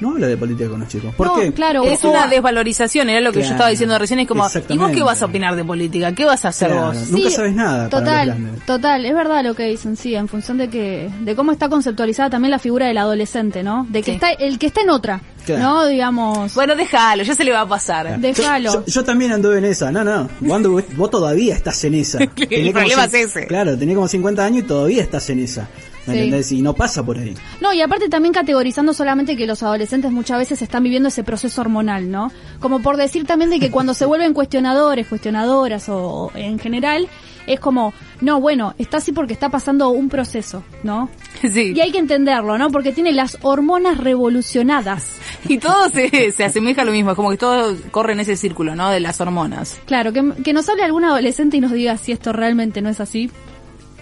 no 0.00 0.10
habla 0.10 0.26
de 0.26 0.36
política 0.36 0.68
con 0.68 0.80
los 0.80 0.88
chicos. 0.88 1.14
¿Por 1.14 1.26
No, 1.28 1.34
qué? 1.36 1.52
claro, 1.52 1.84
es 1.84 2.02
una 2.04 2.26
desvalorización, 2.26 3.08
era 3.10 3.20
lo 3.20 3.32
que 3.32 3.42
yo 3.42 3.50
estaba 3.50 3.68
diciendo 3.70 3.98
recién, 3.98 4.18
es 4.20 4.28
como, 4.28 4.44
¿y 4.68 4.76
vos 4.78 4.90
qué 4.90 5.02
vas 5.02 5.22
a 5.22 5.26
opinar 5.26 5.54
de 5.56 5.64
política? 5.64 6.12
¿Qué 6.12 6.24
vas 6.24 6.44
a 6.44 6.48
hacer 6.48 6.68
Claro, 6.70 6.86
vos? 6.88 7.10
Nunca 7.10 7.28
Sí, 7.30 7.34
sabes 7.36 7.54
nada 7.54 7.88
para 7.88 8.24
los 8.26 8.34
Total, 8.36 8.50
total, 8.66 9.06
es 9.06 9.14
verdad 9.14 9.44
lo 9.44 9.54
que 9.54 9.64
dicen, 9.64 9.96
sí, 9.96 10.14
en 10.14 10.28
función 10.28 10.58
de 10.58 10.68
que, 10.68 11.08
de 11.20 11.36
cómo 11.36 11.52
está 11.52 11.68
conceptualizada 11.68 12.30
también 12.30 12.50
la 12.50 12.58
figura 12.58 12.86
del 12.86 12.98
adolescente, 12.98 13.62
¿no? 13.62 13.86
De 13.88 14.00
que 14.02 14.12
Sí. 14.12 14.14
está, 14.16 14.30
el 14.32 14.58
que 14.58 14.66
está 14.66 14.80
en 14.82 14.90
otra, 14.90 15.20
Claro. 15.46 15.62
¿no? 15.62 15.86
Digamos, 15.86 16.54
Bueno, 16.54 16.74
déjalo, 16.74 17.22
ya 17.22 17.34
se 17.34 17.44
le 17.44 17.52
va 17.52 17.60
a 17.62 17.68
pasar. 17.68 18.18
déjalo. 18.18 18.72
Yo, 18.72 18.84
yo 18.86 19.04
también 19.04 19.32
anduve 19.32 19.58
en 19.58 19.66
esa. 19.66 19.92
No, 19.92 20.02
no. 20.02 20.28
Vos, 20.40 20.84
vos 20.96 21.10
todavía 21.10 21.54
estás 21.54 21.82
en 21.84 21.94
esa. 21.94 22.18
Tenés 22.34 22.60
como 22.60 22.72
problema 22.72 23.04
es 23.04 23.14
ese. 23.14 23.46
Claro, 23.46 23.76
tenés 23.78 23.94
como 23.94 24.08
50 24.08 24.44
años 24.44 24.64
y 24.64 24.66
todavía 24.66 25.02
estás 25.02 25.28
en 25.30 25.40
esa. 25.40 25.68
¿Me 26.06 26.12
Sí. 26.14 26.18
entendés? 26.20 26.52
Y 26.52 26.62
no 26.62 26.74
pasa 26.74 27.02
por 27.04 27.18
ahí. 27.18 27.34
No, 27.60 27.72
y 27.72 27.80
aparte 27.80 28.08
también 28.08 28.34
categorizando 28.34 28.92
solamente 28.92 29.36
que 29.36 29.46
los 29.46 29.62
adolescentes 29.62 30.10
muchas 30.10 30.38
veces 30.38 30.60
están 30.62 30.82
viviendo 30.84 31.08
ese 31.08 31.24
proceso 31.24 31.60
hormonal, 31.60 32.10
¿no? 32.10 32.30
Como 32.60 32.80
por 32.80 32.96
decir 32.96 33.24
también 33.26 33.50
de 33.50 33.58
que 33.60 33.70
cuando 33.70 33.94
se 33.94 34.04
vuelven 34.04 34.34
cuestionadores, 34.34 35.06
cuestionadoras 35.06 35.88
o, 35.88 35.98
o 35.98 36.32
en 36.34 36.58
general, 36.58 37.08
es 37.46 37.60
como, 37.60 37.92
no, 38.22 38.40
bueno, 38.40 38.74
está 38.78 38.96
así 38.98 39.12
porque 39.12 39.34
está 39.34 39.50
pasando 39.50 39.90
un 39.90 40.08
proceso, 40.08 40.62
¿no? 40.82 41.10
Sí. 41.42 41.72
Y 41.76 41.80
hay 41.80 41.92
que 41.92 41.98
entenderlo, 41.98 42.56
¿no? 42.56 42.70
Porque 42.70 42.92
tiene 42.92 43.12
las 43.12 43.36
hormonas 43.42 43.98
revolucionadas. 43.98 45.06
Y 45.48 45.58
todo 45.58 45.90
se, 45.90 46.32
se 46.32 46.42
asemeja 46.44 46.80
a 46.82 46.84
lo 46.86 46.92
mismo, 46.92 47.10
es 47.10 47.16
como 47.16 47.28
que 47.30 47.36
todo 47.36 47.76
corre 47.90 48.14
en 48.14 48.20
ese 48.20 48.34
círculo, 48.34 48.74
¿no? 48.74 48.88
De 48.90 48.98
las 48.98 49.20
hormonas. 49.20 49.78
Claro, 49.84 50.10
que, 50.14 50.32
que 50.42 50.54
nos 50.54 50.66
hable 50.70 50.84
algún 50.84 51.04
adolescente 51.04 51.58
y 51.58 51.60
nos 51.60 51.72
diga 51.72 51.98
si 51.98 52.12
esto 52.12 52.32
realmente 52.32 52.80
no 52.80 52.88
es 52.88 52.98
así. 52.98 53.30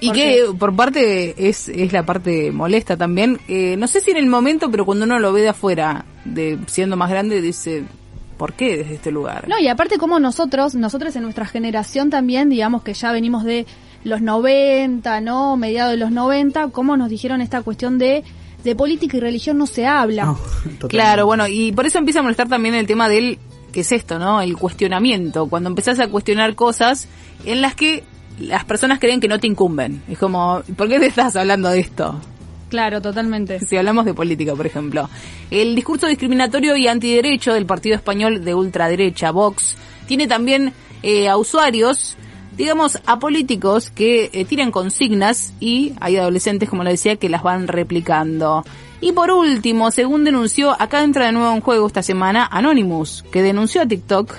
Y 0.03 0.09
¿Por 0.09 0.16
que 0.16 0.44
por 0.59 0.76
parte 0.76 1.48
es, 1.48 1.68
es 1.68 1.92
la 1.92 2.05
parte 2.05 2.50
molesta 2.50 2.96
también. 2.96 3.38
Eh, 3.46 3.76
no 3.76 3.86
sé 3.86 4.00
si 4.00 4.11
en 4.11 4.16
el 4.16 4.26
momento, 4.26 4.70
pero 4.70 4.84
cuando 4.84 5.05
uno 5.05 5.18
lo 5.20 5.32
ve 5.32 5.42
de 5.42 5.50
afuera, 5.50 6.05
de 6.24 6.59
siendo 6.66 6.96
más 6.96 7.09
grande, 7.09 7.40
dice, 7.40 7.84
¿por 8.36 8.55
qué 8.55 8.78
desde 8.78 8.94
este 8.94 9.12
lugar? 9.12 9.48
No, 9.48 9.59
y 9.61 9.68
aparte 9.68 9.98
como 9.98 10.18
nosotros, 10.18 10.74
nosotros 10.74 11.14
en 11.14 11.22
nuestra 11.22 11.46
generación 11.46 12.11
también, 12.11 12.50
digamos 12.50 12.82
que 12.82 12.94
ya 12.94 13.12
venimos 13.12 13.44
de 13.44 13.64
los 14.03 14.20
90, 14.20 15.20
¿no? 15.20 15.57
Mediados 15.57 15.92
de 15.92 15.98
los 15.98 16.11
90, 16.11 16.68
como 16.70 16.96
nos 16.96 17.09
dijeron 17.09 17.40
esta 17.40 17.62
cuestión 17.62 17.98
de 17.98 18.24
de 18.64 18.76
política 18.76 19.16
y 19.16 19.20
religión 19.20 19.59
no 19.59 19.66
se 19.66 19.86
habla. 19.86 20.24
No. 20.24 20.38
Claro, 20.88 21.26
bueno, 21.26 21.46
y 21.48 21.72
por 21.72 21.86
eso 21.86 21.98
empieza 21.98 22.20
a 22.20 22.22
molestar 22.22 22.48
también 22.48 22.74
el 22.74 22.86
tema 22.86 23.09
del, 23.09 23.38
que 23.72 23.80
es 23.80 23.92
esto, 23.92 24.18
¿no? 24.18 24.40
El 24.40 24.57
cuestionamiento. 24.57 25.46
Cuando 25.46 25.68
empezás 25.68 25.98
a 26.00 26.09
cuestionar 26.09 26.55
cosas 26.55 27.09
en 27.44 27.61
las 27.61 27.74
que 27.74 28.05
las 28.39 28.64
personas 28.64 28.99
creen 28.99 29.20
que 29.20 29.28
no 29.28 29.39
te 29.39 29.47
incumben. 29.47 30.03
Es 30.09 30.18
como, 30.18 30.62
¿por 30.76 30.89
qué 30.89 30.99
te 30.99 31.07
estás 31.07 31.37
hablando 31.37 31.68
de 31.70 31.80
esto? 31.80 32.20
Claro, 32.72 33.03
totalmente. 33.03 33.61
Si 33.61 33.76
hablamos 33.76 34.07
de 34.07 34.14
política, 34.14 34.55
por 34.55 34.66
ejemplo. 34.66 35.11
El 35.51 35.74
discurso 35.74 36.07
discriminatorio 36.07 36.74
y 36.74 36.89
antiderecho 36.89 37.53
del 37.53 37.66
partido 37.66 37.97
español 37.97 38.45
de 38.45 38.55
ultraderecha, 38.55 39.30
Vox, 39.30 39.76
tiene 40.07 40.26
también 40.26 40.72
eh, 41.03 41.28
a 41.28 41.37
usuarios, 41.37 42.16
digamos, 42.57 42.99
a 43.05 43.18
políticos 43.18 43.91
que 43.91 44.30
eh, 44.33 44.45
tiran 44.47 44.70
consignas 44.70 45.53
y 45.61 45.93
hay 46.01 46.16
adolescentes, 46.16 46.70
como 46.70 46.83
le 46.83 46.93
decía, 46.93 47.16
que 47.16 47.28
las 47.28 47.43
van 47.43 47.68
replicando. 47.68 48.64
Y 49.03 49.12
por 49.12 49.30
último, 49.30 49.91
según 49.91 50.24
denunció, 50.24 50.74
acá 50.80 51.03
entra 51.03 51.26
de 51.26 51.33
nuevo 51.33 51.53
en 51.53 51.61
juego 51.61 51.87
esta 51.87 52.03
semana 52.03 52.49
Anonymous, 52.51 53.24
que 53.30 53.43
denunció 53.43 53.83
a 53.83 53.87
TikTok 53.87 54.33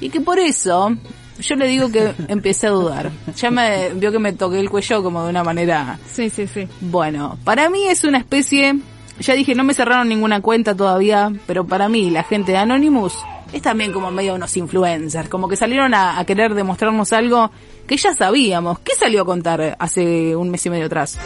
y 0.00 0.08
que 0.08 0.20
por 0.20 0.38
eso 0.38 0.96
yo 1.40 1.56
le 1.56 1.66
digo 1.66 1.90
que 1.90 2.12
empecé 2.28 2.66
a 2.68 2.70
dudar. 2.70 3.10
Ya 3.36 3.50
me 3.50 3.90
vio 3.94 4.12
que 4.12 4.18
me 4.18 4.32
toqué 4.32 4.60
el 4.60 4.70
cuello 4.70 5.02
como 5.02 5.24
de 5.24 5.30
una 5.30 5.42
manera 5.44 5.98
Sí, 6.10 6.30
sí, 6.30 6.46
sí. 6.46 6.66
bueno, 6.80 7.38
para 7.44 7.68
mí 7.70 7.86
es 7.88 8.04
una 8.04 8.18
especie, 8.18 8.78
ya 9.20 9.34
dije, 9.34 9.54
no 9.54 9.64
me 9.64 9.74
cerraron 9.74 10.08
ninguna 10.08 10.40
cuenta 10.40 10.74
todavía, 10.76 11.32
pero 11.46 11.66
para 11.66 11.88
mí 11.88 12.10
la 12.10 12.22
gente 12.22 12.52
de 12.52 12.58
Anonymous 12.58 13.14
es 13.52 13.62
también 13.62 13.92
como 13.92 14.10
medio 14.12 14.34
unos 14.34 14.56
influencers, 14.56 15.28
como 15.28 15.48
que 15.48 15.56
salieron 15.56 15.92
a, 15.94 16.18
a 16.20 16.24
querer 16.24 16.54
demostrarnos 16.54 17.12
algo 17.12 17.50
que 17.86 17.96
ya 17.96 18.14
sabíamos. 18.14 18.78
¿Qué 18.80 18.94
salió 18.94 19.22
a 19.22 19.24
contar 19.24 19.76
hace 19.78 20.36
un 20.36 20.50
mes 20.50 20.64
y 20.66 20.70
medio 20.70 20.86
atrás? 20.86 21.18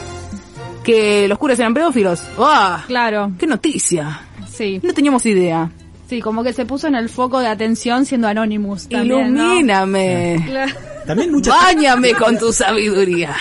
Que 0.83 1.29
los 1.29 1.39
curas 1.39 1.59
eran 1.59 1.75
pedófilos. 1.75 2.23
¡Ah! 2.39 2.83
Claro, 2.87 3.33
¡Qué 3.39 3.47
noticia! 3.47 4.21
sí. 4.51 4.81
No 4.83 4.93
teníamos 4.95 5.27
idea. 5.27 5.71
Sí, 6.15 6.21
como 6.21 6.45
que 6.45 6.53
se 6.53 6.65
puso 6.65 6.87
en 6.87 6.95
el 6.95 7.09
foco 7.09 7.41
de 7.41 7.49
atención 7.49 8.07
siendo 8.07 8.29
Anonymous. 8.29 8.89
También, 8.89 9.35
¿no? 9.35 9.43
Ilumíname. 9.55 10.45
Claro. 10.47 10.73
También 11.07 11.33
muchas 11.33 11.55
Báñame 11.61 12.15
con 12.15 12.39
tu 12.39 12.53
sabiduría. 12.53 13.35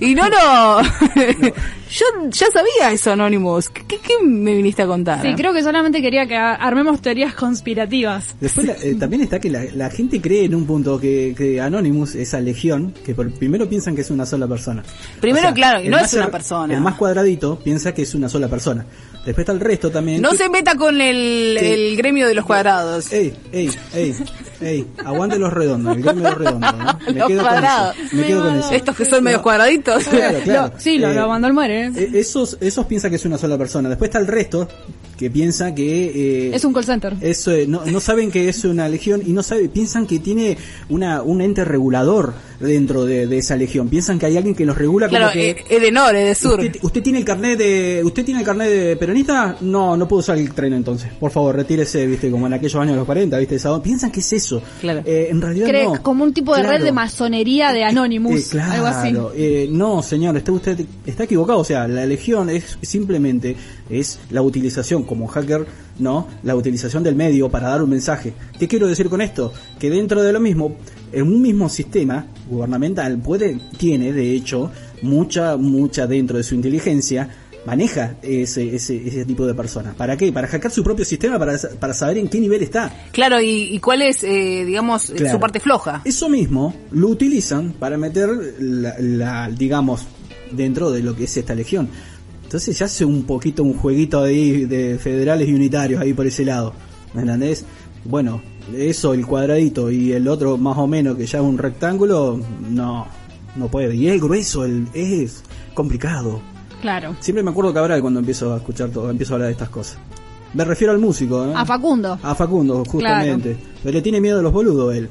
Y 0.00 0.14
no, 0.16 0.28
no. 0.28 0.82
Yo 1.92 2.06
ya 2.30 2.46
sabía 2.50 2.90
eso, 2.92 3.12
Anonymous. 3.12 3.68
¿Qué, 3.68 3.82
qué- 3.86 3.98
qué 3.98 4.14
me 4.24 4.54
viniste 4.54 4.82
a 4.82 4.86
contar? 4.86 5.22
Sí, 5.22 5.34
creo 5.36 5.52
que 5.52 5.62
solamente 5.62 6.00
quería 6.02 6.26
que 6.26 6.36
a- 6.36 6.54
armemos 6.54 7.00
teorías 7.00 7.34
conspirativas. 7.34 8.34
Después 8.40 8.66
la- 8.66 8.72
eh, 8.82 8.96
también 8.98 9.22
está 9.22 9.38
que 9.38 9.50
la, 9.50 9.62
la 9.74 9.90
gente 9.90 10.20
cree 10.20 10.46
en 10.46 10.54
un 10.54 10.66
punto 10.66 10.98
que, 10.98 11.34
que 11.36 11.60
Anonymous, 11.60 12.14
esa 12.16 12.40
legión, 12.40 12.92
que 13.04 13.14
por, 13.14 13.30
primero 13.32 13.68
piensan 13.68 13.94
que 13.94 14.00
es 14.00 14.10
una 14.10 14.26
sola 14.26 14.48
persona. 14.48 14.82
Primero, 15.20 15.52
claro, 15.54 15.80
y 15.84 15.88
no 15.88 15.98
es 15.98 16.12
una 16.14 16.30
persona. 16.30 16.74
El 16.74 16.80
más 16.80 16.94
cuadradito 16.96 17.58
piensa 17.58 17.92
que 17.94 18.02
es 18.02 18.14
una 18.14 18.28
sola 18.28 18.48
persona. 18.48 18.84
Después 19.24 19.38
está 19.44 19.52
el 19.52 19.60
resto 19.60 19.90
también. 19.90 20.20
No 20.20 20.30
que- 20.32 20.36
se 20.38 20.48
meta 20.48 20.74
con 20.76 21.00
el, 21.00 21.56
el 21.56 21.96
gremio 21.96 22.26
de 22.26 22.34
los 22.34 22.44
cuadrados. 22.44 23.12
Ey, 23.12 23.32
ey, 23.52 23.70
ey, 23.94 24.14
ey, 24.60 24.86
aguante 25.04 25.38
los 25.38 25.52
redondos, 25.52 25.96
el 25.96 26.02
gremio 26.02 26.24
de 26.24 26.30
los 26.30 26.38
redondos. 26.38 26.74
¿no? 26.76 26.98
Me 27.06 27.12
Los 27.20 27.28
quedo 27.28 27.42
cuadrados. 27.42 27.94
con 27.96 28.04
eso. 28.06 28.16
Me 28.16 28.22
quedo 28.26 28.42
con 28.42 28.58
eso. 28.58 28.70
Estos 28.72 28.96
que 28.96 29.04
son 29.04 29.22
medio 29.24 29.40
cuadraditos. 29.42 30.04
Claro, 30.08 30.38
claro. 30.44 30.72
Lo- 30.74 30.80
sí, 30.80 30.98
lo, 30.98 31.10
Eh, 31.10 31.14
lo 31.14 31.28
mandó 31.28 31.46
al 31.46 31.52
muere. 31.54 31.86
¿eh? 31.86 31.92
eh, 31.96 32.10
Esos, 32.14 32.58
esos 32.60 32.84
piensan 32.86 33.10
que 33.10 33.16
es 33.16 33.24
una 33.24 33.38
sola 33.38 33.56
persona. 33.56 33.88
Después 33.88 34.08
está 34.08 34.18
el 34.18 34.26
resto 34.26 34.68
que 35.22 35.30
piensa 35.30 35.74
que 35.74 36.48
eh, 36.48 36.54
es 36.54 36.64
un 36.64 36.72
call 36.72 36.84
center. 36.84 37.14
Eso, 37.20 37.50
eh, 37.52 37.66
no, 37.66 37.84
no 37.86 38.00
saben 38.00 38.30
que 38.30 38.48
es 38.48 38.64
una 38.64 38.88
legión 38.88 39.22
y 39.24 39.32
no 39.32 39.42
saben, 39.42 39.68
piensan 39.70 40.06
que 40.06 40.18
tiene 40.18 40.58
una, 40.88 41.22
un 41.22 41.40
ente 41.40 41.64
regulador 41.64 42.34
dentro 42.60 43.04
de, 43.04 43.26
de 43.26 43.38
esa 43.38 43.56
legión. 43.56 43.88
Piensan 43.88 44.18
que 44.18 44.26
hay 44.26 44.36
alguien 44.36 44.54
que 44.54 44.64
los 44.64 44.76
regula 44.76 45.08
Claro, 45.08 45.26
como 45.26 45.32
que 45.34 45.50
eh, 45.50 45.64
Edenor, 45.70 46.14
Edesur. 46.14 46.60
usted, 46.60 46.78
usted 46.82 47.02
tiene 47.02 47.18
el 47.20 47.24
carnet 47.24 47.58
de 47.58 48.02
usted 48.04 48.24
tiene 48.24 48.40
el 48.40 48.46
carnet 48.46 48.68
de 48.70 48.96
peronista, 48.96 49.56
no 49.62 49.96
no 49.96 50.06
puedo 50.06 50.20
usar 50.20 50.38
el 50.38 50.52
tren 50.52 50.72
entonces. 50.74 51.10
Por 51.18 51.30
favor, 51.30 51.56
retírese, 51.56 52.06
viste, 52.06 52.30
como 52.30 52.46
en 52.46 52.52
aquellos 52.54 52.74
años 52.76 52.92
de 52.92 52.96
los 52.98 53.06
40, 53.06 53.38
viste, 53.38 53.56
esa- 53.56 53.82
piensan 53.82 54.10
que 54.10 54.20
es 54.20 54.32
eso. 54.32 54.62
Claro. 54.80 55.02
Eh, 55.04 55.28
en 55.30 55.40
realidad 55.40 55.66
Cree 55.68 55.84
no. 55.84 56.02
como 56.02 56.24
un 56.24 56.32
tipo 56.32 56.54
de 56.54 56.62
Claro. 56.62 56.78
red 56.78 56.84
de 56.84 56.92
masonería 56.92 57.72
de 57.72 57.84
Anonymous. 57.84 58.46
Eh, 58.46 58.48
claro, 58.50 58.72
algo 58.72 58.86
así. 58.86 59.14
eh, 59.36 59.68
no, 59.70 60.02
señor, 60.02 60.36
está 60.36 60.52
usted 60.52 60.84
está 61.06 61.24
equivocado. 61.24 61.58
O 61.60 61.64
sea, 61.64 61.86
la 61.88 62.06
legión 62.06 62.48
es 62.50 62.78
simplemente 62.82 63.56
es 63.90 64.20
la 64.30 64.42
utilización 64.42 65.02
como 65.12 65.26
hacker, 65.26 65.66
no, 65.98 66.26
la 66.42 66.56
utilización 66.56 67.02
del 67.02 67.14
medio 67.14 67.50
para 67.50 67.68
dar 67.68 67.82
un 67.82 67.90
mensaje. 67.90 68.32
¿Qué 68.58 68.66
quiero 68.66 68.86
decir 68.86 69.10
con 69.10 69.20
esto? 69.20 69.52
Que 69.78 69.90
dentro 69.90 70.22
de 70.22 70.32
lo 70.32 70.40
mismo, 70.40 70.76
en 71.12 71.26
un 71.26 71.42
mismo 71.42 71.68
sistema 71.68 72.24
gubernamental 72.48 73.18
puede 73.18 73.58
tiene 73.76 74.10
de 74.14 74.32
hecho 74.34 74.70
mucha 75.02 75.58
mucha 75.58 76.06
dentro 76.06 76.38
de 76.38 76.42
su 76.44 76.54
inteligencia 76.54 77.28
maneja 77.66 78.16
ese, 78.22 78.74
ese, 78.74 78.96
ese 79.06 79.24
tipo 79.26 79.46
de 79.46 79.52
personas. 79.54 79.94
¿Para 79.94 80.16
qué? 80.16 80.32
Para 80.32 80.48
hackear 80.48 80.72
su 80.72 80.82
propio 80.82 81.04
sistema, 81.04 81.38
para, 81.38 81.56
para 81.78 81.92
saber 81.94 82.16
en 82.18 82.28
qué 82.28 82.40
nivel 82.40 82.62
está. 82.62 82.90
Claro, 83.12 83.40
y, 83.40 83.74
y 83.74 83.78
cuál 83.78 84.00
es, 84.02 84.24
eh, 84.24 84.64
digamos, 84.64 85.12
Claro. 85.14 85.34
su 85.34 85.38
parte 85.40 85.60
floja. 85.60 86.00
Eso 86.06 86.28
mismo 86.30 86.74
lo 86.90 87.08
utilizan 87.08 87.72
para 87.74 87.96
meter 87.98 88.30
la, 88.58 88.94
la- 88.98 89.50
digamos, 89.50 90.00
dentro 90.50 90.90
de 90.90 91.02
lo 91.02 91.14
que 91.14 91.24
es 91.24 91.36
esta 91.36 91.54
legión. 91.54 91.88
Entonces 92.52 92.76
se 92.76 92.84
hace 92.84 93.02
un 93.06 93.22
poquito 93.22 93.62
un 93.62 93.72
jueguito 93.72 94.20
ahí 94.22 94.66
de 94.66 94.98
federales 94.98 95.48
y 95.48 95.54
unitarios 95.54 96.02
ahí 96.02 96.12
por 96.12 96.26
ese 96.26 96.44
lado. 96.44 96.74
¿Me 97.14 97.22
entendés? 97.22 97.64
Bueno, 98.04 98.42
eso, 98.76 99.14
el 99.14 99.26
cuadradito 99.26 99.90
y 99.90 100.12
el 100.12 100.28
otro 100.28 100.58
más 100.58 100.76
o 100.76 100.86
menos 100.86 101.16
que 101.16 101.24
ya 101.24 101.38
es 101.38 101.44
un 101.44 101.56
rectángulo, 101.56 102.38
no, 102.68 103.06
no 103.56 103.68
puede. 103.68 103.96
Y 103.96 104.06
es 104.08 104.20
grueso, 104.20 104.66
el, 104.66 104.86
es 104.92 105.42
complicado. 105.72 106.42
Claro. 106.82 107.16
Siempre 107.20 107.42
me 107.42 107.52
acuerdo 107.52 107.72
Cabral 107.72 108.02
cuando 108.02 108.20
empiezo 108.20 108.52
a 108.52 108.58
escuchar 108.58 108.90
todo, 108.90 109.08
empiezo 109.08 109.32
a 109.32 109.36
hablar 109.36 109.46
de 109.46 109.52
estas 109.52 109.70
cosas. 109.70 109.96
Me 110.52 110.66
refiero 110.66 110.92
al 110.92 110.98
músico, 110.98 111.46
¿eh? 111.46 111.52
A 111.56 111.64
Facundo. 111.64 112.18
A 112.22 112.34
Facundo, 112.34 112.84
justamente. 112.86 113.56
Pero 113.82 113.94
le 113.94 114.02
tiene 114.02 114.20
miedo 114.20 114.40
a 114.40 114.42
los 114.42 114.52
boludos 114.52 114.94
él. 114.94 115.08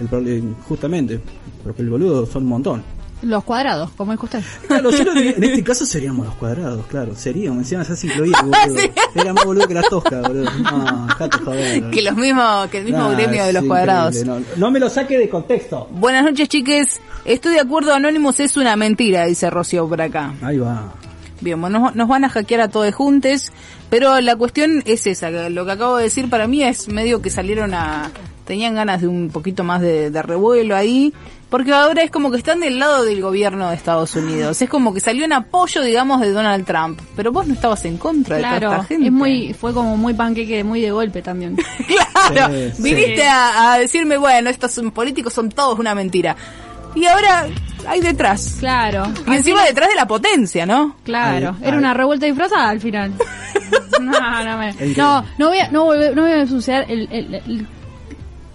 El 0.00 0.08
prole- 0.08 0.42
justamente. 0.68 1.20
Porque 1.62 1.82
el 1.82 1.90
boludo 1.90 2.26
son 2.26 2.42
un 2.42 2.48
montón. 2.48 2.82
Los 3.24 3.44
cuadrados, 3.44 3.90
como 3.96 4.12
dijo 4.12 4.24
usted. 4.26 4.42
Claro, 4.66 4.90
yo 4.90 5.04
lo 5.04 5.14
diría- 5.14 5.32
en 5.36 5.44
este 5.44 5.64
caso 5.64 5.86
seríamos 5.86 6.26
los 6.26 6.34
cuadrados, 6.36 6.84
claro. 6.86 7.14
Seríamos, 7.16 7.58
encima 7.60 7.82
ya 7.82 7.96
se 7.96 8.06
incluía, 8.06 8.36
boludo. 8.42 8.80
Era 9.14 9.32
más 9.32 9.44
boludo 9.44 9.66
que 9.68 9.74
la 9.74 9.82
tosca, 9.82 10.20
boludo. 10.20 10.50
No, 10.58 11.08
joder. 11.44 11.90
Que 11.90 12.02
los 12.02 12.16
mismos, 12.16 12.68
que 12.68 12.78
el 12.78 12.84
mismo 12.84 13.08
Nah, 13.08 13.14
gremio 13.16 13.42
de 13.42 13.48
es 13.48 13.54
los 13.54 13.64
cuadrados. 13.64 14.24
No, 14.24 14.40
no 14.56 14.70
me 14.70 14.78
lo 14.80 14.88
saque 14.90 15.18
de 15.18 15.28
contexto. 15.28 15.88
Buenas 15.92 16.24
noches, 16.24 16.48
chiques. 16.48 17.00
Estoy 17.24 17.54
de 17.54 17.60
acuerdo, 17.60 17.94
Anonymous 17.94 18.40
es 18.40 18.56
una 18.56 18.76
mentira, 18.76 19.24
dice 19.26 19.48
Rocío 19.50 19.88
por 19.88 20.00
acá. 20.02 20.34
Ahí 20.42 20.58
va. 20.58 20.92
Bien, 21.40 21.60
bueno, 21.60 21.90
nos, 21.94 22.08
van 22.08 22.24
a 22.24 22.28
hackear 22.28 22.60
a 22.60 22.68
todos 22.68 22.94
juntos, 22.94 23.50
pero 23.90 24.20
la 24.20 24.36
cuestión 24.36 24.82
es 24.86 25.06
esa, 25.06 25.30
que 25.30 25.50
lo 25.50 25.66
que 25.66 25.72
acabo 25.72 25.96
de 25.96 26.04
decir 26.04 26.30
para 26.30 26.46
mí 26.46 26.62
es 26.62 26.88
medio 26.88 27.20
que 27.20 27.28
salieron 27.28 27.74
a... 27.74 28.10
tenían 28.46 28.74
ganas 28.74 29.00
de 29.02 29.08
un 29.08 29.28
poquito 29.30 29.62
más 29.64 29.80
de, 29.82 30.10
de 30.10 30.22
revuelo 30.22 30.76
ahí, 30.76 31.12
porque 31.54 31.72
ahora 31.72 32.02
es 32.02 32.10
como 32.10 32.32
que 32.32 32.38
están 32.38 32.58
del 32.58 32.80
lado 32.80 33.04
del 33.04 33.22
gobierno 33.22 33.68
de 33.70 33.76
Estados 33.76 34.16
Unidos, 34.16 34.60
es 34.60 34.68
como 34.68 34.92
que 34.92 34.98
salió 34.98 35.24
en 35.24 35.32
apoyo, 35.32 35.82
digamos, 35.82 36.20
de 36.20 36.32
Donald 36.32 36.66
Trump, 36.66 36.98
pero 37.14 37.30
vos 37.30 37.46
no 37.46 37.54
estabas 37.54 37.84
en 37.84 37.96
contra 37.96 38.38
de 38.38 38.42
toda 38.42 38.56
esta 38.78 38.84
gente. 38.86 39.06
es 39.06 39.12
muy, 39.12 39.54
fue 39.54 39.72
como 39.72 39.96
muy 39.96 40.14
panqueque, 40.14 40.64
muy 40.64 40.80
de 40.80 40.90
golpe 40.90 41.22
también. 41.22 41.56
Claro, 42.32 42.52
Sí, 42.54 42.72
sí. 42.74 42.82
viniste 42.82 43.24
a, 43.28 43.74
a 43.74 43.78
decirme, 43.78 44.16
bueno, 44.16 44.50
estos 44.50 44.72
son 44.72 44.90
políticos 44.90 45.32
son 45.32 45.48
todos 45.50 45.78
una 45.78 45.94
mentira. 45.94 46.34
Y 46.96 47.06
ahora 47.06 47.46
hay 47.86 48.00
detrás. 48.00 48.56
Claro. 48.58 49.04
Y 49.26 49.34
encima 49.34 49.62
detrás 49.64 49.88
de 49.90 49.94
la 49.94 50.08
potencia, 50.08 50.66
¿no? 50.66 50.96
Claro, 51.04 51.54
Ay, 51.60 51.62
era 51.68 51.72
ay. 51.72 51.78
una 51.78 51.94
revuelta 51.94 52.26
disfrazada 52.26 52.68
al 52.70 52.80
final. 52.80 53.12
no, 54.00 54.44
no, 54.44 54.58
me- 54.58 54.72
no, 54.96 55.24
no 55.38 55.48
voy 55.50 55.58
a, 55.58 55.68
no, 55.70 55.84
voy 55.84 56.04
a- 56.04 56.10
no 56.10 56.22
voy 56.22 56.32
a 56.32 56.40
ensuciar 56.40 56.84
el, 56.88 57.08
el, 57.12 57.34
el, 57.34 57.66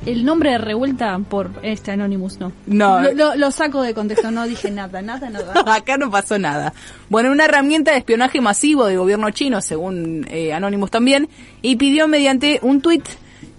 el 0.05 0.23
nombre 0.25 0.51
de 0.51 0.57
revuelta 0.57 1.17
por 1.29 1.51
este 1.61 1.91
Anonymous, 1.91 2.39
no. 2.39 2.51
No. 2.67 3.01
Lo, 3.01 3.11
lo- 3.13 3.35
lo 3.35 3.51
saco 3.51 3.81
de 3.81 3.93
contexto, 3.93 4.31
no 4.31 4.45
dije 4.47 4.71
nada, 4.71 5.01
nada, 5.01 5.29
nada. 5.29 5.53
Acá 5.75 5.97
no 5.97 6.09
pasó 6.09 6.39
nada. 6.39 6.73
Bueno, 7.09 7.31
una 7.31 7.45
herramienta 7.45 7.91
de 7.91 7.97
espionaje 7.97 8.39
masivo 8.41 8.85
del 8.85 8.97
gobierno 8.97 9.29
chino, 9.31 9.61
según 9.61 10.25
eh, 10.29 10.53
Anonymous 10.53 10.91
también, 10.91 11.27
y 11.61 11.75
pidió 11.75 12.07
mediante 12.07 12.59
un 12.61 12.81
tuit 12.81 13.05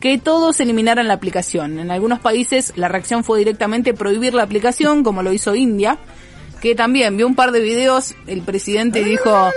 que 0.01 0.17
todos 0.17 0.59
eliminaran 0.61 1.09
la 1.09 1.15
aplicación. 1.15 1.79
En 1.79 1.91
algunos 1.91 2.21
países 2.21 2.73
la 2.77 2.89
reacción 2.89 3.23
fue 3.23 3.39
directamente 3.39 3.93
prohibir 3.93 4.33
la 4.33 4.43
aplicación, 4.45 5.03
como 5.05 5.23
lo 5.23 5.33
hizo 5.35 5.55
India, 5.55 5.99
que 6.63 6.75
también 6.75 7.17
vio 7.19 7.27
un 7.27 7.35
par 7.35 7.53
de 7.53 7.61
videos, 7.61 8.15
el 8.27 8.41
presidente 8.43 9.05
dijo, 9.05 9.51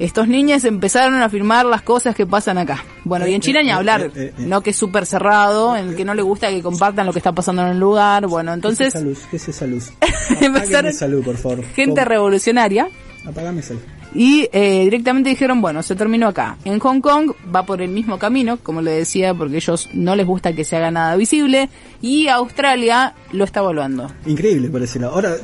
estos 0.00 0.28
niños 0.28 0.64
empezaron 0.64 1.20
a 1.20 1.28
firmar 1.28 1.66
las 1.66 1.82
cosas 1.82 2.16
que 2.16 2.26
pasan 2.26 2.56
acá. 2.56 2.84
Bueno, 3.04 3.26
y 3.26 3.34
en 3.34 3.42
China 3.42 3.62
ni 3.62 3.70
hablar, 3.70 4.00
eh, 4.00 4.10
eh, 4.14 4.34
eh. 4.38 4.42
no 4.46 4.62
que 4.62 4.70
es 4.70 4.76
súper 4.76 5.04
cerrado, 5.04 5.76
en 5.76 5.90
el 5.90 5.96
que 5.96 6.06
no 6.06 6.14
le 6.14 6.22
gusta 6.22 6.48
que 6.48 6.62
compartan 6.62 7.04
lo 7.06 7.12
que 7.12 7.18
está 7.18 7.32
pasando 7.32 7.62
en 7.62 7.68
el 7.68 7.78
lugar, 7.78 8.26
bueno, 8.26 8.54
entonces... 8.54 8.94
¿Qué 8.94 8.98
es 8.98 9.04
esa 9.04 9.06
luz? 9.06 9.18
¿Qué 9.30 9.36
es 9.36 9.48
esa 9.48 9.66
luz? 9.66 9.92
Luz, 11.10 11.24
por 11.24 11.36
favor. 11.36 11.64
gente 11.74 12.04
revolucionaria 12.04 12.88
Apagame 13.26 13.60
esa 13.60 13.74
luz. 13.74 13.82
Y 14.14 14.48
eh, 14.52 14.80
directamente 14.84 15.30
dijeron, 15.30 15.60
bueno, 15.60 15.82
se 15.82 15.94
terminó 15.94 16.28
acá. 16.28 16.56
En 16.64 16.78
Hong 16.80 17.00
Kong 17.00 17.32
va 17.54 17.64
por 17.64 17.80
el 17.82 17.90
mismo 17.90 18.18
camino, 18.18 18.58
como 18.62 18.82
le 18.82 18.90
decía, 18.92 19.34
porque 19.34 19.56
ellos 19.56 19.88
no 19.92 20.16
les 20.16 20.26
gusta 20.26 20.52
que 20.52 20.64
se 20.64 20.76
haga 20.76 20.90
nada 20.90 21.16
visible 21.16 21.68
y 22.02 22.28
Australia 22.28 23.14
lo 23.32 23.44
está 23.44 23.60
evaluando. 23.60 24.10
Increíble 24.26 24.68
lado. 25.00 25.14
Ahora, 25.14 25.36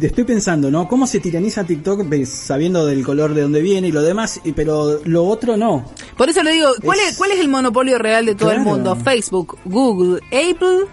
estoy 0.00 0.24
pensando, 0.24 0.70
¿no? 0.70 0.88
¿Cómo 0.88 1.06
se 1.06 1.20
tiraniza 1.20 1.64
TikTok 1.64 2.02
sabiendo 2.26 2.86
del 2.86 3.04
color 3.04 3.34
de 3.34 3.42
donde 3.42 3.60
viene 3.60 3.88
y 3.88 3.92
lo 3.92 4.02
demás? 4.02 4.40
y- 4.44 4.52
Pero 4.52 5.00
lo 5.04 5.24
otro 5.24 5.56
no. 5.56 5.84
Por 6.16 6.28
eso 6.28 6.42
le 6.42 6.52
digo, 6.52 6.68
¿cuál 6.82 6.98
Es- 7.00 7.10
es, 7.12 7.16
cuál 7.18 7.32
es 7.32 7.40
el 7.40 7.48
monopolio 7.48 7.98
real 7.98 8.24
de 8.26 8.34
todo 8.34 8.52
el 8.52 8.60
mundo? 8.60 8.96
Facebook, 8.96 9.58
Google, 9.64 10.20
Apple 10.28 10.86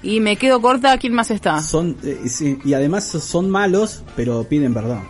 Y 0.00 0.20
me 0.20 0.36
quedo 0.36 0.60
corta, 0.62 0.96
¿quién 0.98 1.12
más 1.12 1.32
está? 1.32 1.60
Son, 1.60 1.96
eh, 2.04 2.20
sí, 2.28 2.56
y 2.64 2.72
además 2.74 3.04
son 3.04 3.50
malos, 3.50 4.04
pero 4.14 4.44
piden 4.44 4.72
perdón. 4.72 5.02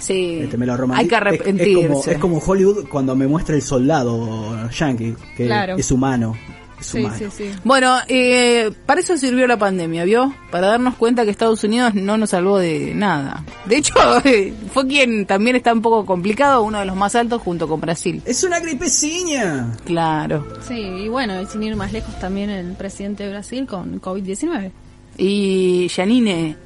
Sí, 0.00 0.40
Este, 0.42 0.56
me 0.56 0.66
lo 0.66 0.76
romanti- 0.76 0.98
hay 1.00 1.06
que 1.08 1.14
es- 1.14 1.20
Es, 1.20 1.20
como, 1.20 1.28
arrepentirse. 1.28 2.12
es 2.12 2.18
como 2.18 2.38
Hollywood 2.38 2.88
cuando 2.88 3.14
me 3.14 3.28
muestra 3.28 3.54
el 3.54 3.62
soldado 3.62 4.68
yankee, 4.70 5.14
que 5.36 5.46
Claro. 5.46 5.76
es 5.76 5.90
humano. 5.92 6.34
Es 6.80 6.86
Sí, 6.86 7.00
humano. 7.00 7.16
sí, 7.18 7.26
sí. 7.30 7.50
Bueno, 7.62 7.94
eh, 8.08 8.70
para 8.86 9.02
eso 9.02 9.14
sirvió 9.18 9.46
la 9.46 9.58
pandemia, 9.58 10.04
¿vio? 10.06 10.32
Para 10.50 10.68
darnos 10.68 10.94
cuenta 10.94 11.24
que 11.26 11.30
Estados 11.30 11.62
Unidos 11.62 11.94
no 11.94 12.16
nos 12.16 12.30
salvó 12.30 12.58
de 12.58 12.94
nada. 12.94 13.44
De 13.66 13.76
hecho, 13.76 13.92
eh, 14.24 14.54
fue 14.72 14.86
quien 14.86 15.26
también 15.26 15.56
está 15.56 15.74
un 15.74 15.82
poco 15.82 16.06
complicado, 16.06 16.62
uno 16.62 16.78
de 16.78 16.86
los 16.86 16.96
más 16.96 17.14
altos 17.14 17.42
junto 17.42 17.68
con 17.68 17.82
Brasil. 17.82 18.22
Es 18.24 18.42
una 18.44 18.58
gripeciña. 18.60 19.76
Claro. 19.84 20.46
Sí, 20.66 20.74
y 20.80 21.08
bueno, 21.08 21.38
y 21.42 21.44
sin 21.44 21.62
ir 21.62 21.76
más 21.76 21.92
lejos 21.92 22.18
también 22.18 22.48
el 22.48 22.72
presidente 22.72 23.24
de 23.24 23.30
Brasil 23.30 23.66
con 23.66 24.00
COVID-19. 24.00 24.70
Y 25.18 25.90
Janine 25.94 26.56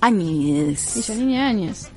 Áñez, 0.00 0.96
Y 0.96 1.02
Janine 1.02 1.40
Áñez, 1.42 1.90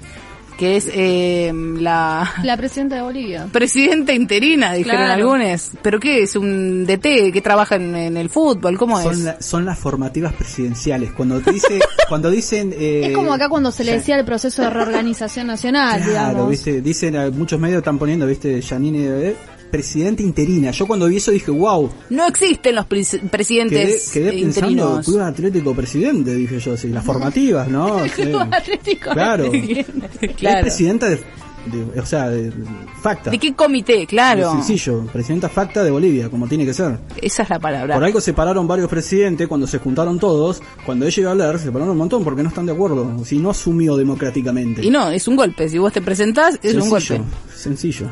que 0.64 0.78
es 0.78 0.88
eh, 0.93 1.51
la 1.80 2.34
la 2.43 2.55
presidenta 2.57 2.95
de 2.95 3.01
Bolivia. 3.01 3.47
presidenta 3.51 4.14
interina, 4.14 4.74
dijeron 4.74 4.97
Claro. 5.05 5.14
algunos. 5.34 5.72
¿Pero 5.82 5.99
qué 5.99 6.24
es? 6.24 6.36
¿Un 6.38 6.86
DT 6.86 7.32
que 7.34 7.41
trabaja 7.41 7.76
en, 7.76 7.93
en 7.95 8.16
el 8.18 8.30
fútbol? 8.30 8.78
¿Cómo 8.78 8.97
es? 8.97 9.03
Son, 9.05 9.26
la- 9.26 9.41
son 9.41 9.66
las 9.66 9.78
formativas 9.78 10.32
presidenciales. 10.34 11.11
Cuando 11.11 11.41
te 11.41 11.51
dice, 11.51 11.80
cuando 12.07 12.32
dicen 12.32 12.74
eh, 12.78 13.07
es 13.07 13.14
como 13.16 13.34
acá 13.34 13.49
cuando 13.49 13.72
se 13.72 13.84
le 13.84 13.93
decía 13.93 14.18
el 14.18 14.24
proceso 14.26 14.61
de 14.61 14.70
reorganización 14.70 15.47
nacional, 15.47 16.01
Claro, 16.01 16.09
digamos. 16.30 16.49
viste, 16.49 16.82
dicen 16.82 17.16
eh, 17.16 17.30
muchos 17.30 17.59
medios 17.59 17.80
están 17.80 17.99
poniendo, 17.99 18.26
viste, 18.26 18.61
Janine 18.61 18.99
eh, 19.30 19.36
presidenta 19.74 20.21
interina. 20.21 20.69
Yo 20.69 20.86
cuando 20.86 21.07
vi 21.07 21.17
eso 21.17 21.32
dije, 21.32 21.49
wow, 21.49 21.89
No 22.11 22.28
existen 22.28 22.76
los 22.76 22.86
pres- 22.86 23.09
quedé, 23.19 23.28
presidentes 23.28 24.11
quedé 24.11 24.30
eh, 24.30 24.41
pensando, 24.43 24.69
interinos. 24.69 25.05
Club 25.05 25.19
Atlético 25.21 25.74
Presidente, 25.76 26.36
dije 26.36 26.59
yo, 26.59 26.78
sí, 26.78 26.89
las 26.89 27.03
formativas, 27.03 27.67
¿no? 27.67 27.97
Club 28.15 28.47
Atlético. 28.51 29.09
Claro. 29.13 29.49
Claro. 30.38 30.57
Es 30.59 30.61
presidenta 30.61 31.09
de, 31.09 31.15
de- 31.15 31.99
o 31.99 32.05
sea, 32.05 32.30
de, 32.30 32.53
facta. 33.01 33.32
¿De 33.32 33.39
qué 33.39 33.55
comité? 33.55 34.05
Claro. 34.05 34.51
Sencillo, 34.51 35.07
presidenta 35.11 35.49
facta 35.49 35.84
de 35.84 35.89
Bolivia, 35.89 36.30
como 36.30 36.47
tiene 36.47 36.65
que 36.67 36.74
ser. 36.76 36.99
Esa 37.19 37.41
es 37.41 37.49
la 37.49 37.57
palabra. 37.59 37.95
Por 37.95 38.03
algo 38.03 38.21
separaron 38.21 38.67
varios 38.67 38.88
presidentes 38.88 39.47
cuando 39.47 39.65
se 39.65 39.80
juntaron 39.80 40.19
todos. 40.19 40.61
Cuando 40.86 41.07
ella 41.07 41.19
iba 41.19 41.30
a 41.30 41.32
hablar, 41.32 41.57
se 41.57 41.65
separaron 41.65 41.93
un 41.93 41.97
montón 41.97 42.24
porque 42.24 42.43
no 42.43 42.49
están 42.49 42.67
de 42.67 42.74
acuerdo. 42.74 43.26
Si 43.26 43.39
no 43.39 43.49
asumió 43.49 43.97
democráticamente. 43.97 44.86
Y 44.86 44.91
no, 44.91 45.09
es 45.09 45.28
un 45.28 45.36
golpe. 45.36 45.67
Si 45.67 45.80
vos 45.80 45.91
te 45.91 46.01
presentás, 46.03 46.59
es 46.61 46.76
un 46.76 46.84
sencillo, 46.84 47.17
golpe. 47.24 47.34
sencillo. 47.57 48.07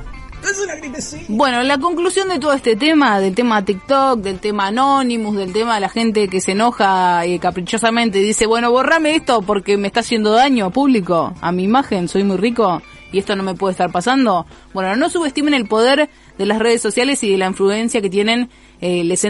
Bueno, 1.28 1.64
la 1.64 1.78
conclusión 1.78 2.30
de 2.30 2.39
todo 2.39 2.54
este 2.54 2.76
tema, 2.76 3.20
del 3.20 3.36
tema 3.36 3.64
TikTok, 3.64 4.20
del 4.20 4.39
tema 4.39 4.68
Anonymous, 4.68 5.36
del 5.36 5.54
tema 5.54 5.76
de 5.76 5.82
la 5.82 5.89
gente 5.89 6.28
que 6.28 6.42
se 6.42 6.52
enoja 6.54 7.26
eh, 7.26 7.39
caprichosamente 7.39 8.20
y 8.20 8.24
dice, 8.24 8.46
bueno, 8.46 8.72
borrame 8.72 9.16
esto 9.16 9.42
porque 9.42 9.78
me 9.78 9.88
está 9.88 10.02
haciendo 10.02 10.32
daño 10.32 10.72
público 10.72 11.34
a 11.42 11.52
mi 11.52 11.64
imagen, 11.64 12.08
soy 12.08 12.24
muy 12.24 12.38
rico 12.38 12.82
y 13.12 13.20
esto 13.20 13.36
no 13.36 13.44
me 13.44 13.56
puede 13.56 13.72
estar 13.72 13.92
pasando. 13.92 14.46
Bueno, 14.74 14.96
no 14.96 15.10
subestimen 15.10 15.54
el 15.54 15.68
poder 15.68 16.10
de 16.38 16.46
las 16.46 16.60
redes 16.60 16.82
sociales 16.82 17.24
y 17.24 17.32
de 17.32 17.38
la 17.38 17.48
influencia 17.48 18.02
que 18.02 18.10
tienen 18.10 18.50
eh, 18.80 19.04
les 19.04 19.26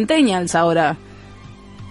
ahora. 0.56 0.98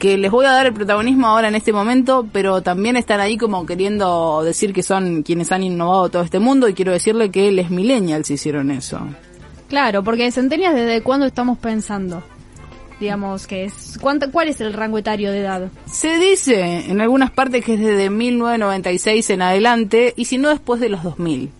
Que 0.01 0.17
les 0.19 0.31
voy 0.31 0.47
a 0.47 0.53
dar 0.53 0.67
el 0.67 0.73
protagonismo 0.73 1.27
ahora 1.29 1.49
en 1.49 1.55
este 1.55 1.73
momento, 1.73 2.27
pero 2.33 2.63
también 2.63 2.97
están 2.97 3.21
ahí 3.21 3.37
como 3.37 3.67
queriendo 3.67 4.43
decir 4.43 4.73
que 4.73 4.83
son 4.83 5.23
quienes 5.23 5.53
han 5.53 5.63
innovado 5.63 6.09
todo 6.09 6.23
este 6.23 6.39
mundo 6.39 6.69
y 6.69 6.75
quiero 6.75 6.91
decirle 6.91 7.31
que 7.31 7.53
les 7.53 7.71
millennials 7.71 8.31
hicieron 8.31 8.71
eso. 8.71 8.99
Claro, 9.69 10.03
porque 10.03 10.33
centenias 10.33 10.75
desde 10.75 11.03
cuándo 11.03 11.27
estamos 11.27 11.59
pensando. 11.59 12.23
Digamos 12.99 13.47
que 13.47 13.65
es 13.65 13.99
¿cuánto, 14.01 14.33
¿cuál 14.33 14.49
es 14.49 14.61
el 14.61 14.73
rango 14.73 14.99
etario 14.99 15.33
de 15.33 15.41
edad? 15.41 15.71
Se 15.87 16.19
dice 16.19 16.91
en 16.91 17.01
algunas 17.01 17.31
partes 17.31 17.65
que 17.65 17.75
es 17.75 17.81
desde 17.81 18.11
1996 18.11 19.31
en 19.31 19.43
adelante 19.43 20.15
y 20.17 20.25
si 20.25 20.39
no 20.39 20.49
después 20.49 20.81
de 20.81 20.89
los 20.89 21.03
2000. 21.03 21.51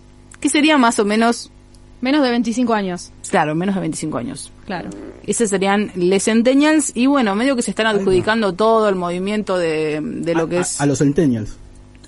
Que 0.41 0.49
sería 0.49 0.79
más 0.79 0.99
o 0.99 1.05
menos, 1.05 1.53
Menos 2.01 2.23
de 2.23 2.31
25 2.31 2.73
años, 2.73 3.13
claro, 3.29 3.55
menos 3.55 3.75
de 3.75 3.83
25 3.83 4.19
años. 4.19 4.51
claro. 4.67 4.89
Esos 5.27 5.51
serían 5.51 5.93
les 5.95 6.25
centennials 6.25 6.93
y 6.97 7.07
bueno, 7.07 7.35
medio 7.37 7.55
que 7.55 7.63
se 7.63 7.71
están 7.71 7.87
adjudicando 7.87 8.55
todo 8.55 8.89
el 8.89 8.95
movimiento 8.97 9.59
de, 9.59 10.01
de 10.03 10.35
lo 10.35 10.49
que 10.49 10.59
A- 10.59 10.61
es 10.63 10.81
A, 10.81 10.87
los 10.87 10.99
centennials. 10.99 11.57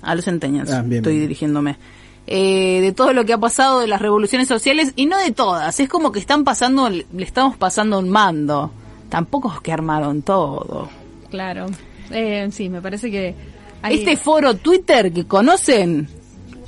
a 0.01 0.15
los 0.15 0.25
centennials. 0.25 0.71
Ah, 0.71 0.81
bien, 0.81 0.97
estoy 0.97 1.13
bien. 1.13 1.23
dirigiéndome. 1.25 1.77
Eh, 2.25 2.79
de 2.81 2.91
todo 2.91 3.13
lo 3.13 3.23
que 3.25 3.33
ha 3.33 3.37
pasado 3.37 3.81
de 3.81 3.87
las 3.87 4.01
revoluciones 4.01 4.47
sociales 4.47 4.93
y 4.95 5.05
no 5.05 5.17
de 5.17 5.31
todas. 5.31 5.79
Es 5.79 5.87
como 5.89 6.11
que 6.11 6.19
están 6.19 6.43
pasando, 6.43 6.89
le 6.89 7.05
estamos 7.19 7.55
pasando 7.57 7.99
un 7.99 8.09
mando. 8.09 8.71
Tampoco 9.09 9.53
es 9.53 9.61
que 9.61 9.71
armaron 9.71 10.21
todo. 10.23 10.89
Claro. 11.29 11.67
Eh, 12.11 12.47
sí, 12.51 12.67
me 12.69 12.81
parece 12.81 13.11
que 13.11 13.35
hay- 13.81 13.99
Este 13.99 14.17
foro 14.17 14.55
Twitter 14.55 15.11
que 15.13 15.25
conocen 15.25 16.07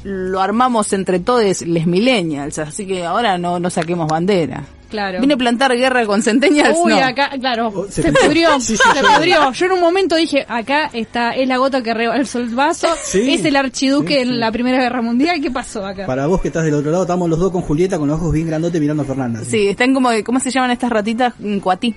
lo 0.08 0.40
armamos 0.40 0.94
entre 0.94 1.20
todos 1.20 1.62
les 1.64 1.88
millennials, 1.88 2.60
así 2.60 2.86
que 2.86 3.04
ahora 3.04 3.40
no, 3.40 3.60
no 3.60 3.70
saquemos 3.72 4.08
bandera. 4.08 4.64
Claro. 4.88 5.20
Vine 5.20 5.34
a 5.34 5.38
plantar 5.38 5.76
guerra 5.76 6.06
con 6.06 6.22
centennials, 6.22 6.78
Uy, 6.80 6.94
no. 6.94 7.00
acá, 7.04 7.32
claro, 7.40 7.72
Oh, 7.74 7.86
se 7.90 8.04
se, 8.04 8.14
pudrió, 8.14 8.60
Sí, 8.60 8.78
sí, 8.78 8.84
se 8.94 9.02
yo- 9.02 9.08
pudrió. 9.16 9.52
Yo 9.52 9.66
en 9.66 9.72
un 9.72 9.80
momento 9.82 10.16
dije, 10.16 10.46
acá 10.48 10.92
está, 10.94 11.32
es 11.32 11.48
la 11.48 11.58
gota 11.58 11.82
que 11.82 11.92
rebalsó 11.96 12.38
el 12.38 12.54
vaso, 12.54 12.88
Sí, 13.04 13.34
es 13.34 13.44
el 13.46 13.56
archiduque 13.56 14.14
sí, 14.14 14.20
en 14.22 14.40
la 14.40 14.52
Primera 14.52 14.78
Guerra 14.78 15.02
Mundial, 15.02 15.42
¿qué 15.42 15.50
pasó 15.50 15.84
acá? 15.86 16.06
Para 16.06 16.28
vos 16.28 16.40
que 16.40 16.50
estás 16.50 16.64
del 16.66 16.76
otro 16.76 16.92
lado, 16.92 17.04
estamos 17.04 17.28
los 17.28 17.40
dos 17.40 17.52
con 17.52 17.64
Julieta 17.64 17.98
con 17.98 18.08
los 18.08 18.20
ojos 18.20 18.32
bien 18.32 18.46
grandotes 18.46 18.80
mirando 18.80 19.02
a 19.02 19.06
Fernanda. 19.08 19.42
Sí, 19.44 19.68
están 19.70 19.92
como, 19.96 20.10
¿cómo 20.24 20.40
se 20.40 20.52
llaman 20.52 20.70
estas 20.70 20.92
ratitas? 20.92 21.34
Un 21.40 21.60
Cuatí, 21.60 21.96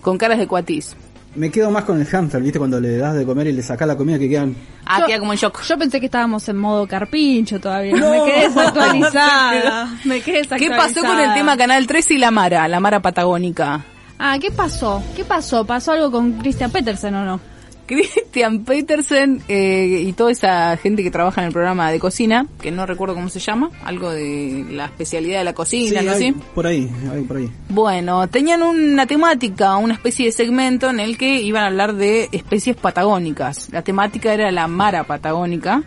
con 0.00 0.16
caras 0.16 0.38
de 0.38 0.46
cuatís. 0.46 0.96
Me 1.36 1.50
quedo 1.50 1.70
más 1.70 1.84
con 1.84 2.00
el 2.00 2.06
hamster, 2.06 2.40
¿viste? 2.40 2.58
Cuando 2.58 2.80
le 2.80 2.96
das 2.96 3.14
de 3.14 3.24
comer 3.26 3.48
y 3.48 3.52
le 3.52 3.62
sacás 3.62 3.88
la 3.88 3.96
comida 3.96 4.18
que 4.18 4.28
quedan. 4.28 4.54
Ah, 4.86 5.00
Yo- 5.00 5.06
queda 5.06 5.18
como 5.18 5.32
en 5.32 5.38
shock. 5.38 5.62
Yo 5.62 5.76
pensé 5.76 5.98
que 5.98 6.06
estábamos 6.06 6.48
en 6.48 6.56
modo 6.56 6.86
carpincho 6.86 7.58
todavía, 7.60 7.96
No. 7.96 8.10
me 8.10 8.24
quedé 8.30 8.48
desactualizada, 8.48 9.88
me 10.04 10.20
quedé 10.20 10.22
¿Qué 10.22 10.42
desactualizada. 10.42 10.76
pasó 10.82 11.00
con 11.06 11.18
el 11.20 11.34
tema 11.34 11.56
Canal 11.56 11.86
13 11.86 12.14
y 12.14 12.18
la 12.18 12.30
Mara, 12.30 12.68
la 12.68 12.78
Mara 12.80 13.00
patagónica? 13.00 13.84
Ah, 14.18 14.38
¿qué 14.40 14.50
pasó? 14.52 15.02
¿Qué 15.16 15.24
pasó? 15.24 15.64
¿Pasó 15.66 15.92
algo 15.92 16.10
con 16.12 16.34
Christian 16.34 16.70
Petersen 16.70 17.14
o 17.16 17.24
no? 17.24 17.40
Christian 17.86 18.64
Petersen 18.64 19.42
eh, 19.48 20.04
y 20.06 20.12
toda 20.14 20.30
esa 20.32 20.76
gente 20.76 21.02
que 21.02 21.10
trabaja 21.10 21.40
en 21.42 21.48
el 21.48 21.52
programa 21.52 21.90
de 21.90 21.98
cocina, 22.00 22.46
que 22.60 22.70
no 22.70 22.86
recuerdo 22.86 23.14
cómo 23.14 23.28
se 23.28 23.40
llama, 23.40 23.70
algo 23.84 24.10
de 24.10 24.64
la 24.70 24.86
especialidad 24.86 25.38
de 25.38 25.44
la 25.44 25.52
cocina, 25.54 26.00
Sí, 26.00 26.06
¿no? 26.06 26.12
hay- 26.12 26.18
¿Sí? 26.18 26.34
por 26.54 26.66
ahí, 26.66 26.90
hay 27.12 27.22
por 27.22 27.36
ahí. 27.36 27.50
Bueno, 27.68 28.26
tenían 28.28 28.62
una 28.62 29.06
temática, 29.06 29.76
una 29.76 29.94
especie 29.94 30.26
de 30.26 30.32
segmento 30.32 30.90
en 30.90 31.00
el 31.00 31.18
que 31.18 31.40
iban 31.42 31.62
a 31.64 31.66
hablar 31.66 31.94
de 31.94 32.28
especies 32.32 32.76
patagónicas. 32.76 33.68
La 33.72 33.82
temática 33.82 34.32
era 34.34 34.50
la 34.50 34.66
mara 34.68 35.04
patagónica, 35.04 35.82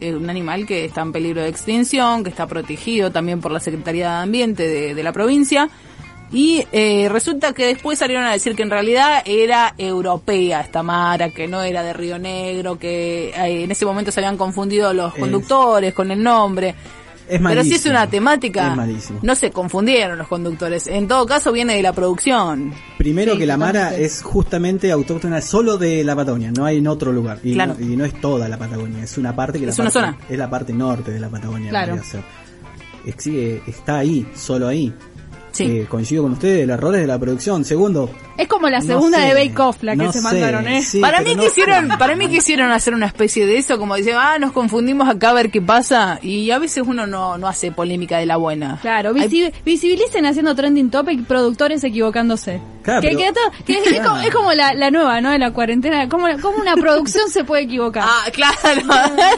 eh, 0.00 0.14
un 0.14 0.30
animal 0.30 0.66
que 0.66 0.84
está 0.86 1.02
en 1.02 1.12
peligro 1.12 1.42
de 1.42 1.48
extinción, 1.48 2.24
que 2.24 2.30
está 2.30 2.46
protegido 2.46 3.10
también 3.12 3.40
por 3.40 3.50
la 3.52 3.60
Secretaría 3.60 4.08
de 4.08 4.22
Ambiente 4.22 4.66
de, 4.66 4.94
de 4.94 5.02
la 5.02 5.12
provincia. 5.12 5.68
Y 6.32 6.64
eh, 6.70 7.08
resulta 7.10 7.52
que 7.52 7.66
después 7.66 7.98
salieron 7.98 8.24
a 8.24 8.32
decir 8.32 8.54
que 8.54 8.62
en 8.62 8.70
realidad 8.70 9.22
era 9.24 9.74
europea 9.76 10.60
esta 10.60 10.82
mara, 10.82 11.30
que 11.30 11.48
no 11.48 11.62
era 11.62 11.82
de 11.82 11.92
Río 11.92 12.18
Negro, 12.18 12.78
que 12.78 13.30
eh, 13.30 13.64
en 13.64 13.70
ese 13.70 13.84
momento 13.84 14.12
se 14.12 14.20
habían 14.20 14.36
confundido 14.36 14.92
los 14.92 15.12
Es- 15.14 15.20
conductores 15.20 15.92
con 15.92 16.10
el 16.10 16.22
nombre. 16.22 16.74
Es 17.28 17.40
Pero 17.40 17.62
si 17.62 17.74
es 17.74 17.84
malísimo. 17.84 17.92
una 17.92 18.10
temática, 18.10 18.70
Es 18.70 18.76
malísimo. 18.76 19.18
no 19.22 19.34
se 19.36 19.52
confundieron 19.52 20.18
los 20.18 20.26
conductores. 20.26 20.88
En 20.88 21.06
todo 21.06 21.26
caso 21.26 21.52
viene 21.52 21.74
de 21.76 21.82
la 21.82 21.92
producción. 21.92 22.72
Primero 22.98 23.34
Sí, 23.34 23.38
que 23.38 23.46
la 23.46 23.56
Mara 23.56 23.94
es 23.96 24.20
justamente 24.22 24.90
autóctona 24.90 25.40
solo 25.40 25.78
de 25.78 26.02
la 26.02 26.16
Patagonia, 26.16 26.50
no 26.50 26.64
hay 26.64 26.78
en 26.78 26.88
otro 26.88 27.12
lugar. 27.12 27.38
Y, 27.44 27.52
Claro. 27.54 27.76
no, 27.78 27.84
y 27.86 27.96
no 27.96 28.04
es 28.04 28.20
toda 28.20 28.48
la 28.48 28.58
Patagonia, 28.58 29.04
es 29.04 29.16
una 29.16 29.34
parte 29.36 29.60
que 29.60 29.66
Es 29.68 29.78
la 29.78 29.84
una 29.84 29.90
parte- 29.92 30.06
zona. 30.16 30.26
es 30.28 30.38
la 30.38 30.50
parte 30.50 30.72
norte 30.72 31.12
de 31.12 31.20
la 31.20 31.28
Patagonia. 31.28 31.70
Claro. 31.70 31.94
Es- 31.94 33.26
está 33.66 33.98
ahí, 33.98 34.26
solo 34.34 34.66
ahí. 34.68 34.92
Sí. 35.52 35.64
Eh, 35.64 35.86
coincido 35.88 36.22
con 36.22 36.32
ustedes, 36.32 36.62
el 36.64 36.70
error 36.70 36.94
es 36.94 37.00
de 37.02 37.06
la 37.06 37.18
producción. 37.18 37.64
Segundo, 37.64 38.08
Es 38.38 38.46
como 38.48 38.68
la 38.68 38.78
No 38.80 38.86
segunda 38.86 39.18
sé, 39.18 39.24
de 39.26 39.34
Bake 39.48 39.58
Off, 39.60 39.82
la 39.82 39.92
que 39.92 40.04
no 40.04 40.12
se 40.12 40.18
sé, 40.18 40.24
mandaron, 40.24 40.66
¿eh? 40.68 40.82
sí, 40.82 41.00
para 41.00 41.20
mí 41.20 41.34
no- 41.34 41.42
quisieron, 41.42 41.88
para 41.98 42.16
mí 42.16 42.28
quisieron 42.28 42.70
hacer 42.70 42.94
una 42.94 43.06
especie 43.06 43.46
de 43.46 43.58
eso, 43.58 43.78
como 43.78 43.96
dicen, 43.96 44.14
ah, 44.16 44.38
nos 44.38 44.52
confundimos 44.52 45.08
acá 45.08 45.30
a 45.30 45.32
ver 45.34 45.50
qué 45.50 45.60
pasa, 45.60 46.18
y 46.22 46.50
a 46.50 46.58
veces 46.58 46.84
uno 46.86 47.06
no, 47.06 47.36
no 47.36 47.48
hace 47.48 47.70
polémica 47.72 48.18
de 48.18 48.26
la 48.26 48.36
buena. 48.36 48.78
Claro, 48.80 49.12
Hay- 49.18 49.52
visibilicen 49.64 50.24
haciendo 50.24 50.54
trending 50.54 50.90
topic 50.90 51.24
productores 51.26 51.82
equivocándose. 51.84 52.60
Claro, 52.82 53.00
que, 53.02 53.08
pero- 53.08 53.18
que 53.18 53.32
todo- 53.32 53.64
que 53.66 53.72
es, 53.96 54.00
como, 54.00 54.20
es 54.20 54.30
como 54.34 54.52
la, 54.54 54.72
la 54.74 54.90
nueva, 54.90 55.20
¿no? 55.20 55.30
De 55.30 55.38
la 55.38 55.50
cuarentena. 55.52 56.08
¿Cómo, 56.08 56.26
cómo 56.40 56.58
una 56.58 56.74
producción 56.76 57.28
se 57.28 57.44
puede 57.44 57.64
equivocar? 57.64 58.04
Ah, 58.06 58.24
claro. 58.32 58.56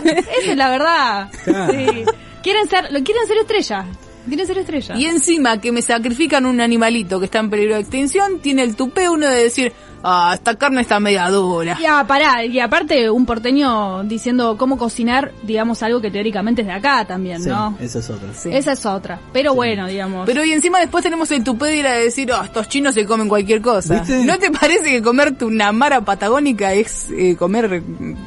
Esa 0.05 0.51
es 0.51 0.57
la 0.57 0.71
verdad. 0.71 1.31
Claro. 1.45 1.73
Sí. 1.73 2.05
Quieren 2.43 2.69
ser, 2.69 2.85
lo 2.93 3.03
quieren 3.03 3.27
ser 3.27 3.39
estrella. 3.39 3.87
Quieren 4.29 4.47
ser 4.47 4.59
estrella. 4.59 4.95
y 4.97 5.07
encima 5.07 5.61
que 5.61 5.73
me 5.73 5.83
sacrifican 5.83 6.47
un 6.47 6.61
animalito 6.61 7.18
que 7.18 7.27
está 7.27 7.39
en 7.41 7.51
peligro 7.51 7.75
de 7.75 7.81
extinción, 7.81 8.41
tiene 8.41 8.62
el 8.62 8.77
tupé 8.77 9.09
uno 9.09 9.29
de 9.29 9.43
decir, 9.43 9.73
ah, 10.03 10.33
esta 10.35 10.55
carne 10.57 10.81
está 10.83 11.01
media 11.01 11.29
dura. 11.31 11.79
Ya, 11.81 12.05
pará, 12.07 12.45
y 12.45 12.59
aparte 12.61 13.11
un 13.11 13.27
porteño 13.27 14.03
diciendo 14.05 14.57
cómo 14.59 14.77
cocinar, 14.79 15.33
digamos, 15.43 15.83
algo 15.83 16.01
que 16.01 16.11
teóricamente 16.11 16.63
es 16.63 16.67
de 16.69 16.73
acá 16.75 17.05
también, 17.05 17.43
Sí, 17.43 17.49
¿no? 17.49 17.77
esa 17.81 17.99
es 18.01 18.11
otra. 18.11 18.29
Sí. 18.35 18.51
Esa 18.53 18.73
es 18.73 18.87
otra. 18.87 19.21
Pero 19.33 19.55
bueno, 19.55 19.87
digamos. 19.87 20.27
Pero 20.27 20.45
y 20.45 20.53
encima 20.53 20.79
después 20.81 21.03
tenemos 21.05 21.31
el 21.31 21.43
tupé 21.45 21.67
de 21.67 21.77
ir 21.79 21.87
a 21.87 21.95
decir, 21.95 22.31
oh, 22.33 22.43
estos 22.45 22.69
chinos 22.69 22.95
se 22.95 23.05
comen 23.07 23.29
cualquier 23.29 23.61
cosa. 23.63 23.95
¿Viste? 24.01 24.25
¿No 24.25 24.39
te 24.39 24.51
parece 24.51 24.91
que 24.91 25.03
comerte 25.03 25.45
una 25.45 25.73
mara 25.73 26.01
patagónica 26.03 26.73
es 26.73 27.09
eh, 27.11 27.37
comer 27.37 27.83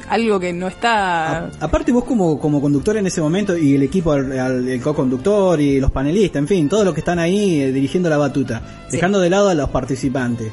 algo 0.10 0.40
que 0.40 0.54
no 0.54 0.68
está... 0.68 1.38
A- 1.46 1.52
aparte 1.62 1.92
vos 1.92 2.04
como, 2.04 2.40
como 2.40 2.62
conductor 2.62 2.98
en 2.98 3.08
ese 3.08 3.22
momento 3.22 3.58
y 3.58 3.76
el 3.76 3.84
equipo, 3.84 4.12
al- 4.12 4.38
al- 4.40 4.68
el 4.68 4.82
co-conductor 4.82 5.60
y 5.60 5.80
los 5.80 5.92
panelistas, 5.92 6.40
en 6.40 6.48
fin, 6.48 6.70
todos 6.70 6.86
los 6.86 6.94
que 6.94 7.02
están 7.02 7.20
ahí 7.20 7.62
eh, 7.62 7.72
dirigiendo 7.72 8.10
la 8.10 8.18
batuta, 8.18 8.62
Sí. 8.90 8.98
dejando 8.98 9.20
de 9.20 9.30
lado 9.30 9.50
a 9.50 9.54
los 9.56 9.70
participantes. 9.70 10.52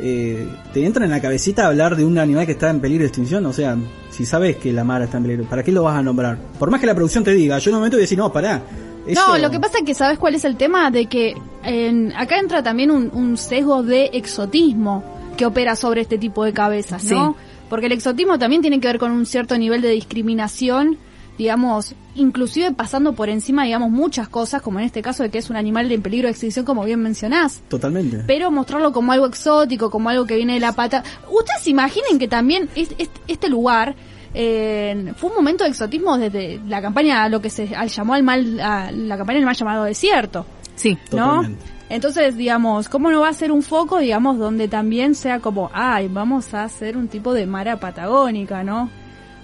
Eh, 0.00 0.46
¿Te 0.72 0.84
entra 0.84 1.04
en 1.04 1.10
la 1.10 1.20
cabecita 1.20 1.66
hablar 1.66 1.96
de 1.96 2.04
un 2.04 2.18
animal 2.18 2.46
que 2.46 2.52
está 2.52 2.70
en 2.70 2.80
peligro 2.80 3.02
de 3.02 3.08
extinción? 3.08 3.44
O 3.46 3.52
sea, 3.52 3.76
si 4.10 4.24
sabes 4.26 4.56
que 4.56 4.72
la 4.72 4.84
mara 4.84 5.04
está 5.06 5.16
en 5.18 5.24
peligro, 5.24 5.44
¿para 5.44 5.62
qué 5.62 5.72
lo 5.72 5.82
vas 5.82 5.96
a 5.98 6.02
nombrar? 6.02 6.38
Por 6.58 6.70
más 6.70 6.80
que 6.80 6.86
la 6.86 6.94
producción 6.94 7.24
te 7.24 7.32
diga, 7.32 7.58
yo 7.58 7.70
en 7.70 7.74
un 7.74 7.80
momento 7.80 7.96
voy 7.96 8.02
a 8.02 8.04
decir, 8.04 8.18
no, 8.18 8.32
pará. 8.32 8.62
eso- 9.06 9.26
No, 9.28 9.38
lo 9.38 9.50
que 9.50 9.58
pasa 9.58 9.78
es 9.78 9.84
que 9.84 9.94
sabes 9.94 10.18
cuál 10.18 10.34
es 10.34 10.44
el 10.44 10.56
tema 10.56 10.90
de 10.90 11.06
que 11.06 11.34
en- 11.64 12.12
acá 12.16 12.38
entra 12.38 12.62
también 12.62 12.90
un, 12.90 13.10
un 13.12 13.36
sesgo 13.36 13.82
de 13.82 14.10
exotismo 14.12 15.02
que 15.36 15.46
opera 15.46 15.76
sobre 15.76 16.00
este 16.02 16.18
tipo 16.18 16.44
de 16.44 16.52
cabezas, 16.52 17.04
¿no? 17.04 17.32
Sí. 17.32 17.44
Porque 17.70 17.86
el 17.86 17.92
exotismo 17.92 18.38
también 18.38 18.62
tiene 18.62 18.80
que 18.80 18.88
ver 18.88 18.98
con 18.98 19.10
un 19.12 19.24
cierto 19.26 19.56
nivel 19.58 19.80
de 19.82 19.90
discriminación, 19.90 20.96
digamos, 21.38 21.94
inclusive 22.16 22.72
pasando 22.72 23.12
por 23.14 23.28
encima, 23.28 23.64
digamos, 23.64 23.90
muchas 23.90 24.28
cosas, 24.28 24.60
como 24.60 24.80
en 24.80 24.84
este 24.86 25.00
caso 25.02 25.22
de 25.22 25.30
que 25.30 25.38
es 25.38 25.48
un 25.50 25.56
animal 25.56 25.90
en 25.92 26.02
peligro 26.02 26.26
de 26.26 26.32
extinción, 26.32 26.64
como 26.66 26.84
bien 26.84 27.00
mencionás. 27.00 27.62
Totalmente. 27.68 28.24
Pero 28.26 28.50
mostrarlo 28.50 28.92
como 28.92 29.12
algo 29.12 29.26
exótico, 29.26 29.88
como 29.90 30.08
algo 30.10 30.26
que 30.26 30.34
viene 30.36 30.54
de 30.54 30.60
la 30.60 30.72
pata. 30.72 31.04
Ustedes 31.30 31.62
se 31.62 31.70
imaginen 31.70 32.18
que 32.18 32.26
también 32.28 32.68
es- 32.74 32.94
es- 32.98 33.10
este 33.28 33.48
lugar 33.48 33.94
eh, 34.34 35.14
fue 35.16 35.30
un 35.30 35.36
momento 35.36 35.64
de 35.64 35.70
exotismo 35.70 36.18
desde 36.18 36.60
la 36.68 36.82
campaña, 36.82 37.26
lo 37.30 37.40
que 37.40 37.48
se 37.48 37.74
al- 37.74 37.88
llamó 37.88 38.12
al 38.14 38.22
mal, 38.22 38.60
a 38.60 38.92
la 38.92 39.16
campaña 39.16 39.38
del 39.38 39.46
mal 39.46 39.56
llamado 39.56 39.84
desierto, 39.84 40.44
Sí. 40.74 40.98
¿no? 41.12 41.36
Totalmente. 41.36 41.64
Entonces, 41.88 42.36
digamos, 42.36 42.90
¿cómo 42.90 43.10
no 43.10 43.20
va 43.20 43.30
a 43.30 43.32
ser 43.32 43.50
un 43.50 43.62
foco, 43.62 43.98
digamos, 43.98 44.38
donde 44.38 44.68
también 44.68 45.14
sea 45.14 45.40
como, 45.40 45.70
ay, 45.72 46.08
vamos 46.08 46.52
a 46.52 46.64
hacer 46.64 46.98
un 46.98 47.08
tipo 47.08 47.32
de 47.32 47.46
mara 47.46 47.80
patagónica, 47.80 48.62
¿no? 48.62 48.90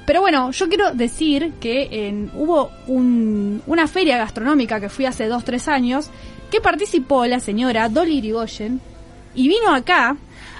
Pero 0.07 0.21
bueno, 0.21 0.51
yo 0.51 0.69
quiero 0.69 0.93
decir 0.93 1.53
que 1.61 1.89
en- 2.09 2.31
hubo 2.35 2.71
un- 2.87 3.63
una 3.67 3.87
feria 3.89 4.19
gastronómica 4.19 4.79
que 4.81 4.89
fui 4.89 5.07
hace 5.07 5.27
dos, 5.27 5.45
tres 5.45 5.67
años, 5.69 6.11
que 6.51 6.61
participó 6.61 7.25
la 7.27 7.41
señora 7.41 7.89
Dolly 7.89 8.19
Irigoyen, 8.19 8.81
y 9.35 9.49
vino 9.49 9.75
acá, 9.75 10.17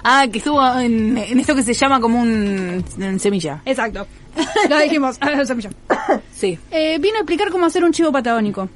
Ah, 0.07 0.27
que 0.31 0.37
estuvo 0.37 0.61
en, 0.79 1.17
en 1.17 1.39
esto 1.39 1.55
que 1.55 1.63
se 1.63 1.73
llama 1.73 1.99
como 1.99 2.21
un, 2.21 2.83
un 2.99 3.19
semilla. 3.19 3.59
exacto, 3.65 4.05
lo 4.69 4.77
dijimos, 4.79 5.17
semilla. 5.47 5.71
Sí. 6.31 6.59
Eh, 6.69 6.99
vino 6.99 7.15
a 7.15 7.19
explicar 7.21 7.49
cómo 7.49 7.65
hacer 7.65 7.83
un 7.83 7.91
chivo 7.91 8.11
patagónico. 8.11 8.69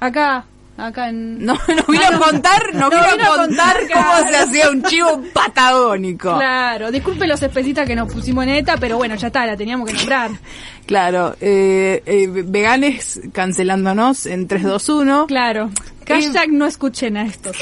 Acá, 0.00 0.46
acá 0.86 1.08
en... 1.08 1.44
No, 1.44 1.54
nos 1.54 1.86
vino 1.86 2.06
a 2.06 2.18
contar, 2.18 2.74
nos 2.74 2.90
No, 2.90 2.90
vino 2.90 3.16
vino 3.16 3.32
a 3.32 3.36
contar 3.36 3.78
contar, 3.78 3.92
cómo 3.92 4.10
claro. 4.10 4.28
se 4.28 4.36
hacía 4.36 4.70
un 4.70 4.82
chivo 4.82 5.22
patagónico. 5.32 6.36
Claro, 6.36 6.90
disculpe 6.90 7.26
los 7.26 7.42
especitas 7.42 7.86
que 7.86 7.96
nos 7.96 8.12
pusimos 8.12 8.44
en 8.44 8.50
esta, 8.50 8.76
pero 8.76 8.96
bueno, 8.96 9.14
ya 9.14 9.28
está, 9.28 9.46
la 9.46 9.56
teníamos 9.56 9.88
que 9.88 9.94
nombrar. 9.94 10.30
Claro, 10.86 11.36
eh, 11.40 12.02
eh, 12.04 12.26
veganes 12.26 13.20
cancelándonos 13.32 14.26
en 14.26 14.48
3, 14.48 14.64
2, 14.64 14.88
1. 14.88 15.26
Claro. 15.28 15.70
Hashtag 16.08 16.50
no 16.50 16.66
escuchen 16.66 17.16
a 17.16 17.26
esto. 17.26 17.52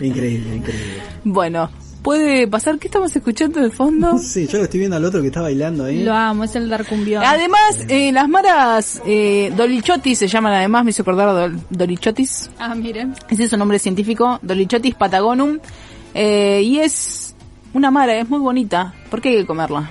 Increíble, 0.00 0.56
increíble. 0.56 1.02
Bueno, 1.24 1.70
¿puede 2.04 2.46
pasar? 2.46 2.78
¿Qué 2.78 2.86
estamos 2.86 3.16
escuchando 3.16 3.60
de 3.60 3.70
fondo? 3.70 4.16
Sí, 4.22 4.46
yo 4.46 4.58
lo 4.58 4.64
estoy 4.64 4.78
viendo 4.78 4.96
al 4.96 5.04
otro 5.04 5.20
que 5.22 5.26
está 5.28 5.40
bailando 5.40 5.84
ahí. 5.86 6.04
Lo 6.04 6.12
amo, 6.14 6.44
es 6.44 6.54
el 6.54 6.68
dar 6.68 6.86
cumbión. 6.86 7.24
Además, 7.24 7.80
eh, 7.88 8.12
las 8.12 8.28
maras 8.28 9.02
eh, 9.06 9.52
dolichotis 9.56 10.18
se 10.18 10.28
llaman 10.28 10.52
además, 10.52 10.84
me 10.84 10.90
hizo 10.90 11.02
acordar 11.02 11.28
dol- 11.30 11.60
dolichotis. 11.70 12.50
Ah, 12.60 12.74
miren. 12.76 13.14
Ese 13.28 13.44
es 13.44 13.50
su 13.50 13.56
nombre 13.56 13.78
científico, 13.80 14.38
Dolichotis 14.42 14.94
patagonum. 14.94 15.58
Eh, 16.14 16.60
y 16.62 16.78
es 16.78 17.34
una 17.72 17.90
mara, 17.90 18.14
es 18.18 18.28
muy 18.28 18.38
bonita. 18.38 18.94
¿Por 19.10 19.20
qué 19.20 19.30
hay 19.30 19.36
que 19.38 19.46
comerla? 19.46 19.90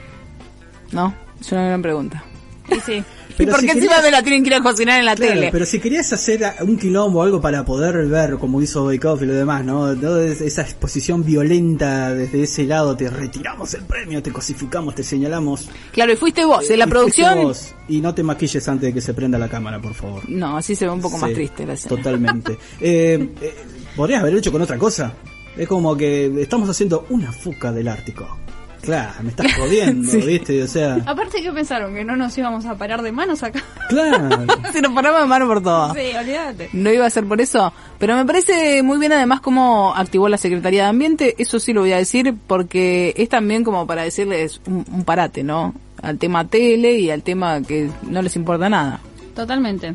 ¿No? 0.94 1.14
Es 1.42 1.52
una 1.52 1.66
gran 1.66 1.82
pregunta. 1.82 2.24
Y 2.72 2.80
sí. 2.80 3.04
¿Y 3.40 3.46
por 3.46 3.60
si 3.60 3.66
qué 3.66 3.72
encima 3.74 3.96
querías- 3.96 4.04
me 4.04 4.12
la 4.12 4.22
tienen 4.24 4.44
que 4.44 4.50
ir 4.50 4.54
a 4.56 4.62
cocinar 4.62 5.00
en 5.00 5.06
la 5.06 5.16
Claro, 5.16 5.34
tele? 5.34 5.50
pero 5.52 5.66
si 5.66 5.80
querías 5.80 6.12
hacer 6.14 6.42
un 6.62 6.78
quilombo 6.78 7.20
o 7.20 7.24
algo 7.24 7.42
para 7.42 7.66
poder 7.66 8.06
ver, 8.08 8.36
como 8.38 8.62
hizo 8.62 8.84
Boykov 8.84 9.24
y 9.24 9.26
lo 9.26 9.34
demás, 9.34 9.66
¿no? 9.66 9.96
Toda 9.96 10.24
es- 10.26 10.42
esa 10.42 10.62
exposición 10.62 11.24
violenta 11.24 12.14
desde 12.14 12.44
ese 12.44 12.66
lado, 12.66 12.96
te 12.96 13.10
retiramos 13.10 13.74
el 13.74 13.84
premio, 13.86 14.22
te 14.22 14.32
cosificamos, 14.32 14.96
te 14.96 15.04
señalamos. 15.04 15.70
Claro, 15.92 16.14
y 16.14 16.16
fuiste 16.16 16.46
vos, 16.46 16.70
en 16.70 16.80
la 16.80 16.86
Y 16.86 16.90
producción... 16.90 17.42
vos. 17.44 17.74
Y 17.88 18.02
no 18.02 18.14
te 18.14 18.24
maquilles 18.24 18.68
antes 18.68 18.88
de 18.90 18.94
que 18.94 19.02
se 19.02 19.14
prenda 19.14 19.38
la 19.40 19.50
cámara, 19.50 19.82
por 19.82 19.94
favor. 19.94 20.28
No, 20.30 20.58
así 20.58 20.76
se 20.76 20.86
ve 20.86 20.92
un 20.92 21.02
poco 21.02 21.18
más 21.18 21.34
triste 21.34 21.66
la 21.66 21.74
escena. 21.74 21.96
Totalmente. 21.96 22.58
Eh, 22.82 23.30
eh, 23.42 23.54
Podrías 23.96 24.22
haber 24.22 24.36
hecho 24.38 24.52
con 24.52 24.62
otra 24.62 24.78
cosa. 24.78 25.14
Es 25.56 25.68
como 25.68 25.96
que 25.96 26.26
estamos 26.42 26.68
haciendo 26.70 27.06
una 27.10 27.32
fuca 27.32 27.72
del 27.72 27.88
Ártico. 27.88 28.38
Claro, 28.84 29.12
me 29.24 29.30
estás 29.30 29.54
jodiendo, 29.56 30.08
Sí. 30.12 30.18
¿viste? 30.18 30.62
O 30.62 30.68
sea, 30.68 30.96
Aparte, 31.06 31.42
¿qué 31.42 31.52
pensaron? 31.52 31.96
¿Que 31.96 32.04
no 32.04 32.16
nos 32.18 32.38
íbamos 32.38 32.66
a 32.66 32.76
parar 32.76 33.02
de 33.02 33.12
manos 33.12 33.42
acá? 33.42 33.64
claro. 33.90 34.46
Se 34.74 34.82
nos 34.82 34.92
paramos 34.94 35.22
de 35.22 35.28
mano 35.28 35.48
por 35.48 35.64
todo. 35.64 35.94
Sí, 35.94 36.02
olvídate. 36.20 36.70
No 36.74 36.92
iba 36.92 37.06
a 37.06 37.10
ser 37.10 37.26
por 37.26 37.40
eso, 37.40 37.72
pero 37.98 38.16
me 38.18 38.26
parece 38.26 38.84
muy 38.84 39.00
bien 39.00 39.14
además 39.14 39.40
cómo 39.42 39.94
activó 39.96 40.28
la 40.30 40.38
Secretaría 40.38 40.84
de 40.84 40.90
Ambiente, 40.90 41.36
eso 41.38 41.60
sí 41.60 41.72
lo 41.74 41.82
voy 41.82 41.94
a 41.94 41.98
decir, 41.98 42.36
porque 42.46 43.14
es 43.18 43.30
también 43.30 43.64
como 43.64 43.88
para 43.88 44.04
decirles 44.04 44.60
un, 44.68 44.86
un 44.92 45.04
parate, 45.06 45.44
¿no? 45.44 45.74
Al 46.02 46.18
tema 46.18 46.46
tele 46.48 47.00
y 47.00 47.10
al 47.10 47.24
tema 47.24 47.62
que 47.62 47.90
no 48.04 48.22
les 48.22 48.36
importa 48.36 48.68
nada. 48.70 49.00
Totalmente. 49.34 49.94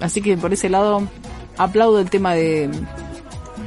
Así 0.00 0.20
que 0.20 0.36
por 0.36 0.52
ese 0.52 0.68
lado 0.68 1.06
aplaudo 1.58 2.00
el 2.00 2.10
tema 2.10 2.34
de, 2.34 2.68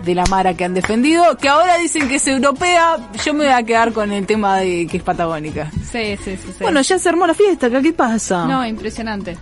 de 0.03 0.15
la 0.15 0.25
Mara 0.25 0.53
que 0.55 0.63
han 0.65 0.73
defendido, 0.73 1.37
que 1.37 1.49
ahora 1.49 1.77
dicen 1.77 2.07
que 2.07 2.15
es 2.15 2.27
europea, 2.27 2.97
yo 3.23 3.33
me 3.33 3.45
voy 3.45 3.53
a 3.53 3.63
quedar 3.63 3.93
con 3.93 4.11
el 4.11 4.25
tema 4.25 4.57
de 4.57 4.87
que 4.87 4.97
es 4.97 5.03
patagónica. 5.03 5.71
Sí, 5.91 6.17
sí, 6.23 6.37
sí. 6.37 6.47
sí. 6.47 6.55
Bueno, 6.61 6.81
ya 6.81 6.99
se 6.99 7.09
armó 7.09 7.27
la 7.27 7.33
fiesta, 7.33 7.67
acá, 7.67 7.81
¿qué 7.81 7.93
pasa? 7.93 8.45
No, 8.45 8.65
impresionante. 8.65 9.37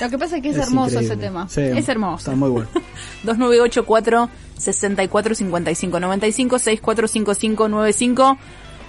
Lo 0.00 0.08
que 0.08 0.18
pasa 0.18 0.36
es 0.36 0.42
que 0.42 0.50
es, 0.50 0.56
Es 0.58 0.68
hermoso 0.68 0.90
increíble. 1.00 1.14
ese 1.14 1.22
tema. 1.22 1.48
Sí, 1.48 1.60
es 1.60 1.88
hermoso. 1.88 2.30
Está 2.30 2.36
muy 2.36 2.50
bueno. 2.50 2.68
2984 3.24 4.28
64 4.56 5.34
55 5.34 6.00
95 6.00 6.58
6455 6.58 7.68
95 7.68 8.38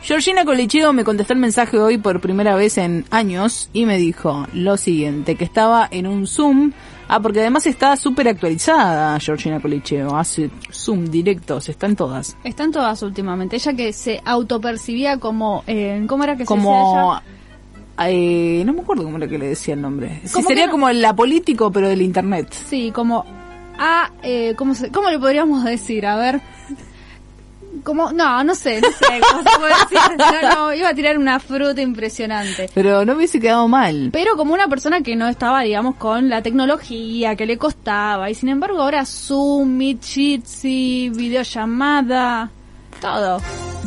Georgina 0.02 0.46
Colicheo 0.46 0.94
me 0.94 1.04
contestó 1.04 1.34
el 1.34 1.40
mensaje 1.40 1.78
hoy 1.78 1.98
por 1.98 2.22
primera 2.22 2.56
vez 2.56 2.78
en 2.78 3.06
años 3.12 3.70
y 3.74 3.86
me 3.86 3.98
dijo 3.98 4.48
lo 4.54 4.78
siguiente, 4.78 5.36
que 5.36 5.44
estaba 5.44 5.88
en 5.92 6.08
un 6.08 6.26
Zoom. 6.26 6.72
Ah, 7.12 7.20
porque 7.20 7.40
además 7.40 7.66
está 7.66 7.96
súper 7.96 8.28
actualizada 8.28 9.20
Georgina 9.20 9.60
Colicheo, 9.60 10.16
hace 10.16 10.52
Zoom 10.72 11.06
directos, 11.06 11.68
están 11.68 11.96
todas. 11.96 12.38
Están 12.44 12.72
todas 12.72 13.02
últimamente. 13.02 13.56
Ella 13.56 13.74
que 13.74 13.92
se 13.94 14.22
autopercibía 14.24 15.18
como... 15.18 15.64
Eh, 15.66 16.06
¿Cómo 16.08 16.24
era 16.24 16.38
que 16.38 16.46
se 16.46 16.54
decía 16.54 16.72
ella? 16.72 17.24
eh, 18.10 18.64
no 18.64 18.74
me 18.74 18.82
acuerdo 18.82 19.04
cómo 19.06 19.18
era 19.18 19.28
que 19.28 19.40
le 19.40 19.48
decía 19.48 19.74
el 19.74 19.82
nombre. 19.82 20.22
Sí, 20.24 20.34
¿Cómo 20.34 20.48
sería 20.48 20.68
no? 20.68 20.72
como 20.72 20.92
la 20.92 21.16
político, 21.16 21.72
pero 21.72 21.90
del 21.90 22.04
internet. 22.04 22.54
Sí, 22.70 22.92
como... 22.92 23.26
Ah, 23.80 24.12
eh, 24.22 24.54
¿cómo, 24.56 24.76
se, 24.76 24.92
¿Cómo 24.92 25.10
le 25.10 25.18
podríamos 25.18 25.66
decir? 25.66 26.06
A 26.06 26.16
ver... 26.16 26.42
Como, 27.84 28.12
no, 28.12 28.44
no 28.44 28.56
sé, 28.56 28.82
no 28.82 28.90
sé 28.90 29.20
cómo 29.30 29.44
se 29.44 29.60
puede 29.60 29.74
decir. 29.74 30.18
No, 30.18 30.56
no, 30.56 30.74
iba 30.74 30.90
a 30.90 30.94
tirar 30.94 31.18
una 31.18 31.40
fruta 31.40 31.82
impresionante. 31.82 32.70
Pero 32.74 33.06
no 33.06 33.14
hubiese 33.14 33.40
quedado 33.40 33.68
mal. 33.68 34.10
Pero 34.12 34.36
como 34.36 34.54
una 34.54 34.68
persona 34.68 35.02
que 35.02 35.16
no 35.16 35.28
estaba, 35.28 35.62
digamos, 35.62 35.96
con 35.96 36.30
la 36.30 36.42
tecnología, 36.42 37.36
que 37.36 37.46
le 37.46 37.58
costaba. 37.58 38.30
Y 38.30 38.36
sin 38.36 38.50
embargo 38.50 38.82
ahora 38.82 39.06
Zoom, 39.06 39.78
Meet, 39.78 40.04
Jitsi, 40.04 41.12
videollamada, 41.14 42.52
todo. 43.00 43.42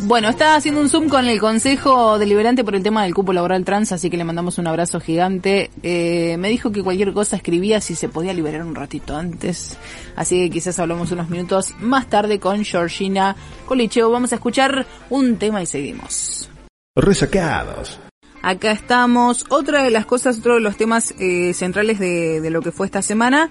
Bueno, 0.04 0.28
está 0.28 0.56
haciendo 0.56 0.80
un 0.80 0.88
Zoom 0.88 1.08
con 1.08 1.26
el 1.26 1.38
Consejo 1.38 2.18
Deliberante 2.18 2.64
por 2.64 2.74
el 2.74 2.82
tema 2.82 3.04
del 3.04 3.14
cupo 3.14 3.32
laboral 3.32 3.64
trans, 3.64 3.92
así 3.92 4.10
que 4.10 4.16
le 4.16 4.24
mandamos 4.24 4.58
un 4.58 4.66
abrazo 4.66 5.00
gigante. 5.00 5.70
Eh, 5.82 6.36
me 6.38 6.48
dijo 6.48 6.72
que 6.72 6.82
cualquier 6.82 7.12
cosa 7.12 7.36
escribía 7.36 7.80
si 7.80 7.94
se 7.94 8.08
podía 8.08 8.32
liberar 8.32 8.64
un 8.64 8.74
ratito 8.74 9.16
antes, 9.16 9.78
así 10.16 10.42
que 10.42 10.50
quizás 10.50 10.78
hablamos 10.78 11.12
unos 11.12 11.30
minutos 11.30 11.74
más 11.78 12.08
tarde 12.08 12.40
con 12.40 12.64
Georgina 12.64 13.36
Colicheo. 13.66 14.10
Vamos 14.10 14.32
a 14.32 14.36
escuchar 14.36 14.86
un 15.10 15.36
tema 15.36 15.62
y 15.62 15.66
seguimos. 15.66 16.50
Resacados. 16.96 18.00
Acá 18.42 18.72
estamos. 18.72 19.46
Otra 19.50 19.84
de 19.84 19.90
las 19.90 20.04
cosas, 20.04 20.38
otro 20.38 20.54
de 20.54 20.60
los 20.60 20.76
temas 20.76 21.14
eh, 21.20 21.54
centrales 21.54 22.00
de, 22.00 22.40
de 22.40 22.50
lo 22.50 22.60
que 22.60 22.72
fue 22.72 22.86
esta 22.86 23.02
semana 23.02 23.50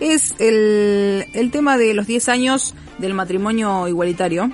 es 0.00 0.34
el, 0.38 1.26
el 1.34 1.50
tema 1.50 1.76
de 1.76 1.94
los 1.94 2.06
10 2.06 2.28
años 2.28 2.74
del 2.98 3.14
matrimonio 3.14 3.88
igualitario. 3.88 4.50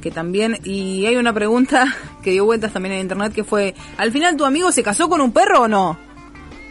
Que 0.00 0.10
también, 0.10 0.58
y 0.64 1.06
hay 1.06 1.16
una 1.16 1.32
pregunta 1.32 1.84
que 2.22 2.30
dio 2.30 2.44
vueltas 2.44 2.72
también 2.72 2.94
en 2.94 3.00
internet 3.02 3.32
que 3.32 3.44
fue, 3.44 3.74
¿al 3.96 4.12
final 4.12 4.36
tu 4.36 4.44
amigo 4.44 4.72
se 4.72 4.82
casó 4.82 5.08
con 5.08 5.20
un 5.20 5.32
perro 5.32 5.62
o 5.62 5.68
no? 5.68 5.98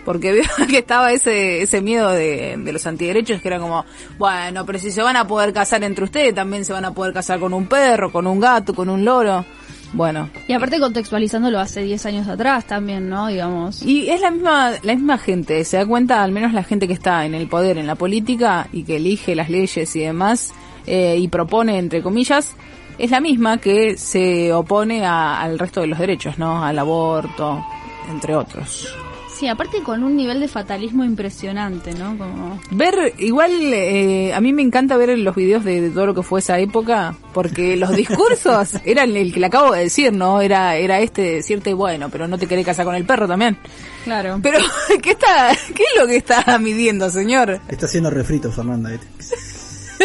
Porque 0.06 0.32
veo 0.58 0.68
que 0.68 0.80
estaba 0.80 1.12
ese, 1.12 1.62
ese 1.62 1.82
miedo 1.82 2.12
de, 2.12 2.56
de 2.58 2.74
los 2.74 2.86
antiderechos 2.88 3.42
que 3.42 3.48
era 3.48 3.60
como, 3.60 3.86
bueno, 4.18 4.66
pero 4.66 4.80
si 4.80 4.92
se 4.92 5.02
van 5.02 5.16
a 5.16 5.28
poder 5.28 5.54
casar 5.54 5.84
entre 5.84 6.06
ustedes, 6.06 6.34
también 6.34 6.66
se 6.66 6.74
van 6.74 6.86
a 6.86 6.94
poder 6.94 7.14
casar 7.14 7.40
con 7.40 7.54
un 7.54 7.68
perro, 7.68 8.12
con 8.12 8.26
un 8.26 8.40
gato, 8.40 8.74
con 8.74 8.90
un 8.90 9.06
loro. 9.06 9.46
Bueno, 9.94 10.30
Y 10.48 10.54
aparte 10.54 10.80
contextualizándolo 10.80 11.60
hace 11.60 11.82
10 11.82 12.06
años 12.06 12.28
atrás 12.28 12.66
también, 12.66 13.10
¿no? 13.10 13.28
Digamos. 13.28 13.82
Y 13.82 14.10
es 14.10 14.22
la 14.22 14.30
misma, 14.30 14.72
la 14.84 14.94
misma 14.94 15.18
gente, 15.18 15.64
se 15.64 15.78
da 15.78 15.86
cuenta, 15.86 16.24
al 16.24 16.32
menos 16.32 16.54
la 16.54 16.64
gente 16.64 16.88
que 16.88 16.94
está 16.94 17.26
en 17.26 17.34
el 17.34 17.48
poder, 17.48 17.78
en 17.78 17.88
la 17.88 17.96
política, 17.96 18.68
y 18.72 18.84
que 18.84 18.98
elige 18.98 19.36
las 19.36 19.50
leyes 19.50 19.96
y 19.96 20.02
demás, 20.02 20.54
eh, 20.86 21.18
y 21.18 21.28
propone, 21.28 21.80
entre 21.80 22.04
comillas, 22.04 22.56
es 23.00 23.10
la 23.12 23.20
misma 23.22 23.58
que 23.60 23.98
se 23.98 24.54
opone 24.54 25.06
a- 25.06 25.42
al 25.42 25.58
resto 25.58 25.82
de 25.82 25.88
los 25.88 25.98
derechos, 26.00 26.38
¿no? 26.38 26.64
Al 26.64 26.78
aborto, 26.78 27.66
entre 28.12 28.36
otros. 28.36 28.94
Sí, 29.36 29.48
aparte 29.48 29.82
con 29.84 30.04
un 30.04 30.18
nivel 30.18 30.42
de 30.42 30.50
fatalismo 30.50 31.06
impresionante, 31.06 31.94
¿no? 31.94 32.18
Como... 32.18 32.60
Ver, 32.72 33.14
igual, 33.20 33.52
eh, 33.72 34.34
a 34.34 34.42
mí 34.42 34.52
me 34.52 34.62
encanta 34.62 34.98
ver 34.98 35.18
los 35.18 35.34
videos 35.34 35.64
de, 35.64 35.80
de 35.80 35.90
todo 35.92 36.08
lo 36.08 36.14
que 36.14 36.24
fue 36.24 36.42
esa 36.42 36.60
época, 36.60 37.16
porque 37.34 37.78
los 37.78 37.96
discursos 37.96 38.76
eran 38.84 39.16
el 39.16 39.32
que 39.34 39.40
le 39.40 39.46
acabo 39.46 39.72
de 39.72 39.84
decir, 39.84 40.12
¿no? 40.12 40.42
Era, 40.42 40.76
era 40.76 41.00
este 41.00 41.22
de 41.22 41.34
decirte, 41.36 41.74
bueno, 41.74 42.10
pero 42.10 42.28
no 42.28 42.38
te 42.38 42.48
querés 42.48 42.66
casar 42.66 42.84
con 42.84 42.96
el 42.96 43.06
perro 43.06 43.30
también. 43.30 43.56
Claro. 44.04 44.40
Pero, 44.44 44.60
¿qué 45.02 45.12
está, 45.12 45.56
qué 45.74 45.84
es 45.84 46.02
lo 46.02 46.06
que 46.06 46.18
está 46.18 46.58
midiendo, 46.60 47.10
señor? 47.10 47.62
Está 47.70 47.86
haciendo 47.86 48.10
refrito, 48.10 48.52
Fernanda. 48.52 48.92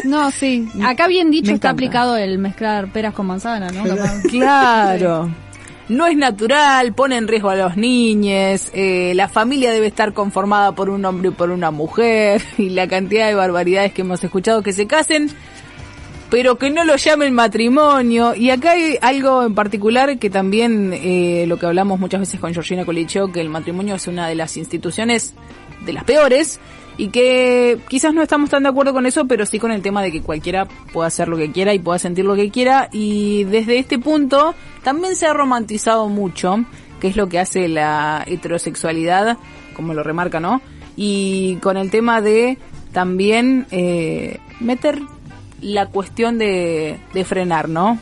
No, 0.02 0.30
sí. 0.30 0.68
Acá 0.84 1.06
bien 1.06 1.30
dicho 1.30 1.48
Me 1.50 1.54
está 1.54 1.68
encanta. 1.68 1.70
aplicado 1.70 2.16
el 2.16 2.38
mezclar 2.38 2.92
peras 2.92 3.14
con 3.14 3.26
manzana, 3.26 3.70
¿no? 3.70 3.84
Capaz. 3.96 4.22
Claro. 4.30 5.30
No 5.86 6.06
es 6.06 6.16
natural, 6.16 6.94
pone 6.94 7.18
en 7.18 7.28
riesgo 7.28 7.50
a 7.50 7.56
los 7.56 7.76
niños, 7.76 8.70
eh, 8.72 9.12
la 9.14 9.28
familia 9.28 9.70
debe 9.70 9.86
estar 9.88 10.14
conformada 10.14 10.72
por 10.72 10.88
un 10.88 11.04
hombre 11.04 11.28
y 11.28 11.32
por 11.32 11.50
una 11.50 11.70
mujer, 11.70 12.40
y 12.56 12.70
la 12.70 12.88
cantidad 12.88 13.26
de 13.26 13.34
barbaridades 13.34 13.92
que 13.92 14.00
hemos 14.00 14.24
escuchado 14.24 14.62
que 14.62 14.72
se 14.72 14.86
casen, 14.86 15.28
pero 16.30 16.56
que 16.56 16.70
no 16.70 16.84
lo 16.84 16.96
llamen 16.96 17.34
matrimonio. 17.34 18.34
Y 18.34 18.48
acá 18.48 18.70
hay 18.70 18.96
algo 19.02 19.42
en 19.44 19.54
particular 19.54 20.18
que 20.18 20.30
también, 20.30 20.92
eh, 20.94 21.44
lo 21.46 21.58
que 21.58 21.66
hablamos 21.66 22.00
muchas 22.00 22.20
veces 22.20 22.40
con 22.40 22.54
Georgina 22.54 22.86
Colicheo, 22.86 23.30
que 23.30 23.42
el 23.42 23.50
matrimonio 23.50 23.96
es 23.96 24.06
una 24.06 24.26
de 24.26 24.36
las 24.36 24.56
instituciones 24.56 25.34
de 25.84 25.92
las 25.92 26.04
peores, 26.04 26.60
y 26.96 27.08
que 27.08 27.78
quizás 27.88 28.14
no 28.14 28.22
estamos 28.22 28.50
tan 28.50 28.62
de 28.62 28.68
acuerdo 28.68 28.92
con 28.92 29.06
eso, 29.06 29.26
pero 29.26 29.46
sí 29.46 29.58
con 29.58 29.72
el 29.72 29.82
tema 29.82 30.02
de 30.02 30.12
que 30.12 30.22
cualquiera 30.22 30.66
pueda 30.92 31.08
hacer 31.08 31.28
lo 31.28 31.36
que 31.36 31.50
quiera 31.52 31.74
y 31.74 31.78
pueda 31.78 31.98
sentir 31.98 32.24
lo 32.24 32.36
que 32.36 32.50
quiera, 32.50 32.88
y 32.92 33.44
desde 33.44 33.78
este 33.78 33.98
punto 33.98 34.54
también 34.82 35.16
se 35.16 35.26
ha 35.26 35.32
romantizado 35.32 36.08
mucho, 36.08 36.64
que 37.00 37.08
es 37.08 37.16
lo 37.16 37.28
que 37.28 37.38
hace 37.38 37.68
la 37.68 38.24
heterosexualidad, 38.26 39.38
como 39.74 39.94
lo 39.94 40.02
remarca, 40.02 40.40
¿no? 40.40 40.60
Y 40.96 41.56
con 41.56 41.76
el 41.76 41.90
tema 41.90 42.20
de 42.20 42.58
también 42.92 43.66
eh, 43.70 44.38
meter 44.60 45.00
la 45.60 45.86
cuestión 45.86 46.38
de, 46.38 46.98
de 47.12 47.24
frenar, 47.24 47.68
¿no? 47.68 47.98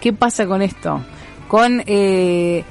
¿Qué 0.00 0.12
pasa 0.12 0.46
con 0.46 0.62
esto? 0.62 1.02
Con 1.48 1.82
eh, 1.86 2.64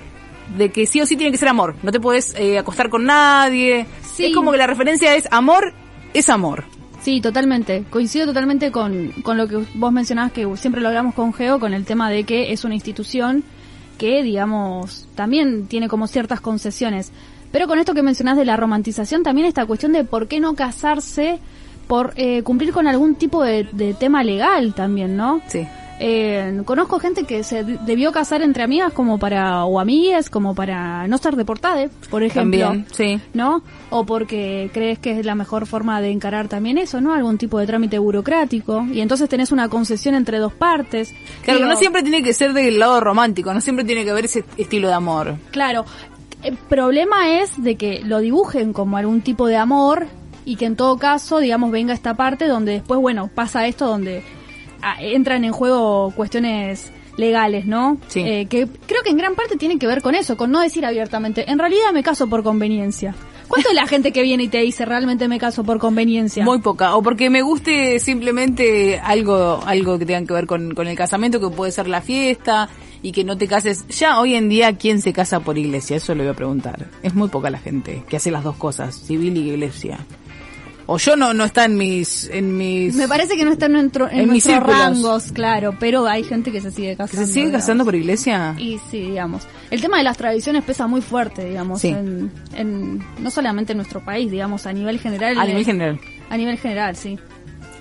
de 0.58 0.70
que 0.72 0.86
sí 0.86 1.02
o 1.02 1.06
sí 1.06 1.16
tiene 1.16 1.32
que 1.32 1.38
ser 1.38 1.50
amor, 1.50 1.76
no 1.84 1.92
te 1.92 2.00
puedes 2.00 2.34
eh, 2.36 2.58
acostar 2.58 2.90
con 2.90 3.06
nadie. 3.06 3.86
Sí. 4.20 4.26
Es 4.26 4.36
como 4.36 4.52
que 4.52 4.58
la 4.58 4.68
referencia 4.68 5.16
es 5.16 5.28
amor, 5.32 5.74
es 6.14 6.30
amor. 6.30 6.66
Sí, 7.02 7.22
totalmente. 7.22 7.86
Coincido 7.90 8.26
totalmente 8.26 8.72
con, 8.72 9.12
con 9.24 9.38
lo 9.38 9.48
que 9.48 9.64
vos 9.76 9.92
mencionabas, 9.94 10.34
que 10.34 10.46
siempre 10.58 10.82
lo 10.82 10.90
hablamos 10.90 11.16
con 11.16 11.34
Geo, 11.34 11.60
con 11.60 11.74
el 11.74 11.86
tema 11.86 12.10
de 12.10 12.26
que 12.26 12.52
es 12.52 12.66
una 12.66 12.76
institución 12.76 13.44
que, 13.98 14.22
digamos, 14.22 15.08
también 15.16 15.68
tiene 15.68 15.88
como 15.88 16.08
ciertas 16.08 16.42
concesiones. 16.42 17.12
Pero 17.52 17.68
con 17.68 17.80
esto 17.80 17.94
que 17.94 18.04
mencionás 18.04 18.38
de 18.38 18.46
la 18.46 18.58
romantización, 18.58 19.24
también 19.24 19.48
esta 19.48 19.66
cuestión 19.66 19.94
de 19.94 20.04
por 20.04 20.28
qué 20.28 20.40
no 20.40 20.54
casarse 20.54 21.40
por 21.88 22.14
eh, 22.18 22.44
cumplir 22.44 22.72
con 22.72 22.88
algún 22.88 23.16
tipo 23.16 23.44
de, 23.44 23.68
de 23.72 23.94
tema 23.94 24.24
legal 24.24 24.74
también, 24.74 25.16
¿no? 25.16 25.42
Sí. 25.48 25.66
Eh, 26.02 26.62
conozco 26.66 26.98
gente 27.00 27.26
que 27.26 27.44
se 27.44 27.64
de- 27.64 27.78
debió 27.86 28.12
casar 28.14 28.42
entre 28.42 28.64
amigas 28.64 28.94
como 28.94 29.20
para, 29.20 29.66
o 29.66 29.80
amigas, 29.80 30.30
como 30.30 30.56
para 30.56 31.08
no 31.08 31.18
ser 31.18 31.36
deportada, 31.36 31.90
por 32.10 32.24
ejemplo. 32.24 32.60
También, 32.68 32.86
sí. 32.92 33.20
¿no? 33.34 33.62
O 33.90 34.06
porque 34.06 34.70
crees 34.74 34.98
que 35.00 35.20
es 35.20 35.26
la 35.26 35.36
mejor 35.36 35.66
forma 35.68 36.00
de 36.02 36.12
encarar 36.12 36.48
también 36.48 36.78
eso, 36.78 37.02
¿no? 37.02 37.14
Algún 37.14 37.38
tipo 37.38 37.60
de 37.60 37.68
trámite 37.68 38.00
burocrático. 38.00 38.86
Y 38.92 39.02
entonces 39.02 39.28
tenés 39.28 39.52
una 39.52 39.68
concesión 39.68 40.16
entre 40.16 40.38
dos 40.38 40.54
partes. 40.54 41.14
Claro, 41.44 41.60
Digo, 41.60 41.70
no 41.72 41.76
siempre 41.78 42.02
tiene 42.02 42.24
que 42.24 42.34
ser 42.34 42.54
del 42.54 42.80
lado 42.80 43.02
romántico, 43.02 43.54
no 43.54 43.60
siempre 43.60 43.84
tiene 43.84 44.06
que 44.06 44.12
haber 44.12 44.26
ese 44.26 44.46
estilo 44.58 44.88
de 44.88 44.94
amor. 44.94 45.36
Claro. 45.52 45.84
El 46.42 46.56
problema 46.56 47.42
es 47.42 47.62
de 47.62 47.76
que 47.76 48.00
lo 48.06 48.20
dibujen 48.20 48.72
como 48.72 48.96
algún 48.96 49.20
tipo 49.20 49.48
de 49.48 49.58
amor 49.58 50.08
y 50.46 50.56
que 50.56 50.64
en 50.66 50.78
todo 50.78 50.98
caso, 50.98 51.40
digamos, 51.40 51.70
venga 51.72 51.94
esta 51.94 52.14
parte 52.14 52.48
donde 52.48 52.72
después, 52.72 53.02
bueno, 53.02 53.30
pasa 53.36 53.68
esto 53.68 53.86
donde 53.88 54.24
entran 55.00 55.44
en 55.44 55.52
juego 55.52 56.12
cuestiones 56.16 56.92
legales, 57.18 57.66
¿no? 57.66 57.98
Sí. 58.08 58.22
Eh, 58.22 58.48
que 58.50 58.68
creo 58.68 59.04
que 59.04 59.10
en 59.10 59.18
gran 59.18 59.36
parte 59.36 59.58
tienen 59.58 59.78
que 59.78 59.88
ver 59.88 60.02
con 60.02 60.16
eso, 60.16 60.38
con 60.38 60.52
no 60.52 60.62
decir 60.62 60.86
abiertamente, 60.86 61.50
en 61.52 61.60
realidad 61.60 61.92
me 61.94 62.02
caso 62.02 62.28
por 62.28 62.44
conveniencia. 62.44 63.14
¿Cuánto 63.50 63.70
es 63.70 63.76
la 63.76 63.88
gente 63.88 64.12
que 64.12 64.22
viene 64.22 64.44
y 64.44 64.48
te 64.48 64.60
dice 64.60 64.86
realmente 64.86 65.28
me 65.28 65.40
caso 65.40 65.64
por 65.64 65.80
conveniencia? 65.80 66.46
Muy 66.46 66.60
poca. 66.60 66.96
O 66.96 67.02
porque 67.02 67.32
me 67.32 67.42
guste 67.42 67.98
simplemente 68.00 69.00
algo, 69.00 69.60
algo 69.66 69.98
que 69.98 70.06
tenga 70.06 70.26
que 70.26 70.34
ver 70.34 70.46
con, 70.46 70.76
con 70.76 70.88
el 70.88 70.96
casamiento, 70.96 71.40
que 71.40 71.50
puede 71.50 71.72
ser 71.72 71.88
la 71.88 72.02
fiesta 72.02 72.70
y 73.02 73.12
que 73.12 73.24
no 73.24 73.38
te 73.38 73.48
cases. 73.48 73.88
Ya 73.88 74.20
hoy 74.20 74.36
en 74.36 74.50
día, 74.50 74.78
¿quién 74.78 75.02
se 75.02 75.14
casa 75.14 75.40
por 75.40 75.58
iglesia? 75.58 75.98
Eso 75.98 76.14
le 76.14 76.24
voy 76.24 76.32
a 76.32 76.36
preguntar. 76.36 76.90
Es 77.02 77.16
muy 77.16 77.30
poca 77.30 77.50
la 77.50 77.58
gente 77.58 78.04
que 78.08 78.18
hace 78.18 78.30
las 78.30 78.44
dos 78.44 78.56
cosas, 78.56 78.96
civil 78.96 79.36
y 79.36 79.50
iglesia. 79.50 79.98
O 80.92 80.98
yo 80.98 81.16
no, 81.16 81.36
no 81.36 81.46
está 81.46 81.66
en 81.66 81.78
mis, 81.78 82.28
en 82.34 82.58
mis... 82.58 82.96
Me 82.96 83.08
parece 83.08 83.36
que 83.38 83.46
no 83.46 83.52
está 83.52 83.68
en, 83.68 83.76
en, 83.76 83.92
En 84.12 84.32
mis 84.32 84.46
rangos, 84.48 85.32
claro, 85.32 85.76
pero 85.80 86.08
hay 86.08 86.24
gente 86.24 86.52
que 86.52 86.62
se 86.62 86.72
sigue 86.72 86.90
¿Que 86.92 86.98
casando. 86.98 87.26
se 87.28 87.32
sigue 87.34 87.46
digamos. 87.46 87.62
casando 87.62 87.86
por 87.86 87.94
iglesia? 87.96 88.56
Y 88.58 88.80
sí, 88.90 89.02
digamos. 89.02 89.44
El 89.70 89.82
tema 89.82 89.98
de 90.00 90.04
las 90.04 90.18
tradiciones 90.18 90.64
pesa 90.64 90.88
muy 90.88 91.02
fuerte, 91.02 91.46
digamos, 91.46 91.82
Sí. 91.82 91.90
en, 91.90 92.32
en- 92.56 93.04
no 93.20 93.30
solamente 93.30 93.74
en 93.74 93.78
nuestro 93.78 94.04
país, 94.04 94.32
digamos, 94.32 94.66
a 94.66 94.74
nivel 94.74 95.00
general. 95.00 95.38
A 95.38 95.46
nivel 95.46 95.64
general. 95.64 96.00
A 96.30 96.38
nivel 96.38 96.58
general, 96.58 96.96
sí. 96.96 97.20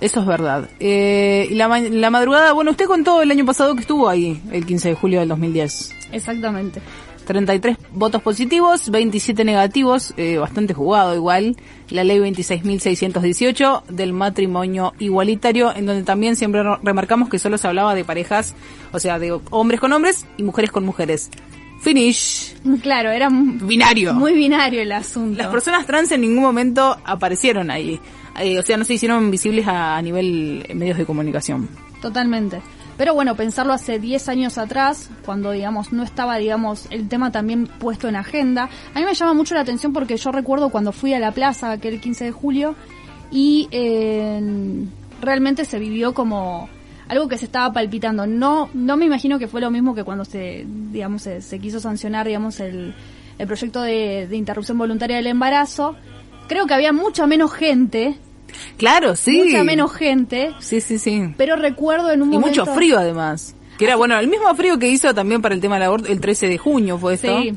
Eso 0.01 0.19
es 0.21 0.25
verdad. 0.27 0.69
Eh, 0.79 1.47
y 1.49 1.55
la, 1.55 1.67
la 1.67 2.09
madrugada, 2.11 2.53
bueno, 2.53 2.71
usted 2.71 2.85
contó 2.85 3.21
el 3.23 3.31
año 3.31 3.43
pasado 3.45 3.73
que 3.73 3.81
estuvo 3.81 4.07
ahí, 4.07 4.39
el 4.51 4.65
15 4.67 4.89
de 4.89 4.93
julio 4.95 5.19
del 5.19 5.29
2010. 5.29 5.93
Exactamente. 6.11 6.79
33 7.29 7.77
votos 7.93 8.23
positivos, 8.23 8.89
27 8.89 9.43
negativos, 9.45 10.15
eh, 10.17 10.37
bastante 10.39 10.73
jugado 10.73 11.13
igual. 11.15 11.55
La 11.91 12.03
ley 12.03 12.17
26.618 12.19 13.83
del 13.89 14.13
matrimonio 14.13 14.93
igualitario, 14.99 15.75
en 15.75 15.85
donde 15.85 16.03
también 16.03 16.35
siempre 16.35 16.63
re- 16.63 16.77
remarcamos 16.83 17.29
que 17.29 17.37
solo 17.37 17.57
se 17.59 17.67
hablaba 17.67 17.93
de 17.93 18.03
parejas, 18.03 18.55
o 18.91 18.99
sea, 18.99 19.19
de 19.19 19.39
hombres 19.51 19.79
con 19.79 19.93
hombres 19.93 20.25
y 20.37 20.43
mujeres 20.43 20.71
con 20.71 20.83
mujeres. 20.85 21.29
Finish. 21.81 22.55
Claro, 22.81 23.09
era 23.11 23.29
Binario. 23.31 24.13
muy 24.13 24.33
binario 24.33 24.81
el 24.81 24.91
asunto. 24.91 25.37
Las 25.37 25.47
personas 25.47 25.85
trans 25.85 26.11
en 26.11 26.21
ningún 26.21 26.41
momento 26.43 26.97
aparecieron 27.05 27.69
ahí. 27.71 27.99
Eh, 28.39 28.57
o 28.59 28.63
sea, 28.63 28.75
no 28.77 28.85
se 28.85 28.95
hicieron 28.95 29.29
visibles 29.31 29.67
a, 29.67 29.95
a 29.97 30.01
nivel 30.01 30.65
eh, 30.67 30.73
medios 30.75 30.97
de 30.97 31.05
comunicación. 31.05 31.69
Totalmente. 32.01 32.59
Pero 32.99 33.13
bueno, 33.13 33.35
pensarlo 33.35 33.71
hace 33.71 33.97
10 33.97 34.27
años 34.27 34.57
atrás, 34.57 35.09
cuando 35.25 35.51
digamos 35.51 35.93
no 35.93 36.03
estaba 36.03 36.35
digamos 36.35 36.85
el 36.89 37.07
tema 37.07 37.31
también 37.31 37.65
puesto 37.65 38.09
en 38.09 38.17
agenda, 38.17 38.69
a 38.93 38.99
mí 38.99 39.05
me 39.05 39.13
llama 39.13 39.33
mucho 39.33 39.55
la 39.55 39.61
atención 39.61 39.93
porque 39.93 40.17
yo 40.17 40.33
recuerdo 40.33 40.67
cuando 40.69 40.91
fui 40.91 41.13
a 41.13 41.19
la 41.19 41.31
plaza 41.31 41.71
aquel 41.71 42.01
15 42.01 42.25
de 42.25 42.31
julio 42.33 42.75
y 43.31 43.69
eh, 43.71 44.41
realmente 45.21 45.63
se 45.63 45.79
vivió 45.79 46.13
como 46.13 46.67
algo 47.07 47.29
que 47.29 47.37
se 47.37 47.45
estaba 47.45 47.71
palpitando. 47.71 48.27
No 48.27 48.69
no 48.73 48.97
me 48.97 49.05
imagino 49.05 49.39
que 49.39 49.47
fue 49.47 49.61
lo 49.61 49.71
mismo 49.71 49.95
que 49.95 50.03
cuando 50.03 50.25
se 50.25 50.65
digamos 50.67 51.21
se, 51.21 51.41
se 51.41 51.57
quiso 51.57 51.79
sancionar 51.79 52.27
digamos 52.27 52.59
el, 52.59 52.93
el 53.37 53.47
proyecto 53.47 53.81
de, 53.81 54.27
de 54.27 54.35
interrupción 54.35 54.77
voluntaria 54.77 55.15
del 55.15 55.27
embarazo. 55.27 55.95
Creo 56.49 56.67
que 56.67 56.73
había 56.73 56.91
mucha 56.91 57.25
menos 57.27 57.53
gente, 57.53 58.19
Claro, 58.77 59.15
sí. 59.15 59.41
mucha 59.45 59.63
menos 59.63 59.91
gente, 59.93 60.53
Sí, 60.59 60.81
sí, 60.81 60.99
sí. 60.99 61.33
pero 61.37 61.55
recuerdo 61.55 62.11
en 62.11 62.21
un 62.21 62.33
Y 62.33 62.37
momento 62.37 62.61
mucho 62.65 62.73
frío 62.73 62.97
además. 62.99 63.55
Que 63.77 63.85
era, 63.85 63.95
bueno, 63.95 64.17
el 64.19 64.27
mismo 64.27 64.53
frío 64.55 64.77
que 64.77 64.87
hizo 64.89 65.13
también 65.13 65.41
para 65.41 65.55
el 65.55 65.61
tema 65.61 65.75
del 65.75 65.83
aborto, 65.83 66.07
el 66.11 66.19
13 66.19 66.47
de 66.49 66.57
junio 66.57 66.97
fue 66.97 67.13
esto. 67.13 67.39
Sí, 67.41 67.53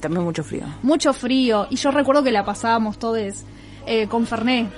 También 0.00 0.24
mucho 0.24 0.42
frío. 0.42 0.62
mucho 0.82 1.12
frío. 1.12 1.66
Y 1.70 1.76
yo 1.76 1.90
recuerdo 1.90 2.22
que 2.22 2.32
la 2.32 2.44
pasábamos 2.44 2.98
todos 2.98 3.18
eh, 3.86 4.06
con 4.08 4.26
Ferné 4.26 4.68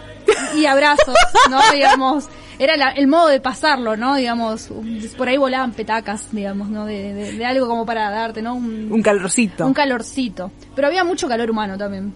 y 0.56 0.66
abrazos, 0.66 1.14
¿no? 1.50 1.60
Digamos, 1.72 2.26
era 2.58 2.76
la- 2.76 2.90
el 2.90 3.06
modo 3.06 3.28
de 3.28 3.40
pasarlo, 3.40 3.96
¿no? 3.96 4.16
Digamos, 4.16 4.70
por 5.16 5.28
ahí 5.28 5.36
volaban 5.36 5.72
petacas, 5.72 6.28
digamos, 6.32 6.68
¿no? 6.70 6.86
De, 6.86 7.12
de- 7.14 7.32
de 7.32 7.44
algo 7.44 7.68
como 7.68 7.84
para 7.86 8.10
darte, 8.10 8.42
¿no? 8.42 8.54
Un, 8.54 8.90
Un 8.90 9.02
calorcito. 9.02 9.66
un 9.66 9.74
calorcito. 9.74 10.50
Pero 10.74 10.88
había 10.88 11.04
mucho 11.04 11.28
calor 11.28 11.50
humano 11.50 11.76
también. 11.78 12.12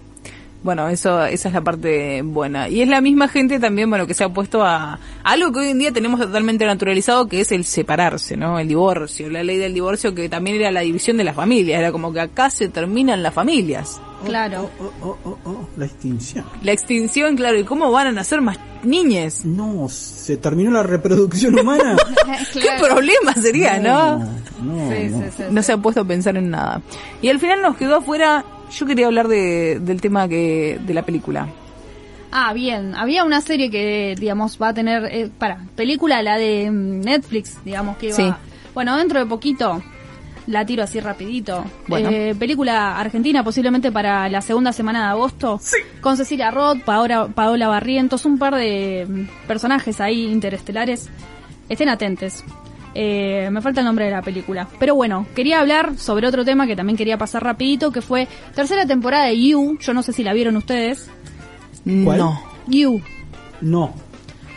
Bueno, 0.63 0.89
eso, 0.89 1.25
esa 1.25 1.49
es 1.49 1.55
la 1.55 1.61
parte 1.61 2.21
buena. 2.23 2.69
Y 2.69 2.83
es 2.83 2.89
la 2.89 3.01
misma 3.01 3.29
gente 3.29 3.61
también, 3.61 3.89
bueno, 3.89 4.07
que 4.07 4.15
se 4.15 4.25
ha 4.25 4.29
puesto 4.29 4.65
a, 4.65 4.95
a 4.95 4.99
algo 5.23 5.53
que 5.53 5.61
hoy 5.61 5.69
en 5.69 5.79
día 5.79 5.93
tenemos 5.93 6.21
totalmente 6.21 6.67
naturalizado, 6.67 7.29
que 7.29 7.41
es 7.41 7.53
el 7.53 7.65
separarse, 7.65 8.37
¿no? 8.37 8.59
El 8.59 8.67
divorcio, 8.69 9.31
la 9.31 9.43
ley 9.45 9.57
del 9.57 9.73
divorcio, 9.73 10.15
que 10.15 10.29
también 10.29 10.57
era 10.57 10.71
la 10.73 10.81
división 10.81 11.17
de 11.17 11.25
las 11.25 11.37
familias. 11.37 11.79
Era 11.79 11.93
como 11.93 12.13
que 12.13 12.21
acá 12.21 12.51
se 12.51 12.69
terminan 12.69 13.23
las 13.23 13.33
familias. 13.35 14.01
Claro. 14.25 14.69
Oh, 14.81 14.93
oh, 15.07 15.17
oh, 15.25 15.39
oh, 15.45 15.69
la 15.77 15.85
extinción. 15.87 16.45
La 16.63 16.73
extinción, 16.73 17.37
claro, 17.37 17.57
¿y 17.57 17.63
cómo 17.65 17.93
van 17.93 18.09
a 18.09 18.13
nacer 18.13 18.41
más 18.41 18.59
niñes? 18.83 19.45
No, 19.45 19.89
se 19.89 20.37
terminó 20.39 20.73
la 20.73 20.83
reproducción 20.83 21.57
humana. 21.57 21.97
¿Qué 22.53 22.69
problema 22.81 23.33
sería, 23.35 23.79
no? 23.79 24.19
No, 24.19 24.91
Sí, 24.91 25.05
no. 25.09 25.19
sí, 25.19 25.25
sí, 25.37 25.43
No 25.51 25.63
se 25.63 25.73
ha 25.73 25.77
puesto 25.79 26.01
a 26.01 26.05
pensar 26.05 26.37
en 26.37 26.51
nada. 26.51 26.83
Y 27.23 27.29
al 27.29 27.39
final 27.39 27.63
nos 27.63 27.77
quedó 27.77 27.97
afuera, 27.99 28.45
yo 28.71 28.87
quería 28.87 29.07
hablar 29.07 29.29
de, 29.29 29.79
del 29.81 30.01
tema 30.01 30.29
que 30.29 30.79
de 30.81 30.95
la 30.95 31.03
película. 31.05 31.49
Ah, 32.31 32.53
bien. 32.53 32.95
Había 32.95 33.25
una 33.25 33.41
serie 33.41 33.71
que, 33.71 34.14
digamos, 34.19 34.61
va 34.61 34.69
a 34.69 34.75
tener, 34.75 35.05
eh, 35.07 35.31
para, 35.39 35.64
película, 35.75 36.23
la 36.23 36.37
de 36.37 36.71
mm, 36.71 37.01
Netflix, 37.01 37.59
digamos, 37.64 37.97
que 37.97 38.09
va... 38.11 38.14
Sí. 38.14 38.33
Bueno, 38.75 38.97
dentro 38.97 39.19
de 39.19 39.27
poquito, 39.27 39.83
la 40.47 40.64
tiro 40.64 40.83
así 40.83 41.01
rapidito. 41.01 41.64
Bueno. 41.87 42.11
Eh, 42.11 42.35
película 42.39 42.99
argentina, 42.99 43.43
posiblemente 43.43 43.91
para 43.91 44.29
la 44.29 44.41
segunda 44.43 44.73
semana 44.73 45.05
de 45.05 45.09
agosto. 45.09 45.61
Con 46.01 46.16
Cecilia 46.16 46.51
Roth, 46.51 46.83
Paola, 46.83 47.29
Paola 47.29 47.69
Barrientos, 47.69 48.25
un 48.25 48.39
par 48.39 48.55
de 48.55 49.07
mm, 49.09 49.47
personajes 49.47 50.01
ahí 50.01 50.27
interestelares. 50.27 51.09
Estén 51.69 51.89
atentos. 51.89 52.45
Eh, 53.01 53.49
me 53.53 53.63
falta 53.63 53.81
el 53.81 53.87
nombre 53.87 54.07
de 54.07 54.11
la 54.11 54.23
película. 54.23 54.67
Pero 54.81 54.97
bueno, 54.97 55.25
quería 55.37 55.61
hablar 55.61 55.97
sobre 55.97 56.27
otro 56.27 56.45
tema 56.45 56.67
que 56.67 56.75
también 56.75 56.97
quería 56.97 57.17
pasar 57.17 57.45
rapidito, 57.45 57.93
que 57.93 58.03
fue 58.03 58.27
tercera 58.57 58.87
temporada 58.87 59.27
de 59.27 59.41
You. 59.41 59.79
Yo 59.79 59.95
no 59.95 60.03
sé 60.03 60.13
si 60.13 60.25
la 60.25 60.33
vieron 60.33 60.57
ustedes. 60.57 61.09
¿Cuál? 61.85 62.19
No. 62.19 62.43
You. 62.67 63.01
No. 63.61 63.95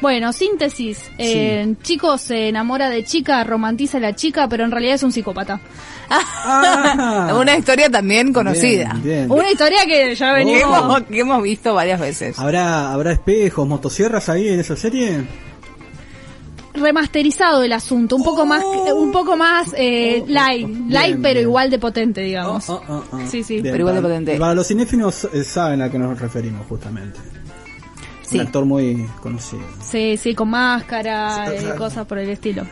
Bueno, 0.01 0.33
síntesis. 0.33 1.11
Eh, 1.19 1.75
Chico 1.83 2.17
se 2.17 2.47
enamora 2.47 2.89
de 2.89 3.03
chica, 3.03 3.43
romantiza 3.43 3.99
a 3.99 4.01
la 4.01 4.15
chica, 4.15 4.47
pero 4.49 4.63
en 4.65 4.71
realidad 4.71 4.95
es 4.95 5.03
un 5.03 5.11
psicópata. 5.11 5.61
Ah. 6.09 7.37
Una 7.39 7.55
historia 7.55 7.91
también 7.91 8.33
conocida. 8.33 8.93
Bien, 9.03 9.27
bien. 9.27 9.31
Una 9.31 9.51
historia 9.51 9.85
que 9.85 10.15
ya 10.15 10.33
Que 10.33 10.43
venimos... 10.43 10.79
hemos, 10.79 11.01
que 11.03 11.19
hemos 11.19 11.43
visto 11.43 11.75
varias 11.75 11.99
veces. 11.99 12.39
¿Habrá, 12.39 12.91
¿Habrá 12.91 13.11
espejos, 13.11 13.67
motosierras 13.67 14.29
ahí 14.29 14.47
en 14.47 14.61
esa 14.61 14.75
serie? 14.75 15.21
Remasterizado 16.73 17.63
el 17.63 17.73
asunto, 17.73 18.15
un 18.15 18.23
poco 18.23 18.45
más, 18.45 18.63
un 18.95 19.11
poco 19.11 19.35
más 19.37 19.73
eh, 19.77 20.23
light, 20.27 20.67
light 20.89 21.07
Bien, 21.09 21.21
pero 21.21 21.33
bien. 21.35 21.47
igual 21.47 21.69
de 21.69 21.79
potente, 21.79 22.21
digamos. 22.21 22.69
Oh, 22.69 22.81
oh, 22.87 22.93
oh, 22.93 23.03
oh. 23.17 23.19
Sí, 23.27 23.43
sí. 23.43 23.55
Bien, 23.61 23.73
Pero 23.73 23.77
igual 23.79 23.95
de 23.95 24.01
potente. 24.01 24.37
Para 24.37 24.53
los 24.55 24.67
cinéfilos 24.67 25.27
eh, 25.33 25.43
saben 25.43 25.81
a 25.81 25.89
qué 25.89 25.99
nos 25.99 26.19
referimos 26.19 26.65
justamente. 26.67 27.19
Sí. 28.23 28.39
Un 28.39 28.45
actor 28.45 28.65
muy 28.65 29.05
conocido. 29.21 29.63
Sí, 29.81 30.15
sí, 30.17 30.33
con 30.33 30.49
máscara 30.49 31.53
y 31.53 31.77
cosas 31.77 32.05
por 32.07 32.17
el 32.17 32.29
estilo. 32.29 32.63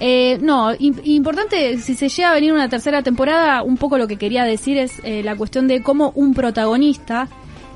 Eh, 0.00 0.38
no, 0.42 0.74
im- 0.74 1.00
importante, 1.04 1.78
si 1.78 1.94
se 1.94 2.08
llega 2.08 2.30
a 2.30 2.34
venir 2.34 2.52
una 2.52 2.68
tercera 2.68 3.02
temporada, 3.02 3.62
un 3.62 3.76
poco 3.78 3.96
lo 3.96 4.06
que 4.06 4.16
quería 4.16 4.44
decir 4.44 4.76
es 4.76 4.92
eh, 5.04 5.22
la 5.22 5.36
cuestión 5.36 5.68
de 5.68 5.82
cómo 5.82 6.10
un 6.16 6.34
protagonista 6.34 7.28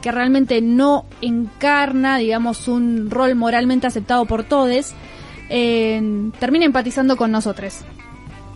que 0.02 0.10
realmente 0.12 0.60
no 0.60 1.06
encarna, 1.22 2.18
digamos, 2.18 2.68
un 2.68 3.10
rol 3.10 3.34
moralmente 3.36 3.86
aceptado 3.86 4.24
por 4.26 4.44
todos, 4.44 4.92
termina 6.38 6.64
empatizando 6.64 7.16
con 7.16 7.30
nosotros. 7.30 7.80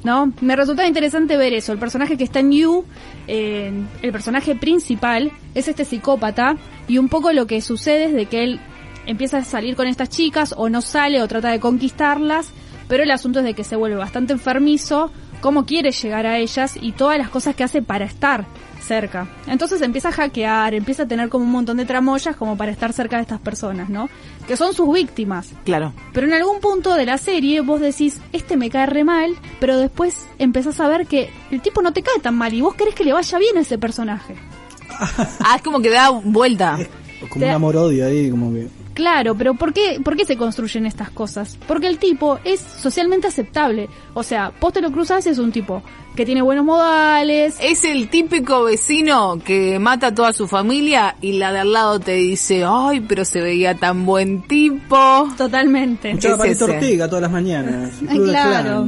¿No? 0.04 0.32
Me 0.42 0.54
resulta 0.54 0.86
interesante 0.86 1.36
ver 1.38 1.54
eso. 1.54 1.72
El 1.72 1.78
personaje 1.78 2.18
que 2.18 2.24
está 2.24 2.40
en 2.40 2.52
You, 2.52 2.84
el 3.26 4.12
personaje 4.12 4.54
principal, 4.54 5.32
es 5.54 5.66
este 5.66 5.84
psicópata 5.84 6.56
y 6.86 6.98
un 6.98 7.08
poco 7.08 7.32
lo 7.32 7.46
que 7.46 7.62
sucede 7.62 8.04
es 8.04 8.12
de 8.12 8.26
que 8.26 8.44
él 8.44 8.60
empieza 9.06 9.38
a 9.38 9.44
salir 9.44 9.76
con 9.76 9.86
estas 9.86 10.10
chicas 10.10 10.54
o 10.56 10.68
no 10.68 10.82
sale 10.82 11.22
o 11.22 11.28
trata 11.28 11.50
de 11.50 11.58
conquistarlas, 11.58 12.50
pero 12.86 13.02
el 13.02 13.10
asunto 13.10 13.38
es 13.38 13.46
de 13.46 13.54
que 13.54 13.64
se 13.64 13.76
vuelve 13.76 13.96
bastante 13.96 14.34
enfermizo, 14.34 15.10
cómo 15.40 15.64
quiere 15.64 15.90
llegar 15.90 16.26
a 16.26 16.38
ellas 16.38 16.78
y 16.80 16.92
todas 16.92 17.18
las 17.18 17.30
cosas 17.30 17.54
que 17.54 17.64
hace 17.64 17.80
para 17.80 18.04
estar 18.04 18.44
cerca. 18.84 19.26
Entonces 19.46 19.80
empieza 19.82 20.10
a 20.10 20.12
hackear, 20.12 20.74
empieza 20.74 21.04
a 21.04 21.08
tener 21.08 21.28
como 21.28 21.44
un 21.44 21.50
montón 21.50 21.76
de 21.76 21.84
tramoyas 21.84 22.36
como 22.36 22.56
para 22.56 22.70
estar 22.70 22.92
cerca 22.92 23.16
de 23.16 23.22
estas 23.22 23.40
personas, 23.40 23.88
¿no? 23.88 24.08
Que 24.46 24.56
son 24.56 24.74
sus 24.74 24.92
víctimas. 24.92 25.50
Claro. 25.64 25.92
Pero 26.12 26.26
en 26.26 26.34
algún 26.34 26.60
punto 26.60 26.94
de 26.94 27.06
la 27.06 27.18
serie 27.18 27.60
vos 27.60 27.80
decís, 27.80 28.20
este 28.32 28.56
me 28.56 28.70
cae 28.70 28.86
re 28.86 29.04
mal, 29.04 29.34
pero 29.60 29.78
después 29.78 30.26
empezás 30.38 30.80
a 30.80 30.88
ver 30.88 31.06
que 31.06 31.30
el 31.50 31.60
tipo 31.60 31.82
no 31.82 31.92
te 31.92 32.02
cae 32.02 32.20
tan 32.20 32.36
mal 32.36 32.52
y 32.52 32.60
vos 32.60 32.74
querés 32.74 32.94
que 32.94 33.04
le 33.04 33.12
vaya 33.12 33.38
bien 33.38 33.56
a 33.56 33.60
ese 33.60 33.78
personaje. 33.78 34.36
Ah, 35.40 35.54
es 35.56 35.62
como 35.62 35.80
que 35.80 35.90
da 35.90 36.10
vuelta. 36.10 36.78
Como 37.28 37.46
un 37.46 37.52
amor-odio 37.52 38.06
ahí, 38.06 38.30
como 38.30 38.52
que... 38.52 38.68
Claro, 38.94 39.34
pero 39.34 39.54
¿por 39.54 39.72
qué, 39.72 40.00
¿por 40.04 40.16
qué 40.16 40.24
se 40.24 40.36
construyen 40.36 40.86
estas 40.86 41.10
cosas? 41.10 41.58
Porque 41.66 41.88
el 41.88 41.98
tipo 41.98 42.38
es 42.44 42.60
socialmente 42.60 43.26
aceptable. 43.26 43.88
O 44.14 44.22
sea, 44.22 44.52
vos 44.60 44.72
te 44.72 44.80
lo 44.80 44.92
cruzas 44.92 45.26
y 45.26 45.30
es 45.30 45.38
un 45.38 45.50
tipo 45.50 45.82
que 46.14 46.24
tiene 46.24 46.42
buenos 46.42 46.64
modales. 46.64 47.56
Es 47.60 47.84
el 47.84 48.08
típico 48.08 48.64
vecino 48.64 49.38
que 49.44 49.78
mata 49.78 50.08
a 50.08 50.14
toda 50.14 50.32
su 50.32 50.46
familia 50.46 51.16
y 51.20 51.32
la 51.34 51.52
de 51.52 51.60
al 51.60 51.72
lado 51.72 52.00
te 52.00 52.12
dice, 52.12 52.64
ay, 52.66 53.00
pero 53.00 53.24
se 53.24 53.40
veía 53.40 53.74
tan 53.74 54.06
buen 54.06 54.42
tipo. 54.42 55.28
Totalmente. 55.36 56.10
Escuchaba 56.10 56.46
es 56.46 56.58
Palito? 56.58 56.64
Ortega 56.76 57.08
todas 57.08 57.22
las 57.22 57.32
mañanas. 57.32 57.90
Ay, 58.08 58.18
claro. 58.18 58.86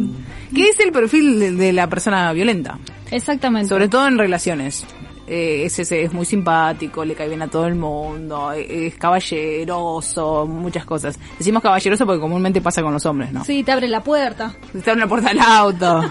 ¿Qué 0.55 0.69
es 0.69 0.79
el 0.81 0.93
perfil 0.93 1.39
de, 1.41 1.53
de 1.53 1.73
la 1.73 1.89
persona 1.89 2.33
violenta? 2.33 2.79
Exactamente. 3.11 3.69
Sobre 3.69 3.89
todo 3.89 4.07
en 4.07 4.19
relaciones. 4.19 4.85
Eh, 5.27 5.65
es, 5.65 5.79
ese, 5.79 6.03
es 6.03 6.13
muy 6.13 6.25
simpático, 6.25 7.05
le 7.05 7.15
cae 7.15 7.29
bien 7.29 7.43
a 7.43 7.49
todo 7.49 7.67
el 7.67 7.75
mundo, 7.75 8.53
eh, 8.53 8.87
es 8.87 8.97
caballeroso, 8.97 10.47
muchas 10.47 10.85
cosas. 10.85 11.19
Decimos 11.39 11.63
caballeroso 11.63 12.07
porque 12.07 12.21
comúnmente 12.21 12.61
pasa 12.61 12.83
con 12.83 12.93
los 12.93 13.05
hombres, 13.07 13.33
¿no? 13.33 13.45
Sí, 13.45 13.65
te 13.65 13.73
abre 13.73 13.89
la 13.89 14.03
puerta. 14.03 14.55
Está 14.73 14.93
en 14.93 15.01
la 15.01 15.09
puerta 15.09 15.31
del 15.31 15.41
auto. 15.41 16.03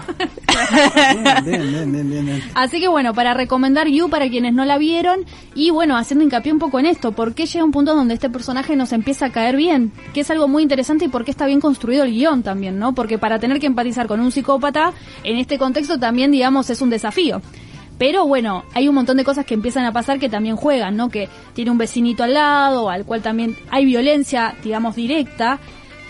Bien, 0.66 1.44
bien, 1.44 1.70
bien, 1.70 1.92
bien, 1.92 2.10
bien, 2.10 2.26
bien. 2.26 2.42
Así 2.54 2.80
que 2.80 2.88
bueno, 2.88 3.12
para 3.12 3.34
recomendar 3.34 3.88
You 3.88 4.08
para 4.08 4.28
quienes 4.28 4.54
no 4.54 4.64
la 4.64 4.78
vieron 4.78 5.20
y 5.54 5.70
bueno, 5.70 5.96
haciendo 5.96 6.24
hincapié 6.24 6.50
un 6.50 6.58
poco 6.58 6.78
en 6.78 6.86
esto, 6.86 7.12
¿por 7.12 7.34
qué 7.34 7.46
llega 7.46 7.64
un 7.64 7.72
punto 7.72 7.94
donde 7.94 8.14
este 8.14 8.30
personaje 8.30 8.74
nos 8.74 8.92
empieza 8.92 9.26
a 9.26 9.32
caer 9.32 9.56
bien? 9.56 9.92
Que 10.14 10.20
es 10.20 10.30
algo 10.30 10.48
muy 10.48 10.62
interesante 10.62 11.04
y 11.04 11.08
por 11.08 11.24
qué 11.24 11.30
está 11.30 11.46
bien 11.46 11.60
construido 11.60 12.04
el 12.04 12.12
guion 12.12 12.42
también, 12.42 12.78
¿no? 12.78 12.94
Porque 12.94 13.18
para 13.18 13.38
tener 13.38 13.60
que 13.60 13.66
empatizar 13.66 14.06
con 14.06 14.20
un 14.20 14.32
psicópata, 14.32 14.92
en 15.24 15.36
este 15.36 15.58
contexto 15.58 15.98
también, 15.98 16.32
digamos, 16.32 16.70
es 16.70 16.80
un 16.80 16.90
desafío. 16.90 17.42
Pero 17.98 18.26
bueno, 18.26 18.64
hay 18.74 18.88
un 18.88 18.94
montón 18.94 19.16
de 19.16 19.24
cosas 19.24 19.46
que 19.46 19.54
empiezan 19.54 19.84
a 19.84 19.92
pasar 19.92 20.18
que 20.18 20.28
también 20.28 20.56
juegan, 20.56 20.96
¿no? 20.96 21.08
Que 21.08 21.28
tiene 21.54 21.70
un 21.70 21.78
vecinito 21.78 22.24
al 22.24 22.34
lado, 22.34 22.90
al 22.90 23.04
cual 23.04 23.22
también 23.22 23.56
hay 23.70 23.86
violencia, 23.86 24.54
digamos, 24.62 24.96
directa, 24.96 25.58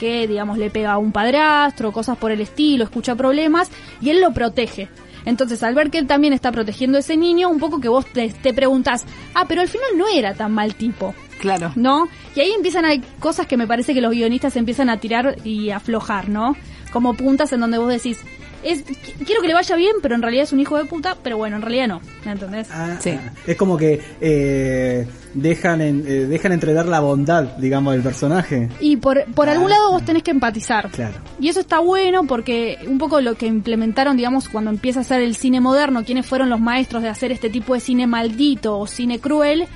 que, 0.01 0.27
digamos, 0.27 0.59
le 0.59 0.71
pega 0.71 0.93
a 0.93 0.99
un 0.99 1.13
padrastro, 1.13 1.93
cosas 1.93 2.19
por 2.19 2.33
el 2.33 2.41
estilo, 2.41 2.85
escucha 2.85 3.15
problemas, 3.15 3.71
y 4.01 4.11
él 4.11 4.21
lo 4.21 4.33
protege. 4.33 4.89
Entonces, 5.25 5.63
al 5.63 5.75
ver 5.75 5.91
que 5.91 5.99
él 5.99 6.07
también 6.07 6.33
está 6.33 6.53
protegiendo 6.53 6.99
a 6.99 7.01
ese 7.01 7.17
niño, 7.17 7.49
un 7.49 7.59
poco 7.59 7.81
que 7.81 7.89
vos 7.89 8.07
te, 8.07 8.29
te 8.29 8.53
preguntás, 8.53 9.05
ah, 9.35 9.45
pero 9.49 9.61
al 9.61 9.69
final 9.69 9.89
no 9.97 10.07
era 10.09 10.35
tan 10.35 10.53
mal 10.53 10.75
tipo, 10.75 11.15
claro. 11.41 11.73
¿no? 11.75 12.09
Y 12.35 12.41
ahí 12.41 12.53
empiezan 12.53 12.85
a 12.85 12.91
cosas 13.19 13.47
que 13.47 13.57
me 13.57 13.67
parece 13.67 13.93
que 13.93 14.01
los 14.01 14.13
guionistas 14.13 14.57
empiezan 14.57 14.89
a 14.89 14.99
tirar 14.99 15.37
y 15.45 15.71
a 15.71 15.77
aflojar, 15.77 16.29
¿no? 16.29 16.57
Como 16.93 17.15
puntas 17.15 17.53
en 17.53 17.61
donde 17.61 17.79
vos 17.79 17.89
decís, 17.89 18.21
es, 18.67 18.85
qu- 18.87 19.25
quiero 19.25 19.41
que 19.43 19.49
le 19.49 19.55
vaya 19.55 19.77
bien, 19.77 19.97
pero 20.03 20.15
en 20.15 20.23
realidad 20.23 20.45
es 20.45 20.53
un 20.53 20.61
hijo 20.61 20.77
de 20.79 20.85
puta, 20.85 21.17
pero 21.23 21.37
bueno, 21.37 21.57
en 21.57 21.63
realidad 21.63 21.89
no, 21.89 22.01
¿me 22.25 22.33
entendés? 22.33 22.69
Ah, 22.71 22.97
Sí. 23.01 23.11
ah. 23.11 23.33
Es 23.47 23.57
como 23.57 23.77
que 23.77 24.01
eh, 24.21 25.07
dejan 25.35 25.81
en, 25.81 26.05
eh, 26.07 26.11
dejan 26.27 26.53
entrever 26.53 26.87
la 26.87 27.01
bondad, 27.01 27.45
digamos, 27.59 27.95
del 27.95 28.03
personaje. 28.03 28.69
Y 28.81 28.97
por, 28.97 29.25
por 29.35 29.49
algún 29.49 29.71
lado 29.71 29.93
vos 29.93 30.05
tenés 30.05 30.23
que 30.23 30.31
empatizar. 30.31 30.91
Claro. 30.91 31.15
Y 31.41 31.49
eso 31.49 31.61
está 31.61 31.79
bueno 31.81 32.25
porque 32.27 32.79
un 32.87 32.99
poco 32.99 33.21
lo 33.21 33.35
que 33.35 33.47
implementaron, 33.47 34.17
digamos, 34.17 34.49
cuando 34.49 34.71
empieza 34.71 35.01
a 35.01 35.03
hacer 35.03 35.23
el 35.23 35.37
cine 35.37 35.61
moderno, 35.61 36.05
quienes 36.05 36.27
fueron 36.27 36.49
los 36.51 36.61
maestros 36.61 37.03
de 37.03 37.09
hacer 37.09 37.33
este 37.33 37.51
tipo 37.51 37.75
de 37.75 37.81
cine 37.81 38.07
maldito 38.07 38.79
o 38.79 38.87
cine 38.87 39.19
cruel, 39.19 39.67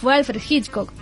fue 0.00 0.14
Alfred 0.14 0.40
Hitchcock. 0.48 0.92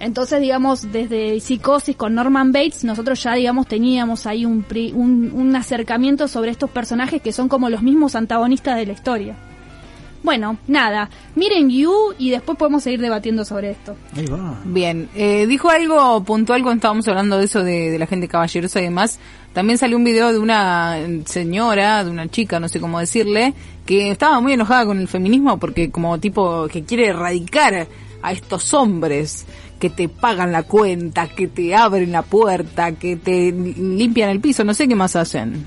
Entonces, 0.00 0.40
digamos, 0.40 0.92
desde 0.92 1.40
Psicosis 1.40 1.96
con 1.96 2.14
Norman 2.14 2.52
Bates, 2.52 2.84
nosotros 2.84 3.22
ya, 3.22 3.34
digamos, 3.34 3.66
teníamos 3.66 4.26
ahí 4.26 4.44
un, 4.44 4.62
pri- 4.62 4.92
un, 4.94 5.32
un 5.34 5.56
acercamiento 5.56 6.28
sobre 6.28 6.50
estos 6.52 6.70
personajes 6.70 7.20
que 7.20 7.32
son 7.32 7.48
como 7.48 7.68
los 7.68 7.82
mismos 7.82 8.14
antagonistas 8.14 8.76
de 8.76 8.86
la 8.86 8.92
historia. 8.92 9.36
Bueno, 10.22 10.58
nada, 10.66 11.08
miren 11.36 11.70
You 11.70 11.92
y 12.18 12.30
después 12.30 12.58
podemos 12.58 12.82
seguir 12.82 13.00
debatiendo 13.00 13.44
sobre 13.44 13.70
esto. 13.70 13.96
Ahí 14.16 14.26
va. 14.26 14.60
Bien, 14.64 15.08
eh, 15.14 15.46
dijo 15.46 15.70
algo 15.70 16.22
puntual 16.24 16.62
cuando 16.62 16.78
estábamos 16.78 17.06
hablando 17.06 17.38
de 17.38 17.44
eso 17.44 17.62
de, 17.62 17.90
de 17.90 17.98
la 17.98 18.06
gente 18.06 18.26
caballerosa 18.26 18.80
y 18.80 18.84
demás. 18.84 19.20
También 19.52 19.78
salió 19.78 19.96
un 19.96 20.04
video 20.04 20.32
de 20.32 20.38
una 20.38 20.96
señora, 21.24 22.04
de 22.04 22.10
una 22.10 22.28
chica, 22.28 22.58
no 22.58 22.68
sé 22.68 22.80
cómo 22.80 22.98
decirle, 22.98 23.54
que 23.86 24.10
estaba 24.10 24.40
muy 24.40 24.52
enojada 24.52 24.86
con 24.86 24.98
el 25.00 25.08
feminismo 25.08 25.56
porque 25.58 25.90
como 25.90 26.18
tipo 26.18 26.66
que 26.68 26.82
quiere 26.82 27.06
erradicar 27.06 27.86
a 28.20 28.32
estos 28.32 28.74
hombres 28.74 29.46
que 29.78 29.90
te 29.90 30.08
pagan 30.08 30.52
la 30.52 30.64
cuenta, 30.64 31.28
que 31.28 31.48
te 31.48 31.74
abren 31.74 32.12
la 32.12 32.22
puerta, 32.22 32.92
que 32.92 33.16
te 33.16 33.52
limpian 33.52 34.30
el 34.30 34.40
piso, 34.40 34.64
no 34.64 34.74
sé 34.74 34.88
qué 34.88 34.94
más 34.94 35.16
hacen. 35.16 35.64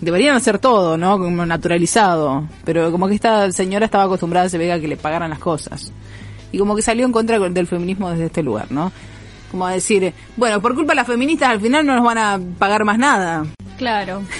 Deberían 0.00 0.34
hacer 0.34 0.58
todo, 0.58 0.96
¿no? 0.96 1.18
Como 1.18 1.46
naturalizado. 1.46 2.48
Pero 2.64 2.90
como 2.90 3.06
que 3.06 3.14
esta 3.14 3.52
señora 3.52 3.84
estaba 3.84 4.04
acostumbrada, 4.04 4.48
se 4.48 4.58
ve 4.58 4.72
a 4.72 4.80
que 4.80 4.88
le 4.88 4.96
pagaran 4.96 5.30
las 5.30 5.38
cosas. 5.38 5.92
Y 6.50 6.58
como 6.58 6.74
que 6.74 6.82
salió 6.82 7.06
en 7.06 7.12
contra 7.12 7.38
del 7.38 7.66
feminismo 7.66 8.10
desde 8.10 8.26
este 8.26 8.42
lugar, 8.42 8.70
¿no? 8.70 8.90
Como 9.50 9.66
a 9.66 9.72
decir, 9.72 10.12
bueno, 10.36 10.60
por 10.60 10.74
culpa 10.74 10.92
de 10.92 10.96
las 10.96 11.06
feministas 11.06 11.50
al 11.50 11.60
final 11.60 11.86
no 11.86 11.94
nos 11.94 12.04
van 12.04 12.18
a 12.18 12.40
pagar 12.58 12.84
más 12.84 12.98
nada. 12.98 13.46
Claro. 13.82 14.22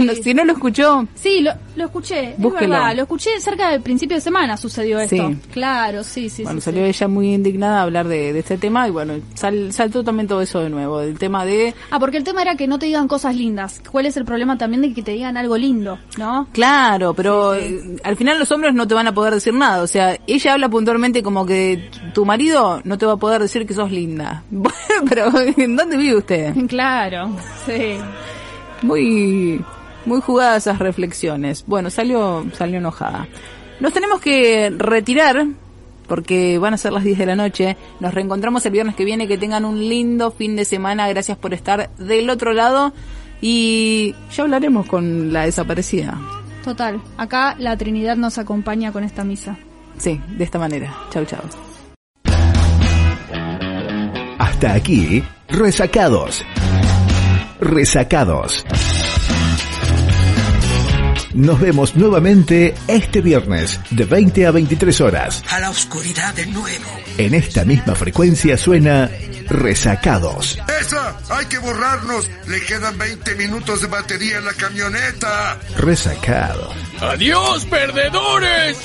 Sí. 0.00 0.22
si 0.22 0.34
no 0.34 0.44
lo 0.44 0.52
escuchó, 0.52 1.06
Sí, 1.14 1.40
lo, 1.40 1.52
lo 1.76 1.84
escuché, 1.86 2.34
Búsquelo. 2.36 2.64
es 2.74 2.80
verdad, 2.80 2.96
lo 2.96 3.02
escuché 3.02 3.30
cerca 3.40 3.70
del 3.70 3.80
principio 3.80 4.16
de 4.16 4.20
semana 4.20 4.56
sucedió 4.56 4.98
esto. 5.00 5.28
Sí. 5.28 5.36
Claro, 5.52 6.02
sí, 6.04 6.28
sí, 6.28 6.42
bueno, 6.42 6.60
sí, 6.60 6.64
salió 6.66 6.84
ella 6.84 7.08
muy 7.08 7.32
indignada 7.32 7.78
a 7.80 7.82
hablar 7.84 8.06
de, 8.08 8.32
de 8.32 8.38
este 8.40 8.58
tema 8.58 8.86
y 8.88 8.90
bueno, 8.90 9.14
sal- 9.34 9.72
saltó 9.72 10.04
también 10.04 10.26
todo 10.28 10.42
eso 10.42 10.60
de 10.60 10.68
nuevo, 10.70 10.98
del 11.00 11.18
tema 11.18 11.44
de... 11.46 11.74
Ah, 11.90 11.98
porque 11.98 12.16
el 12.18 12.24
tema 12.24 12.42
era 12.42 12.56
que 12.56 12.66
no 12.66 12.78
te 12.78 12.86
digan 12.86 13.08
cosas 13.08 13.34
lindas. 13.36 13.80
¿Cuál 13.90 14.06
es 14.06 14.16
el 14.16 14.24
problema 14.24 14.58
también 14.58 14.82
de 14.82 14.92
que 14.92 15.02
te 15.02 15.12
digan 15.12 15.36
algo 15.36 15.56
lindo, 15.56 15.98
no? 16.18 16.48
Claro, 16.52 17.14
pero 17.14 17.54
eh, 17.54 17.80
al 18.04 18.16
final 18.16 18.38
los 18.38 18.50
hombres 18.52 18.74
no 18.74 18.86
te 18.86 18.94
van 18.94 19.06
a 19.06 19.14
poder 19.14 19.32
decir 19.34 19.54
nada. 19.54 19.82
O 19.82 19.86
sea, 19.86 20.18
ella 20.26 20.52
habla 20.52 20.68
puntualmente 20.68 21.22
como 21.22 21.46
que 21.46 21.90
tu 22.12 22.24
marido 22.26 22.80
no 22.84 22.98
te 22.98 23.06
va 23.06 23.12
a 23.14 23.16
poder 23.16 23.40
decir 23.40 23.66
que 23.66 23.72
sos 23.74 23.90
linda. 23.90 24.42
Pero 25.08 25.30
¿en 25.56 25.76
dónde 25.76 25.96
vive 25.96 26.16
usted? 26.18 26.54
Claro, 26.68 27.30
sí. 27.66 27.96
Muy, 28.82 29.64
muy 30.06 30.20
jugadas 30.20 30.66
esas 30.66 30.78
reflexiones. 30.78 31.64
Bueno, 31.66 31.90
salió, 31.90 32.46
salió 32.54 32.78
enojada. 32.78 33.28
Nos 33.80 33.92
tenemos 33.92 34.20
que 34.20 34.70
retirar 34.70 35.46
porque 36.06 36.58
van 36.58 36.74
a 36.74 36.76
ser 36.76 36.92
las 36.92 37.04
10 37.04 37.18
de 37.18 37.26
la 37.26 37.36
noche. 37.36 37.76
Nos 38.00 38.12
reencontramos 38.12 38.66
el 38.66 38.72
viernes 38.72 38.96
que 38.96 39.04
viene. 39.04 39.28
Que 39.28 39.38
tengan 39.38 39.64
un 39.64 39.78
lindo 39.78 40.30
fin 40.32 40.56
de 40.56 40.64
semana. 40.64 41.08
Gracias 41.08 41.38
por 41.38 41.54
estar 41.54 41.90
del 41.96 42.28
otro 42.30 42.52
lado. 42.52 42.92
Y 43.40 44.14
ya 44.32 44.42
hablaremos 44.42 44.86
con 44.86 45.32
la 45.32 45.44
desaparecida. 45.44 46.20
Total. 46.64 47.00
Acá 47.16 47.54
la 47.58 47.76
Trinidad 47.76 48.16
nos 48.16 48.38
acompaña 48.38 48.92
con 48.92 49.04
esta 49.04 49.24
misa. 49.24 49.56
Sí, 49.98 50.20
de 50.36 50.44
esta 50.44 50.58
manera. 50.58 50.94
Chau, 51.10 51.24
chau. 51.24 51.40
Hasta 54.38 54.74
aquí, 54.74 55.22
resacados. 55.48 56.44
Resacados. 57.60 58.64
Nos 61.34 61.60
vemos 61.60 61.94
nuevamente 61.94 62.74
este 62.88 63.20
viernes 63.20 63.78
de 63.90 64.04
20 64.04 64.46
a 64.46 64.50
23 64.50 65.00
horas. 65.00 65.44
A 65.48 65.60
la 65.60 65.70
oscuridad 65.70 66.34
de 66.34 66.46
nuevo. 66.46 66.86
En 67.18 67.34
esta 67.34 67.64
misma 67.64 67.94
frecuencia 67.94 68.56
suena 68.56 69.10
Resacados. 69.48 70.58
¡Esa! 70.80 71.16
¡Hay 71.28 71.46
que 71.46 71.58
borrarnos! 71.58 72.30
Le 72.46 72.60
quedan 72.62 72.96
20 72.96 73.34
minutos 73.34 73.82
de 73.82 73.88
batería 73.88 74.38
en 74.38 74.44
la 74.44 74.52
camioneta. 74.54 75.58
Resacados. 75.76 76.74
¡Adiós, 77.00 77.66
perdedores! 77.66 78.78